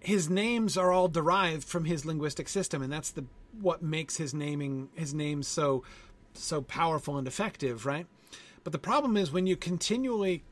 [0.00, 3.24] his names are all derived from his linguistic system and that's the
[3.60, 5.84] what makes his naming his name so
[6.34, 8.06] so powerful and effective, right?
[8.64, 10.44] But the problem is when you continually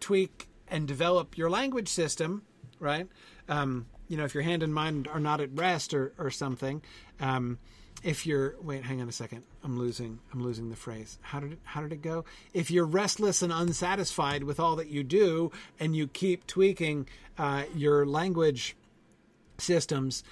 [0.00, 2.42] tweak and develop your language system,
[2.78, 3.08] right?
[3.48, 6.82] Um, you know, if your hand and mind are not at rest or, or something,
[7.20, 7.58] um,
[8.02, 11.18] if you're wait, hang on a second, I'm losing I'm losing the phrase.
[11.20, 12.24] How did it, how did it go?
[12.54, 15.50] If you're restless and unsatisfied with all that you do,
[15.80, 18.76] and you keep tweaking uh, your language
[19.58, 20.22] systems,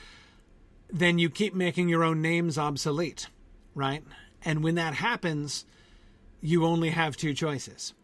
[0.91, 3.29] then you keep making your own names obsolete,
[3.75, 4.05] right?
[4.45, 5.65] And when that happens,
[6.41, 7.95] you only have two choices.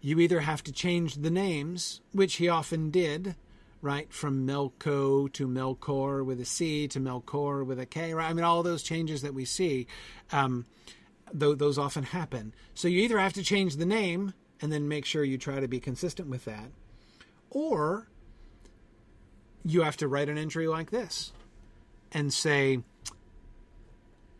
[0.00, 3.36] You either have to change the names, which he often did,
[3.80, 4.12] right?
[4.12, 8.28] From Melko to Melcor with a C to Melkor with a K, right?
[8.28, 9.86] I mean, all those changes that we see,
[10.32, 10.66] um,
[11.38, 12.54] th- those often happen.
[12.74, 15.68] So you either have to change the name and then make sure you try to
[15.68, 16.70] be consistent with that,
[17.50, 18.08] or
[19.64, 21.32] you have to write an entry like this
[22.12, 22.80] and say,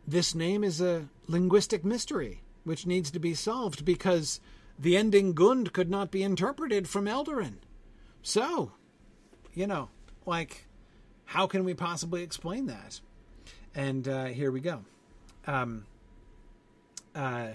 [0.06, 4.40] this name is a linguistic mystery which needs to be solved because
[4.78, 7.56] the ending Gund could not be interpreted from Eldarin.
[8.22, 8.72] So,
[9.52, 9.90] you know,
[10.26, 10.66] like,
[11.26, 13.00] how can we possibly explain that?
[13.74, 14.84] And uh, here we go.
[15.46, 15.84] Um,
[17.14, 17.48] uh,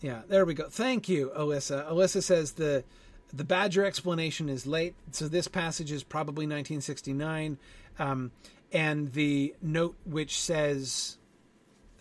[0.00, 0.68] yeah, there we go.
[0.68, 1.88] Thank you, Alyssa.
[1.88, 2.84] Alyssa says the
[3.32, 7.58] the Badger explanation is late, so this passage is probably 1969,
[7.98, 8.30] um,
[8.70, 11.16] and the note which says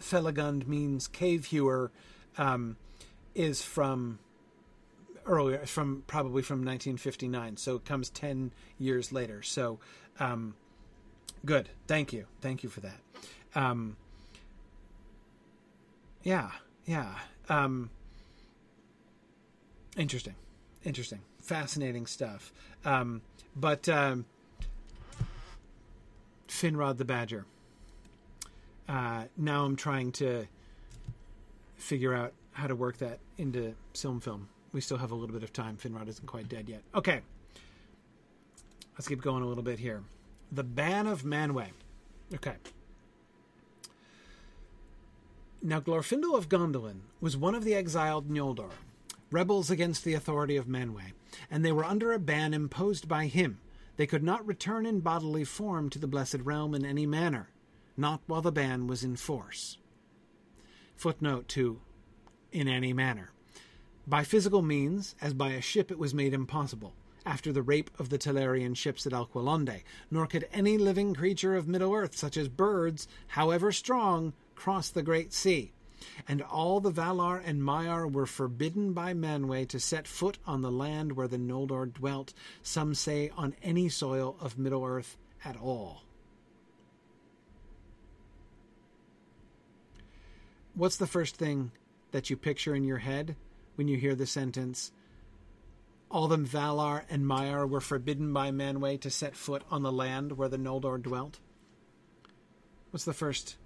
[0.04, 1.92] Felagund means cave hewer
[2.38, 2.78] um,
[3.34, 4.20] is from
[5.26, 7.58] earlier, from probably from 1959.
[7.58, 9.42] So it comes 10 years later.
[9.42, 9.80] So
[10.20, 10.56] um,
[11.46, 11.70] good.
[11.88, 12.26] Thank you.
[12.42, 13.00] Thank you for that.
[13.56, 13.96] Um,
[16.24, 16.52] yeah,
[16.86, 17.16] yeah.
[17.50, 17.90] Um,
[19.98, 20.36] interesting,
[20.84, 22.52] interesting, fascinating stuff.
[22.86, 23.22] Um,
[23.56, 24.26] but um,
[26.48, 27.46] Finrod the Badger.
[28.88, 30.46] Uh, now I'm trying to
[31.76, 34.50] figure out how to work that into film film.
[34.72, 35.78] We still have a little bit of time.
[35.78, 36.82] Finrod isn't quite dead yet.
[36.96, 37.22] Okay.
[38.94, 40.04] Let's keep going a little bit here.
[40.52, 41.68] The Ban of Manwë.
[42.36, 42.56] Okay.
[45.62, 48.72] Now, Glorfindel of Gondolin was one of the exiled Noldor,
[49.32, 51.14] rebels against the authority of Manwë,
[51.50, 53.60] and they were under a ban imposed by him.
[53.96, 57.48] They could not return in bodily form to the Blessed Realm in any manner,
[57.96, 59.78] not while the ban was in force.
[60.96, 61.82] Footnote to
[62.52, 63.32] in any manner.
[64.06, 66.94] By physical means, as by a ship, it was made impossible,
[67.26, 71.68] after the rape of the Telerian ships at Alqualondë, nor could any living creature of
[71.68, 75.72] Middle Earth, such as birds, however strong, cross the great sea.
[76.28, 80.72] And all the Valar and Maiar were forbidden by Manwë to set foot on the
[80.72, 86.04] land where the Noldor dwelt, some say on any soil of Middle Earth at all.
[90.76, 91.72] What's the first thing
[92.12, 93.36] that you picture in your head
[93.76, 94.92] when you hear the sentence,
[96.10, 100.38] all them Valar and Maiar were forbidden by Manwë to set foot on the land
[100.38, 101.40] where the Noldor dwelt?
[102.92, 103.58] What's the first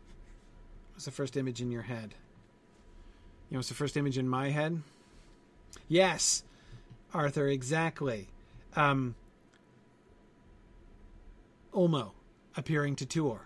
[0.94, 2.14] what's the first image in your head?
[3.50, 4.82] You know what's the first image in my head?
[5.88, 6.44] Yes,
[7.14, 8.28] Arthur, exactly.
[8.76, 9.16] Um,
[11.74, 12.12] Ulmo
[12.56, 13.40] appearing to Tuor.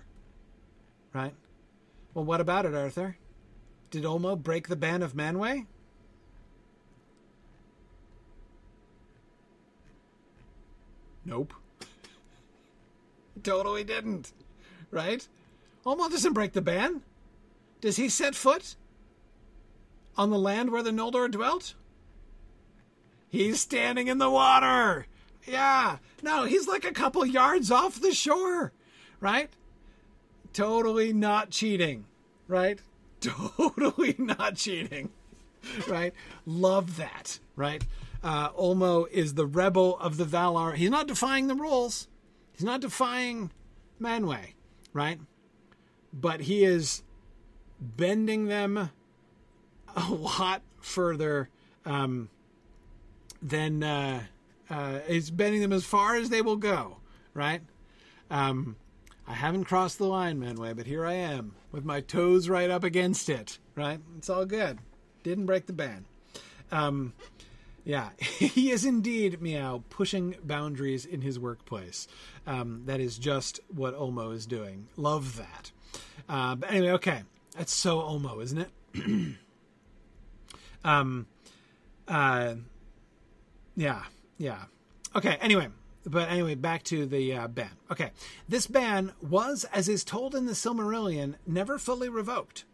[1.13, 1.33] Right?
[2.13, 3.17] Well, what about it, Arthur?
[3.91, 5.65] Did Ulmo break the ban of Manwë?
[11.25, 11.53] Nope.
[13.43, 14.31] totally didn't.
[14.89, 15.27] Right?
[15.85, 17.01] Ulmo doesn't break the ban.
[17.81, 18.75] Does he set foot
[20.17, 21.73] on the land where the Noldor dwelt?
[23.29, 25.05] He's standing in the water.
[25.45, 25.97] Yeah.
[26.21, 28.71] No, he's like a couple yards off the shore.
[29.19, 29.49] Right?
[30.53, 32.05] Totally not cheating.
[32.47, 32.79] Right?
[33.57, 35.11] totally not cheating.
[35.87, 36.13] Right?
[36.45, 37.39] Love that.
[37.55, 37.83] Right?
[38.23, 40.75] Uh, Ulmo is the rebel of the Valar.
[40.75, 42.07] He's not defying the rules.
[42.53, 43.51] He's not defying
[43.99, 44.53] Manwë,
[44.93, 45.19] right?
[46.13, 47.03] But he is
[47.79, 48.91] bending them
[49.95, 51.49] a lot further
[51.85, 52.29] um,
[53.41, 54.23] than uh,
[54.69, 56.97] uh, he's bending them as far as they will go,
[57.33, 57.61] right?
[58.29, 58.75] Um,
[59.31, 62.83] I haven't crossed the line, Manwë, but here I am with my toes right up
[62.83, 63.59] against it.
[63.75, 64.01] Right?
[64.17, 64.79] It's all good.
[65.23, 66.05] Didn't break the ban.
[66.69, 67.13] Um,
[67.85, 72.09] yeah, he is indeed meow pushing boundaries in his workplace.
[72.45, 74.89] Um, that is just what Ulmo is doing.
[74.97, 75.71] Love that.
[76.27, 77.21] Uh, but anyway, okay,
[77.55, 79.35] that's so Ulmo, isn't it?
[80.83, 81.25] um,
[82.05, 82.55] uh,
[83.77, 84.03] yeah,
[84.37, 84.63] yeah.
[85.15, 85.37] Okay.
[85.39, 85.69] Anyway,
[86.05, 87.71] but anyway, back to the uh, ban.
[87.91, 88.11] Okay,
[88.49, 92.65] this ban was, as is told in the Silmarillion, never fully revoked.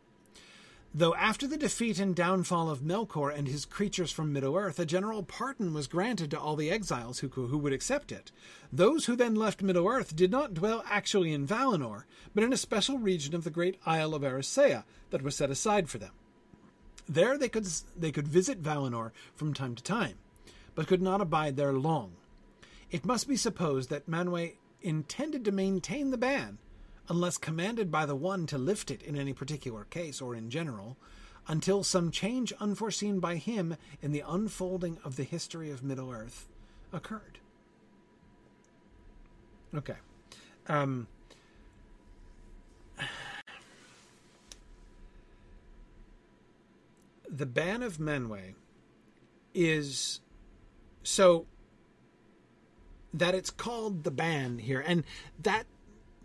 [0.93, 4.85] Though after the defeat and downfall of Melkor and his creatures from Middle Earth, a
[4.85, 8.31] general pardon was granted to all the exiles who, who would accept it.
[8.71, 12.57] Those who then left Middle Earth did not dwell actually in Valinor, but in a
[12.57, 16.13] special region of the great Isle of Eressëa that was set aside for them.
[17.07, 20.15] There they could they could visit Valinor from time to time,
[20.73, 22.13] but could not abide there long
[22.91, 26.57] it must be supposed that Manwë intended to maintain the ban,
[27.09, 30.97] unless commanded by the one to lift it in any particular case or in general,
[31.47, 36.47] until some change unforeseen by him in the unfolding of the history of Middle Earth
[36.91, 37.39] occurred.
[39.75, 39.95] Okay.
[40.67, 41.07] Um,
[47.29, 48.53] the ban of Manwë
[49.53, 50.21] is
[51.03, 51.45] so
[53.13, 55.03] that it's called the ban here, and
[55.41, 55.65] that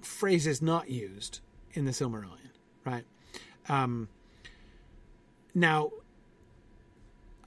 [0.01, 1.41] phrase is not used
[1.75, 2.51] in the Silmarillion,
[2.85, 3.05] right?
[3.69, 4.09] Um,
[5.55, 5.91] now,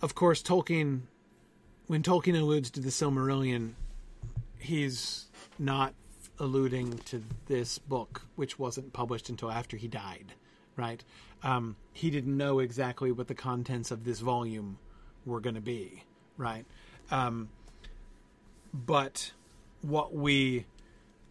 [0.01, 1.01] of course, Tolkien,
[1.87, 3.73] when Tolkien alludes to the Silmarillion,
[4.57, 5.25] he's
[5.59, 5.93] not
[6.39, 10.33] alluding to this book, which wasn't published until after he died,
[10.75, 11.03] right?
[11.43, 14.77] Um, he didn't know exactly what the contents of this volume
[15.25, 16.03] were going to be,
[16.37, 16.65] right?
[17.11, 17.49] Um,
[18.75, 19.31] but
[19.81, 20.65] what we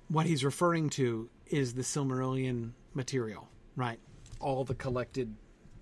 [0.08, 4.00] what he's referring to is the Silmarillion material, right?
[4.40, 5.34] All the collected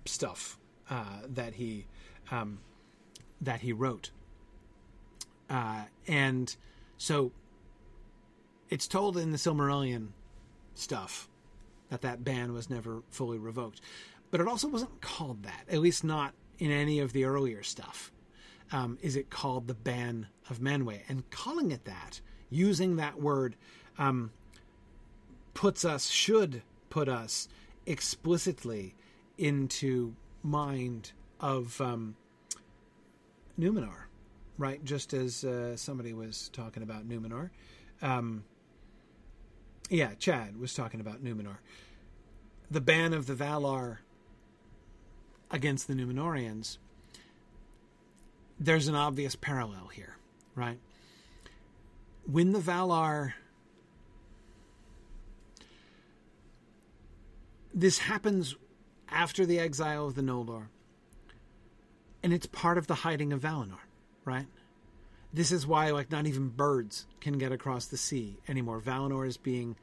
[0.05, 0.59] stuff
[0.89, 1.87] uh, that he
[2.31, 2.59] um,
[3.41, 4.11] that he wrote
[5.49, 6.55] Uh, and
[6.97, 7.31] so
[8.69, 10.09] it's told in the Silmarillion
[10.75, 11.29] stuff
[11.89, 13.81] that that ban was never fully revoked.
[14.31, 18.12] But it also wasn't called that, at least not in any of the earlier stuff.
[18.73, 21.01] Um, is it called the ban of Manwë?
[21.07, 22.19] And calling it that,
[22.49, 23.55] using that word,
[23.97, 24.31] um,
[25.53, 27.47] puts us, should put us
[27.85, 28.95] explicitly
[29.37, 32.15] into mind of um,
[33.59, 34.05] Numenor,
[34.57, 34.83] right?
[34.83, 37.51] Just as uh, somebody was talking about Numenor.
[38.01, 38.43] Um,
[39.89, 41.57] yeah, Chad was talking about Numenor.
[42.71, 43.99] The ban of the Valar
[45.51, 46.79] against the Numenorians,
[48.63, 50.17] there's an obvious parallel here,
[50.55, 50.79] right?
[52.25, 53.33] When the Valar.
[57.73, 58.55] This happens
[59.09, 60.67] after the exile of the Noldor.
[62.21, 63.79] And it's part of the hiding of Valinor,
[64.23, 64.45] right?
[65.33, 68.79] This is why, like, not even birds can get across the sea anymore.
[68.79, 69.75] Valinor is being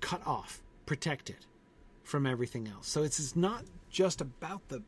[0.00, 1.46] cut off, protected
[2.02, 2.88] from everything else.
[2.88, 4.82] So it's not just about the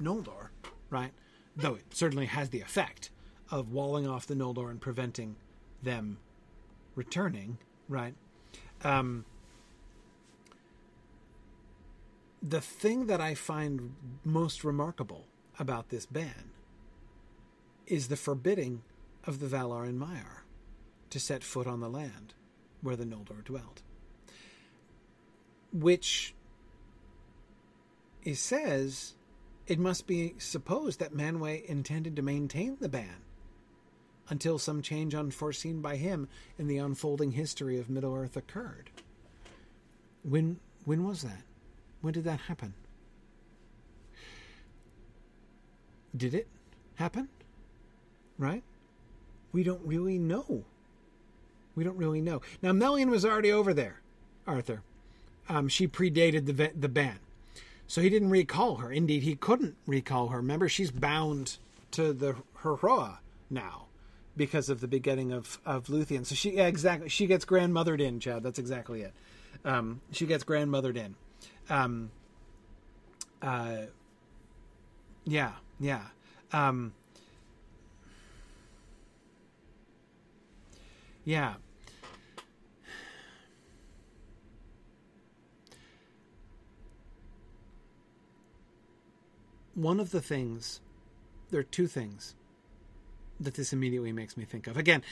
[0.00, 0.48] Noldor,
[0.88, 1.12] right?
[1.60, 3.10] Though it certainly has the effect
[3.50, 5.36] of walling off the Noldor and preventing
[5.82, 6.18] them
[6.94, 8.14] returning, right?
[8.82, 9.26] Um,
[12.42, 15.26] the thing that I find most remarkable
[15.58, 16.50] about this ban
[17.86, 18.82] is the forbidding
[19.24, 20.44] of the Valar and Maiar
[21.10, 22.32] to set foot on the land
[22.80, 23.82] where the Noldor dwelt.
[25.74, 26.34] Which
[28.24, 29.14] it says
[29.66, 33.22] it must be supposed that Manwë intended to maintain the ban
[34.28, 36.28] until some change unforeseen by him
[36.58, 38.90] in the unfolding history of Middle Earth occurred.
[40.22, 41.42] When when was that?
[42.00, 42.74] When did that happen?
[46.16, 46.48] Did it
[46.94, 47.28] happen?
[48.38, 48.62] Right?
[49.52, 50.64] We don't really know.
[51.74, 52.40] We don't really know.
[52.62, 54.00] Now, Melian was already over there,
[54.46, 54.82] Arthur.
[55.48, 57.18] Um, she predated the the ban,
[57.90, 58.92] so he didn't recall her.
[58.92, 60.36] Indeed, he couldn't recall her.
[60.36, 61.58] Remember, she's bound
[61.90, 63.18] to the Hroa
[63.50, 63.86] now
[64.36, 66.24] because of the begetting of of Luthien.
[66.24, 68.44] So she yeah, exactly she gets grandmothered in, Chad.
[68.44, 69.12] That's exactly it.
[69.64, 71.16] Um, she gets grandmothered in.
[71.68, 72.12] Um,
[73.42, 73.86] uh,
[75.24, 76.04] yeah, yeah.
[76.52, 76.94] Um,
[81.24, 81.54] yeah.
[89.74, 90.80] One of the things,
[91.50, 92.34] there are two things
[93.38, 94.76] that this immediately makes me think of.
[94.76, 95.02] Again,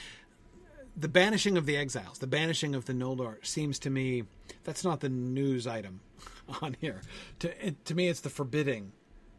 [0.95, 4.23] the banishing of the exiles, the banishing of the Noldor, seems to me
[4.63, 6.01] that's not the news item
[6.61, 7.01] on here.
[7.39, 8.91] To it, to me, it's the forbidding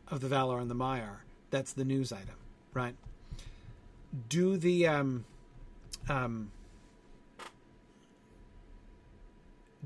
[0.09, 1.19] of the Valar and the Maiar.
[1.51, 2.37] That's the news item,
[2.73, 2.95] right?
[4.29, 5.25] Do the um,
[6.09, 6.51] um,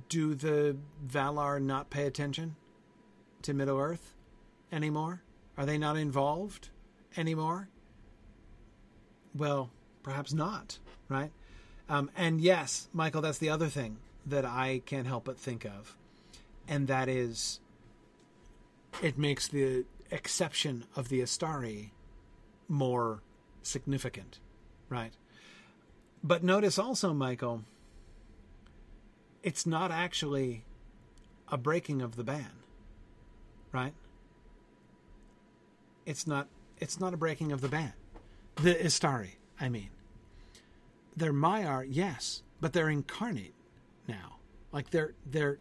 [0.08, 2.56] do the Valar not pay attention
[3.42, 4.14] to Middle Earth
[4.72, 5.23] anymore?
[5.56, 6.70] Are they not involved
[7.16, 7.68] anymore?
[9.34, 9.70] Well,
[10.02, 10.78] perhaps not,
[11.08, 11.30] right?
[11.88, 15.96] Um, and yes, Michael, that's the other thing that I can't help but think of,
[16.66, 17.60] and that is
[19.02, 21.90] it makes the exception of the Istari
[22.68, 23.20] more
[23.62, 24.38] significant,
[24.88, 25.12] right?
[26.22, 27.62] But notice also, Michael,
[29.42, 30.64] it's not actually
[31.48, 32.50] a breaking of the ban,
[33.72, 33.92] right?
[36.06, 36.48] It's not.
[36.78, 37.92] It's not a breaking of the ban.
[38.56, 39.90] The Istari, I mean.
[41.16, 43.54] They're Maiar, yes, but they're incarnate
[44.08, 44.36] now.
[44.72, 45.58] Like they're they're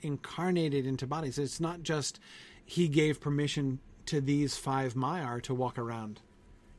[0.00, 1.38] incarnated into bodies.
[1.38, 2.18] It's not just
[2.64, 6.20] he gave permission to these five Maiar to walk around,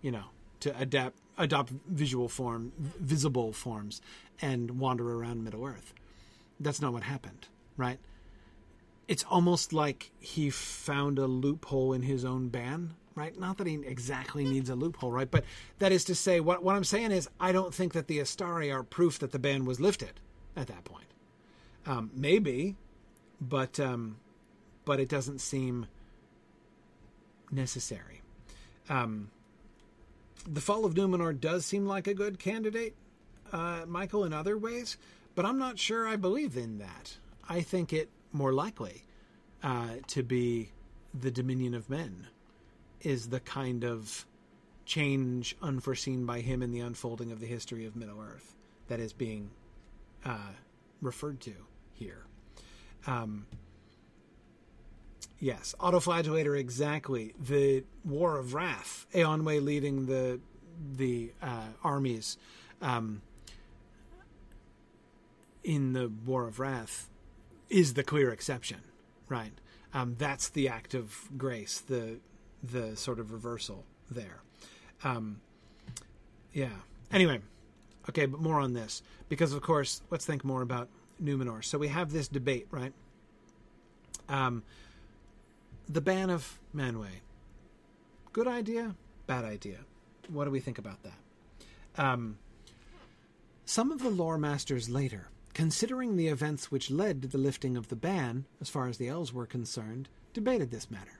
[0.01, 0.25] you know,
[0.61, 4.01] to adapt adopt visual form, visible forms,
[4.41, 5.93] and wander around Middle Earth.
[6.59, 7.47] That's not what happened,
[7.77, 7.99] right?
[9.07, 13.39] It's almost like he found a loophole in his own ban right?
[13.39, 15.29] Not that he exactly needs a loophole, right?
[15.29, 15.43] But
[15.79, 18.73] that is to say, what, what I'm saying is, I don't think that the Istari
[18.73, 20.19] are proof that the ban was lifted
[20.55, 21.05] at that point.
[21.85, 22.75] Um, maybe,
[23.41, 24.17] but um,
[24.85, 25.87] but it doesn't seem
[27.51, 28.21] necessary.
[28.89, 29.31] Um,
[30.47, 32.95] the fall of Numenor does seem like a good candidate,
[33.51, 34.97] uh, Michael, in other ways,
[35.35, 37.17] but I'm not sure I believe in that.
[37.49, 39.03] I think it more likely
[39.63, 40.71] uh, to be
[41.13, 42.27] the dominion of men
[43.01, 44.25] is the kind of
[44.85, 48.55] change unforeseen by him in the unfolding of the history of Middle Earth
[48.87, 49.49] that is being
[50.25, 50.51] uh,
[51.01, 51.53] referred to
[51.93, 52.23] here.
[53.07, 53.45] Um,
[55.39, 57.33] yes, autoflagellator exactly.
[57.39, 60.39] The War of Wrath, Eonwe leading the
[60.97, 62.37] the uh, armies
[62.81, 63.21] um,
[65.63, 67.09] in the War of Wrath
[67.73, 68.77] is the clear exception,
[69.27, 69.53] right?
[69.93, 72.19] Um, that's the act of grace, the
[72.61, 74.41] the sort of reversal there.
[75.03, 75.41] Um,
[76.53, 76.69] yeah.
[77.11, 77.41] Anyway,
[78.09, 80.87] okay, but more on this because, of course, let's think more about
[81.21, 81.63] Numenor.
[81.63, 82.93] So we have this debate, right?
[84.29, 84.63] Um,
[85.89, 87.07] the ban of Manwë.
[88.31, 88.95] Good idea,
[89.27, 89.79] bad idea.
[90.29, 92.03] What do we think about that?
[92.03, 92.37] Um,
[93.65, 97.87] some of the lore masters later, considering the events which led to the lifting of
[97.89, 101.19] the ban, as far as the elves were concerned, debated this matter.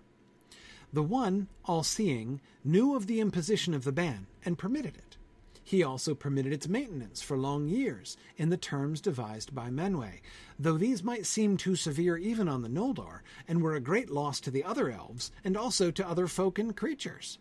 [0.92, 5.18] The one, all seeing, knew of the imposition of the ban and permitted it.
[5.64, 10.20] He also permitted its maintenance for long years in the terms devised by Manwë,
[10.60, 14.40] though these might seem too severe even on the Noldor, and were a great loss
[14.42, 17.40] to the other elves, and also to other folk and creatures.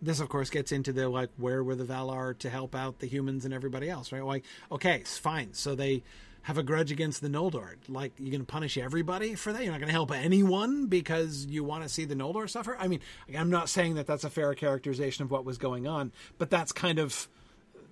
[0.00, 3.06] This, of course, gets into the like, where were the Valar to help out the
[3.06, 4.24] humans and everybody else, right?
[4.24, 5.54] Like, okay, fine.
[5.54, 6.02] So they
[6.42, 7.74] have a grudge against the Noldor.
[7.88, 9.62] Like, you're going to punish everybody for that?
[9.62, 12.76] You're not going to help anyone because you want to see the Noldor suffer?
[12.78, 13.00] I mean,
[13.36, 16.72] I'm not saying that that's a fair characterization of what was going on, but that's
[16.72, 17.28] kind of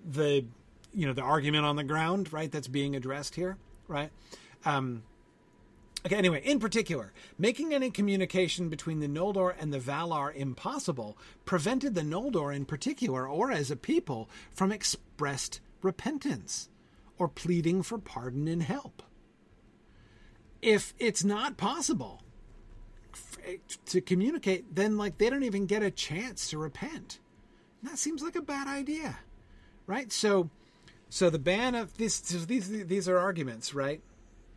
[0.08, 0.44] the
[0.94, 2.50] you know the argument on the ground, right?
[2.50, 3.58] That's being addressed here,
[3.88, 4.10] right?
[4.64, 5.02] Um,
[6.06, 6.16] okay.
[6.16, 12.02] Anyway, in particular, making any communication between the Noldor and the Valar impossible prevented the
[12.02, 16.68] Noldor, in particular, or as a people, from expressed repentance
[17.18, 19.02] or pleading for pardon and help.
[20.62, 22.22] If it's not possible
[23.86, 27.20] to communicate, then like they don't even get a chance to repent.
[27.80, 29.18] And that seems like a bad idea
[29.86, 30.12] right?
[30.12, 30.50] So,
[31.08, 34.02] so the ban of this, these these are arguments, right?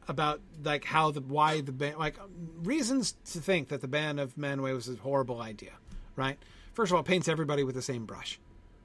[0.09, 2.17] About like how the why the ban like
[2.63, 5.71] reasons to think that the ban of Manwë was a horrible idea,
[6.15, 6.37] right?
[6.73, 8.39] First of all, paints everybody with the same brush,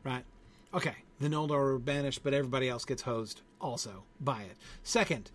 [0.04, 0.24] right?
[0.72, 4.56] Okay, the Noldor are banished, but everybody else gets hosed also by it.
[4.82, 5.30] Second,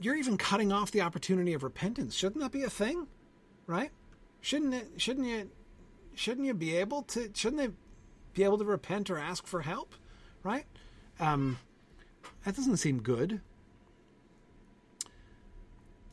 [0.00, 2.14] you're even cutting off the opportunity of repentance.
[2.14, 3.08] Shouldn't that be a thing,
[3.66, 3.90] right?
[4.40, 4.88] Shouldn't it?
[4.98, 5.50] Shouldn't you?
[6.14, 7.28] Shouldn't you be able to?
[7.34, 7.74] Shouldn't they
[8.34, 9.94] be able to repent or ask for help?
[10.42, 10.64] right?
[11.20, 11.58] Um,
[12.44, 13.40] that doesn't seem good.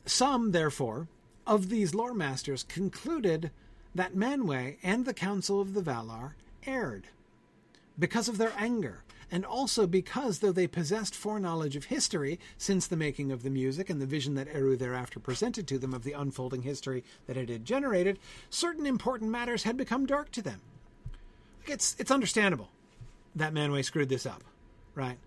[0.06, 1.08] Some, therefore,
[1.46, 3.50] of these lore masters concluded
[3.94, 6.32] that Manwë and the Council of the Valar
[6.66, 7.08] erred
[7.98, 12.96] because of their anger, and also because, though they possessed foreknowledge of history since the
[12.96, 16.12] making of the music and the vision that Eru thereafter presented to them of the
[16.12, 18.18] unfolding history that it had generated,
[18.48, 20.60] certain important matters had become dark to them.
[21.66, 22.70] It's it's understandable
[23.36, 24.42] that Manwë screwed this up,
[24.94, 25.18] right?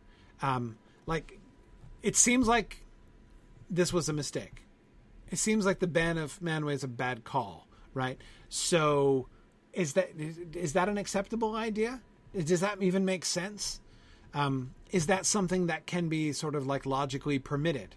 [0.42, 1.40] Um, like,
[2.02, 2.84] it seems like
[3.70, 4.63] this was a mistake.
[5.34, 8.22] It seems like the ban of Manwë is a bad call, right?
[8.50, 9.30] So,
[9.74, 12.02] is that is, is that an acceptable idea?
[12.38, 13.82] Does that even make sense?
[14.36, 17.96] Um, is that something that can be sort of like logically permitted?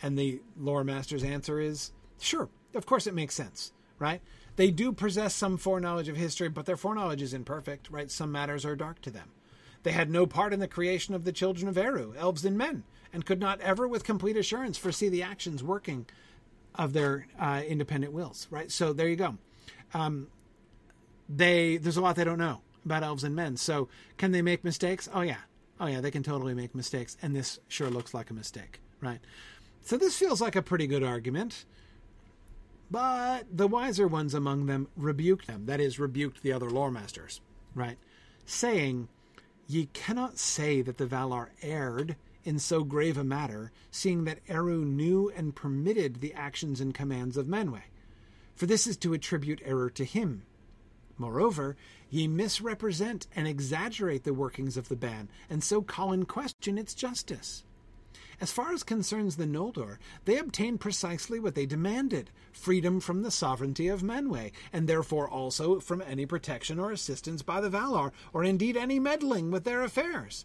[0.00, 2.48] And the lore master's answer is sure.
[2.74, 4.22] Of course, it makes sense, right?
[4.56, 8.10] They do possess some foreknowledge of history, but their foreknowledge is imperfect, right?
[8.10, 9.28] Some matters are dark to them.
[9.82, 12.84] They had no part in the creation of the children of Eru, elves and men,
[13.12, 16.06] and could not ever, with complete assurance, foresee the actions working
[16.74, 18.70] of their uh, independent wills, right?
[18.70, 19.36] So there you go.
[19.94, 20.28] Um,
[21.28, 23.56] they there's a lot they don't know about elves and men.
[23.56, 25.08] So can they make mistakes?
[25.12, 25.38] Oh yeah,
[25.80, 29.20] oh yeah, they can totally make mistakes, and this sure looks like a mistake, right?
[29.82, 31.64] So this feels like a pretty good argument.
[32.90, 37.40] But the wiser ones among them rebuked them, that is, rebuked the other lore masters,
[37.74, 37.96] right?
[38.44, 39.08] Saying,
[39.66, 44.84] Ye cannot say that the Valar erred in so grave a matter, seeing that Eru
[44.84, 47.82] knew and permitted the actions and commands of Manwë.
[48.54, 50.42] For this is to attribute error to him.
[51.18, 51.76] Moreover,
[52.10, 56.94] ye misrepresent and exaggerate the workings of the ban, and so call in question its
[56.94, 57.64] justice.
[58.40, 63.30] As far as concerns the Noldor, they obtained precisely what they demanded freedom from the
[63.30, 68.42] sovereignty of Manwë, and therefore also from any protection or assistance by the Valar, or
[68.42, 70.44] indeed any meddling with their affairs.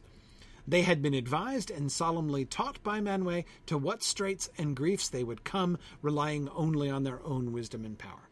[0.67, 5.23] They had been advised and solemnly taught by Manwë to what straits and griefs they
[5.23, 8.29] would come, relying only on their own wisdom and power.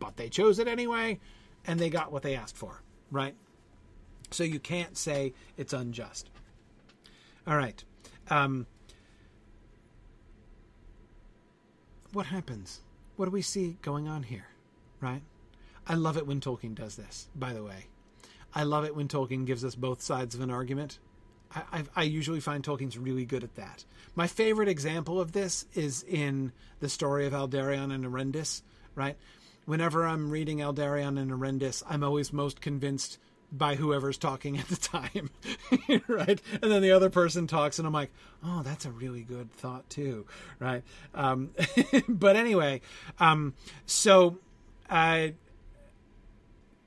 [0.00, 1.20] But they chose it anyway,
[1.64, 3.36] and they got what they asked for, right?
[4.32, 6.28] So you can't say it's unjust.
[7.46, 7.82] All right.
[8.28, 8.66] Um,
[12.12, 12.80] what happens?
[13.14, 14.48] What do we see going on here?
[15.00, 15.22] Right?
[15.86, 17.86] I love it when Tolkien does this, by the way.
[18.56, 20.98] I love it when Tolkien gives us both sides of an argument.
[21.54, 23.84] I, I, I, usually find Tolkien's really good at that.
[24.14, 28.62] My favorite example of this is in the story of Aldarion and Erendis,
[28.94, 29.14] right?
[29.66, 33.18] Whenever I'm reading Aldarion and Erendis, I'm always most convinced
[33.52, 35.28] by whoever's talking at the time,
[36.08, 36.40] right?
[36.62, 38.10] And then the other person talks, and I'm like,
[38.42, 40.24] oh, that's a really good thought too,
[40.58, 40.82] right?
[41.14, 41.50] Um,
[42.08, 42.80] but anyway,
[43.20, 43.52] um,
[43.84, 44.38] so
[44.88, 45.34] I.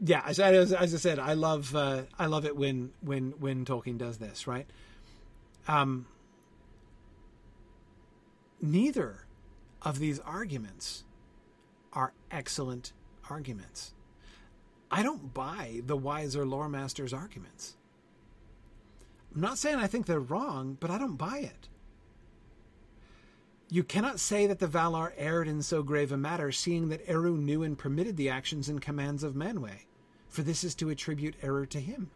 [0.01, 3.65] Yeah, as, as, as I said, I love uh, I love it when when when
[3.65, 4.65] Tolkien does this, right?
[5.67, 6.07] Um,
[8.61, 9.25] neither
[9.81, 11.03] of these arguments
[11.93, 12.93] are excellent
[13.29, 13.93] arguments.
[14.91, 17.75] I don't buy the wiser lore master's arguments.
[19.33, 21.67] I'm not saying I think they're wrong, but I don't buy it.
[23.69, 27.37] You cannot say that the Valar erred in so grave a matter, seeing that Eru
[27.37, 29.81] knew and permitted the actions and commands of Manwë,
[30.29, 32.11] for this is to attribute error to him.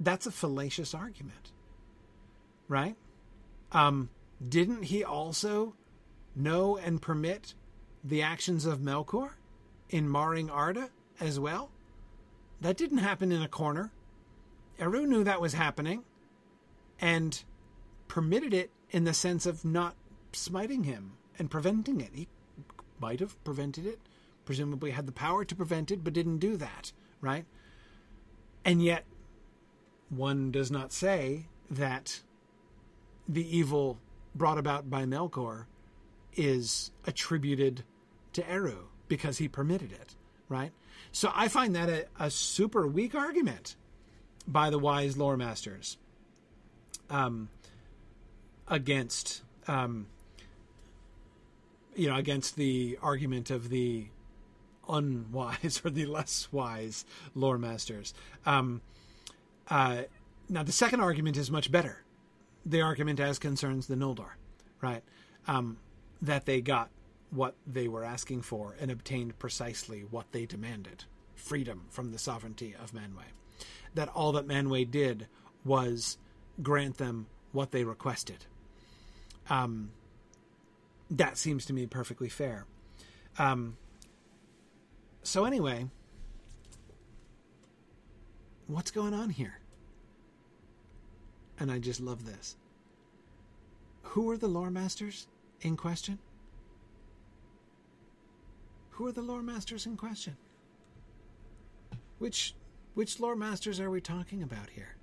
[0.00, 1.52] That's a fallacious argument,
[2.68, 2.96] right?
[3.70, 4.08] Um,
[4.46, 5.74] didn't he also
[6.34, 7.54] know and permit
[8.02, 9.32] the actions of Melkor
[9.90, 10.88] in marring Arda
[11.20, 11.70] as well?
[12.62, 13.92] That didn't happen in a corner.
[14.78, 16.04] Eru knew that was happening
[16.98, 17.42] and
[18.08, 19.94] permitted it in the sense of not
[20.32, 22.10] smiting him and preventing it.
[22.14, 22.28] He
[22.98, 23.98] might have prevented it,
[24.50, 26.90] presumably had the power to prevent it, but didn't do that,
[27.20, 27.44] right?
[28.64, 29.04] And yet,
[30.08, 32.20] one does not say that
[33.28, 34.00] the evil
[34.34, 35.66] brought about by Melkor
[36.34, 37.84] is attributed
[38.32, 40.16] to Eru because he permitted it,
[40.48, 40.72] right?
[41.12, 43.76] So I find that a, a super weak argument
[44.48, 45.96] by the wise lore masters
[47.08, 47.50] um,
[48.66, 50.08] against, um,
[51.94, 54.08] you know, against the argument of the
[54.90, 57.04] unwise or the less wise
[57.34, 58.14] lore masters.
[58.46, 58.80] Um,
[59.68, 60.02] uh,
[60.48, 62.02] now, the second argument is much better.
[62.66, 64.30] The argument as concerns the Noldor,
[64.80, 65.02] right?
[65.46, 65.78] Um,
[66.20, 66.90] that they got
[67.30, 71.04] what they were asking for and obtained precisely what they demanded
[71.36, 73.24] freedom from the sovereignty of Manwë.
[73.94, 75.28] That all that Manwë did
[75.64, 76.18] was
[76.62, 78.46] grant them what they requested.
[79.48, 79.90] Um,
[81.10, 82.66] that seems to me perfectly fair.
[83.38, 83.76] Um,
[85.22, 85.86] so, anyway,
[88.66, 89.58] what's going on here?
[91.58, 92.56] And I just love this.
[94.02, 95.26] Who are the lore masters
[95.60, 96.18] in question?
[98.90, 100.36] Who are the lore masters in question?
[102.18, 102.54] Which
[102.94, 104.96] which lore masters are we talking about here?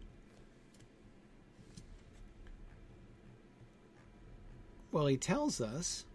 [4.92, 6.06] Well, he tells us,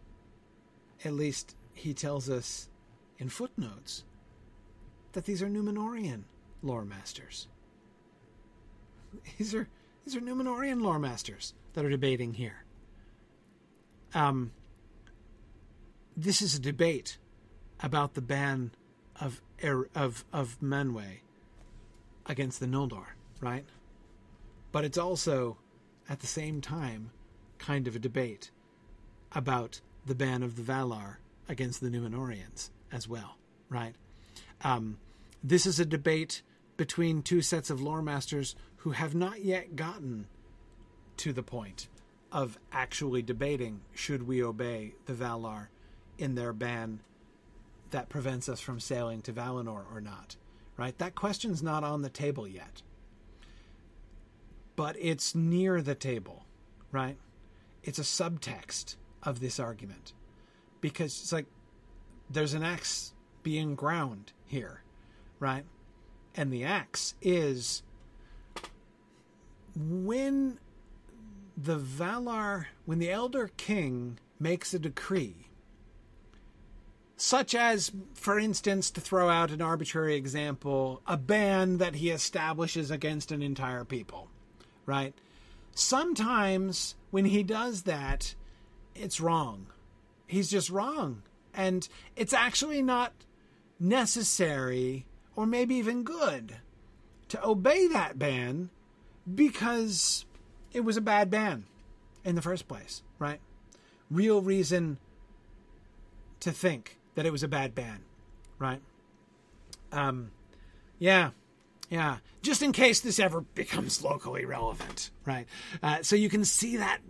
[1.05, 2.69] at least he tells us
[3.23, 4.03] in footnotes,
[5.13, 6.25] that these are Numenorian
[6.61, 7.47] lore masters.
[9.39, 9.69] These are
[10.05, 12.65] these are Numenorian lore masters that are debating here.
[14.15, 14.51] Um,
[16.17, 17.19] this is a debate
[17.81, 18.73] about the ban
[19.21, 21.21] of er, of of Manwë
[22.27, 23.07] against the Noldor,
[23.41, 23.67] right?
[24.73, 25.59] But it's also
[26.09, 27.11] at the same time
[27.59, 28.51] kind of a debate
[29.31, 31.19] about the ban of the Valar
[31.49, 33.37] against the Numenorians as well,
[33.69, 33.95] right?
[34.63, 34.99] Um,
[35.43, 36.43] this is a debate
[36.77, 40.27] between two sets of lore masters who have not yet gotten
[41.17, 41.89] to the point
[42.31, 45.69] of actually debating should we obey the Valar
[46.19, 47.01] in their ban
[47.91, 50.37] that prevents us from sailing to Valinor or not,
[50.77, 50.97] right?
[50.99, 52.83] That question's not on the table yet.
[54.75, 56.47] But it's near the table,
[56.91, 57.19] right?
[57.83, 60.15] It's a subtext of this argument.
[60.81, 61.47] Because it's like
[62.33, 64.83] there's an axe being ground here,
[65.39, 65.65] right?
[66.35, 67.83] And the axe is
[69.77, 70.59] when
[71.57, 75.49] the Valar, when the Elder King makes a decree
[77.23, 82.91] such as, for instance, to throw out an arbitrary example, a ban that he establishes
[82.91, 84.29] against an entire people,
[84.87, 85.15] right?
[85.73, 88.35] Sometimes when he does that,
[88.97, 89.69] it's wrong.
[90.27, 91.23] He's just wrong.
[91.55, 93.13] And it's actually not
[93.79, 95.07] necessary
[95.37, 96.57] or maybe even good
[97.29, 98.71] to obey that ban
[99.35, 100.25] because
[100.73, 101.65] it was a bad ban
[102.25, 103.41] in the first place, right?
[104.11, 104.99] Real reason
[106.41, 108.01] to think that it was a bad ban,
[108.59, 108.81] right?
[109.93, 110.31] Um,
[110.99, 111.31] yeah,
[111.91, 112.19] yeah.
[112.43, 115.47] Just in case this ever becomes locally relevant, right?
[115.83, 117.01] Uh, so you can see that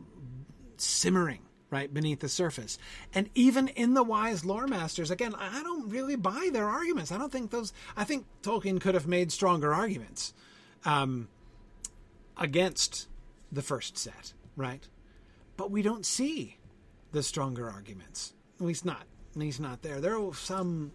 [0.76, 1.40] simmering
[1.72, 2.78] right beneath the surface.
[3.12, 7.10] And even in the wise lore masters, again, I don't really buy their arguments.
[7.10, 7.72] I don't think those.
[7.96, 10.34] I think Tolkien could have made stronger arguments
[10.84, 11.28] um,
[12.36, 13.08] against
[13.50, 14.86] the first set, right?
[15.56, 16.58] But we don't see
[17.10, 18.34] the stronger arguments.
[18.60, 19.06] At least not
[19.40, 20.00] he's not there.
[20.00, 20.92] There are some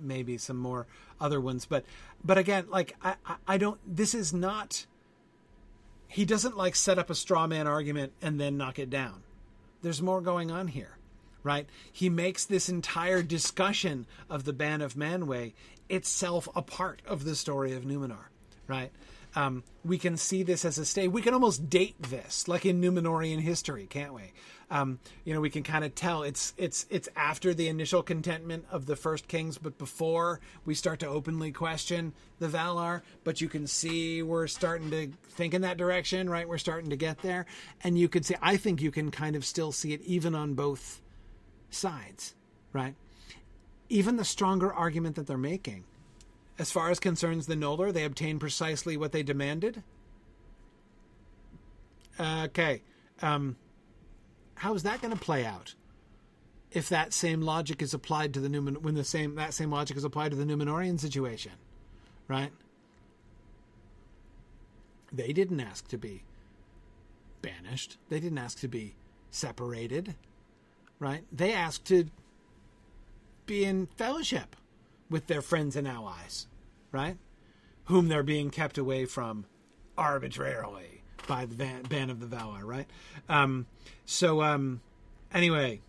[0.00, 0.86] maybe some more
[1.20, 1.66] other ones.
[1.66, 1.84] But
[2.24, 3.80] but again, like I, I, I don't.
[3.86, 4.86] This is not.
[6.06, 9.22] He doesn't like set up a straw man argument and then knock it down.
[9.84, 10.96] There's more going on here,
[11.42, 11.68] right?
[11.92, 15.52] He makes this entire discussion of the ban of Manwë
[15.90, 18.28] itself a part of the story of Numenor,
[18.66, 18.90] right?
[19.36, 21.08] Um, we can see this as a state.
[21.08, 24.32] We can almost date this, like in Numenorian history, can't we?
[24.70, 28.64] Um, you know, we can kind of tell it's it's it's after the initial contentment
[28.70, 33.02] of the first kings, but before we start to openly question the Valar.
[33.24, 36.48] But you can see we're starting to think in that direction, right?
[36.48, 37.46] We're starting to get there,
[37.82, 38.36] and you could see.
[38.40, 41.02] I think you can kind of still see it even on both
[41.70, 42.34] sides,
[42.72, 42.94] right?
[43.88, 45.84] Even the stronger argument that they're making
[46.58, 49.82] as far as concerns the Noldor, they obtained precisely what they demanded.
[52.18, 52.82] Okay.
[53.22, 53.56] Um,
[54.56, 55.74] how is that going to play out?
[56.70, 59.96] If that same logic is applied to the Numen, when the same that same logic
[59.96, 61.52] is applied to the Numenorian situation,
[62.26, 62.50] right?
[65.12, 66.24] They didn't ask to be
[67.42, 67.98] banished.
[68.08, 68.94] They didn't ask to be
[69.30, 70.14] separated,
[70.98, 71.22] right?
[71.30, 72.06] They asked to
[73.46, 74.56] be in fellowship
[75.10, 76.46] with their friends and allies,
[76.92, 77.16] right?
[77.84, 79.46] Whom they're being kept away from
[79.96, 82.86] arbitrarily by the ban, ban of the Valar, right?
[83.28, 83.66] Um,
[84.04, 84.80] so, um,
[85.32, 85.80] anyway,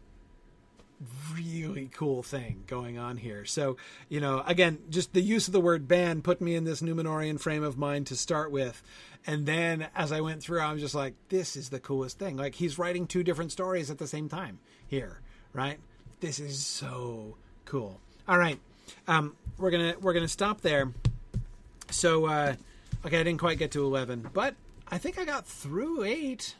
[1.33, 3.45] really cool thing going on here.
[3.45, 3.77] So,
[4.09, 7.39] you know, again, just the use of the word ban put me in this Numenorian
[7.39, 8.81] frame of mind to start with.
[9.27, 12.37] And then as I went through, I was just like, this is the coolest thing.
[12.37, 15.21] Like, he's writing two different stories at the same time here,
[15.53, 15.79] right?
[16.19, 17.35] This is so
[17.65, 17.99] cool.
[18.27, 18.59] All right.
[19.07, 20.91] Um, we're gonna we're gonna stop there.
[21.91, 22.55] So uh,
[23.05, 24.55] okay, I didn't quite get to eleven, but
[24.87, 26.55] I think I got through eight.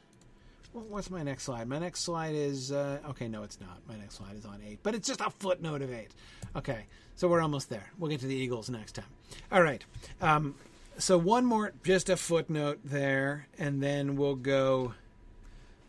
[0.73, 1.67] What's my next slide?
[1.67, 3.27] My next slide is uh, okay.
[3.27, 3.79] No, it's not.
[3.87, 6.11] My next slide is on eight, but it's just a footnote of eight.
[6.55, 6.85] Okay,
[7.15, 7.91] so we're almost there.
[7.97, 9.05] We'll get to the Eagles next time.
[9.51, 9.83] All right.
[10.21, 10.55] Um,
[10.97, 14.93] so one more, just a footnote there, and then we'll go.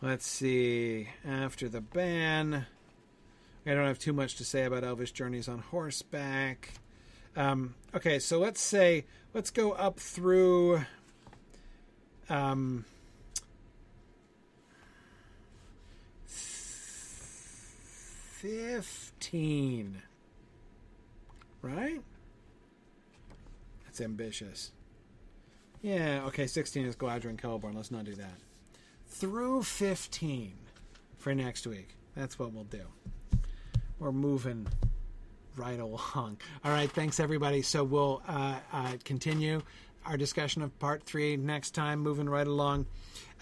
[0.02, 1.08] Let's see.
[1.26, 2.66] After the ban,
[3.66, 6.74] I don't have too much to say about Elvish journeys on horseback.
[7.34, 10.82] Um, okay, so let's say let's go up through.
[12.28, 12.84] Um,
[18.36, 20.02] fifteen,
[21.60, 22.01] right?
[23.84, 24.70] That's ambitious.
[25.82, 27.74] Yeah, okay, sixteen is Galadriel and Celeborn.
[27.74, 28.38] Let's not do that.
[29.09, 30.55] Through fifteen
[31.16, 31.97] for next week.
[32.14, 32.86] That's what we'll do
[33.98, 34.66] we're moving
[35.56, 36.39] right along.
[36.64, 37.62] All right, thanks everybody.
[37.62, 39.62] So we'll uh, uh, continue
[40.05, 42.86] our discussion of part three next time, moving right along.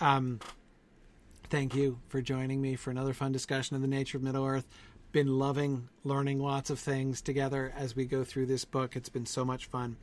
[0.01, 0.41] Um,
[1.51, 4.67] thank you for joining me for another fun discussion of the nature of Middle Earth.
[5.13, 8.97] Been loving learning lots of things together as we go through this book.
[8.97, 9.97] It's been so much fun.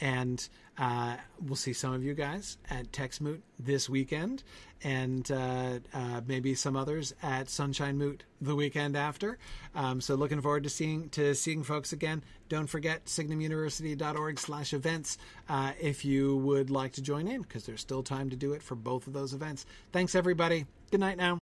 [0.00, 0.46] And
[0.78, 4.44] uh, we'll see some of you guys at TexMoot this weekend,
[4.82, 9.38] and uh, uh, maybe some others at Sunshine Moot the weekend after.
[9.74, 12.24] Um, so looking forward to seeing to seeing folks again.
[12.48, 15.18] Don't forget signumuniversity.org/events
[15.48, 18.62] uh, if you would like to join in, because there's still time to do it
[18.62, 19.66] for both of those events.
[19.92, 20.64] Thanks everybody.
[20.90, 21.41] Good night now.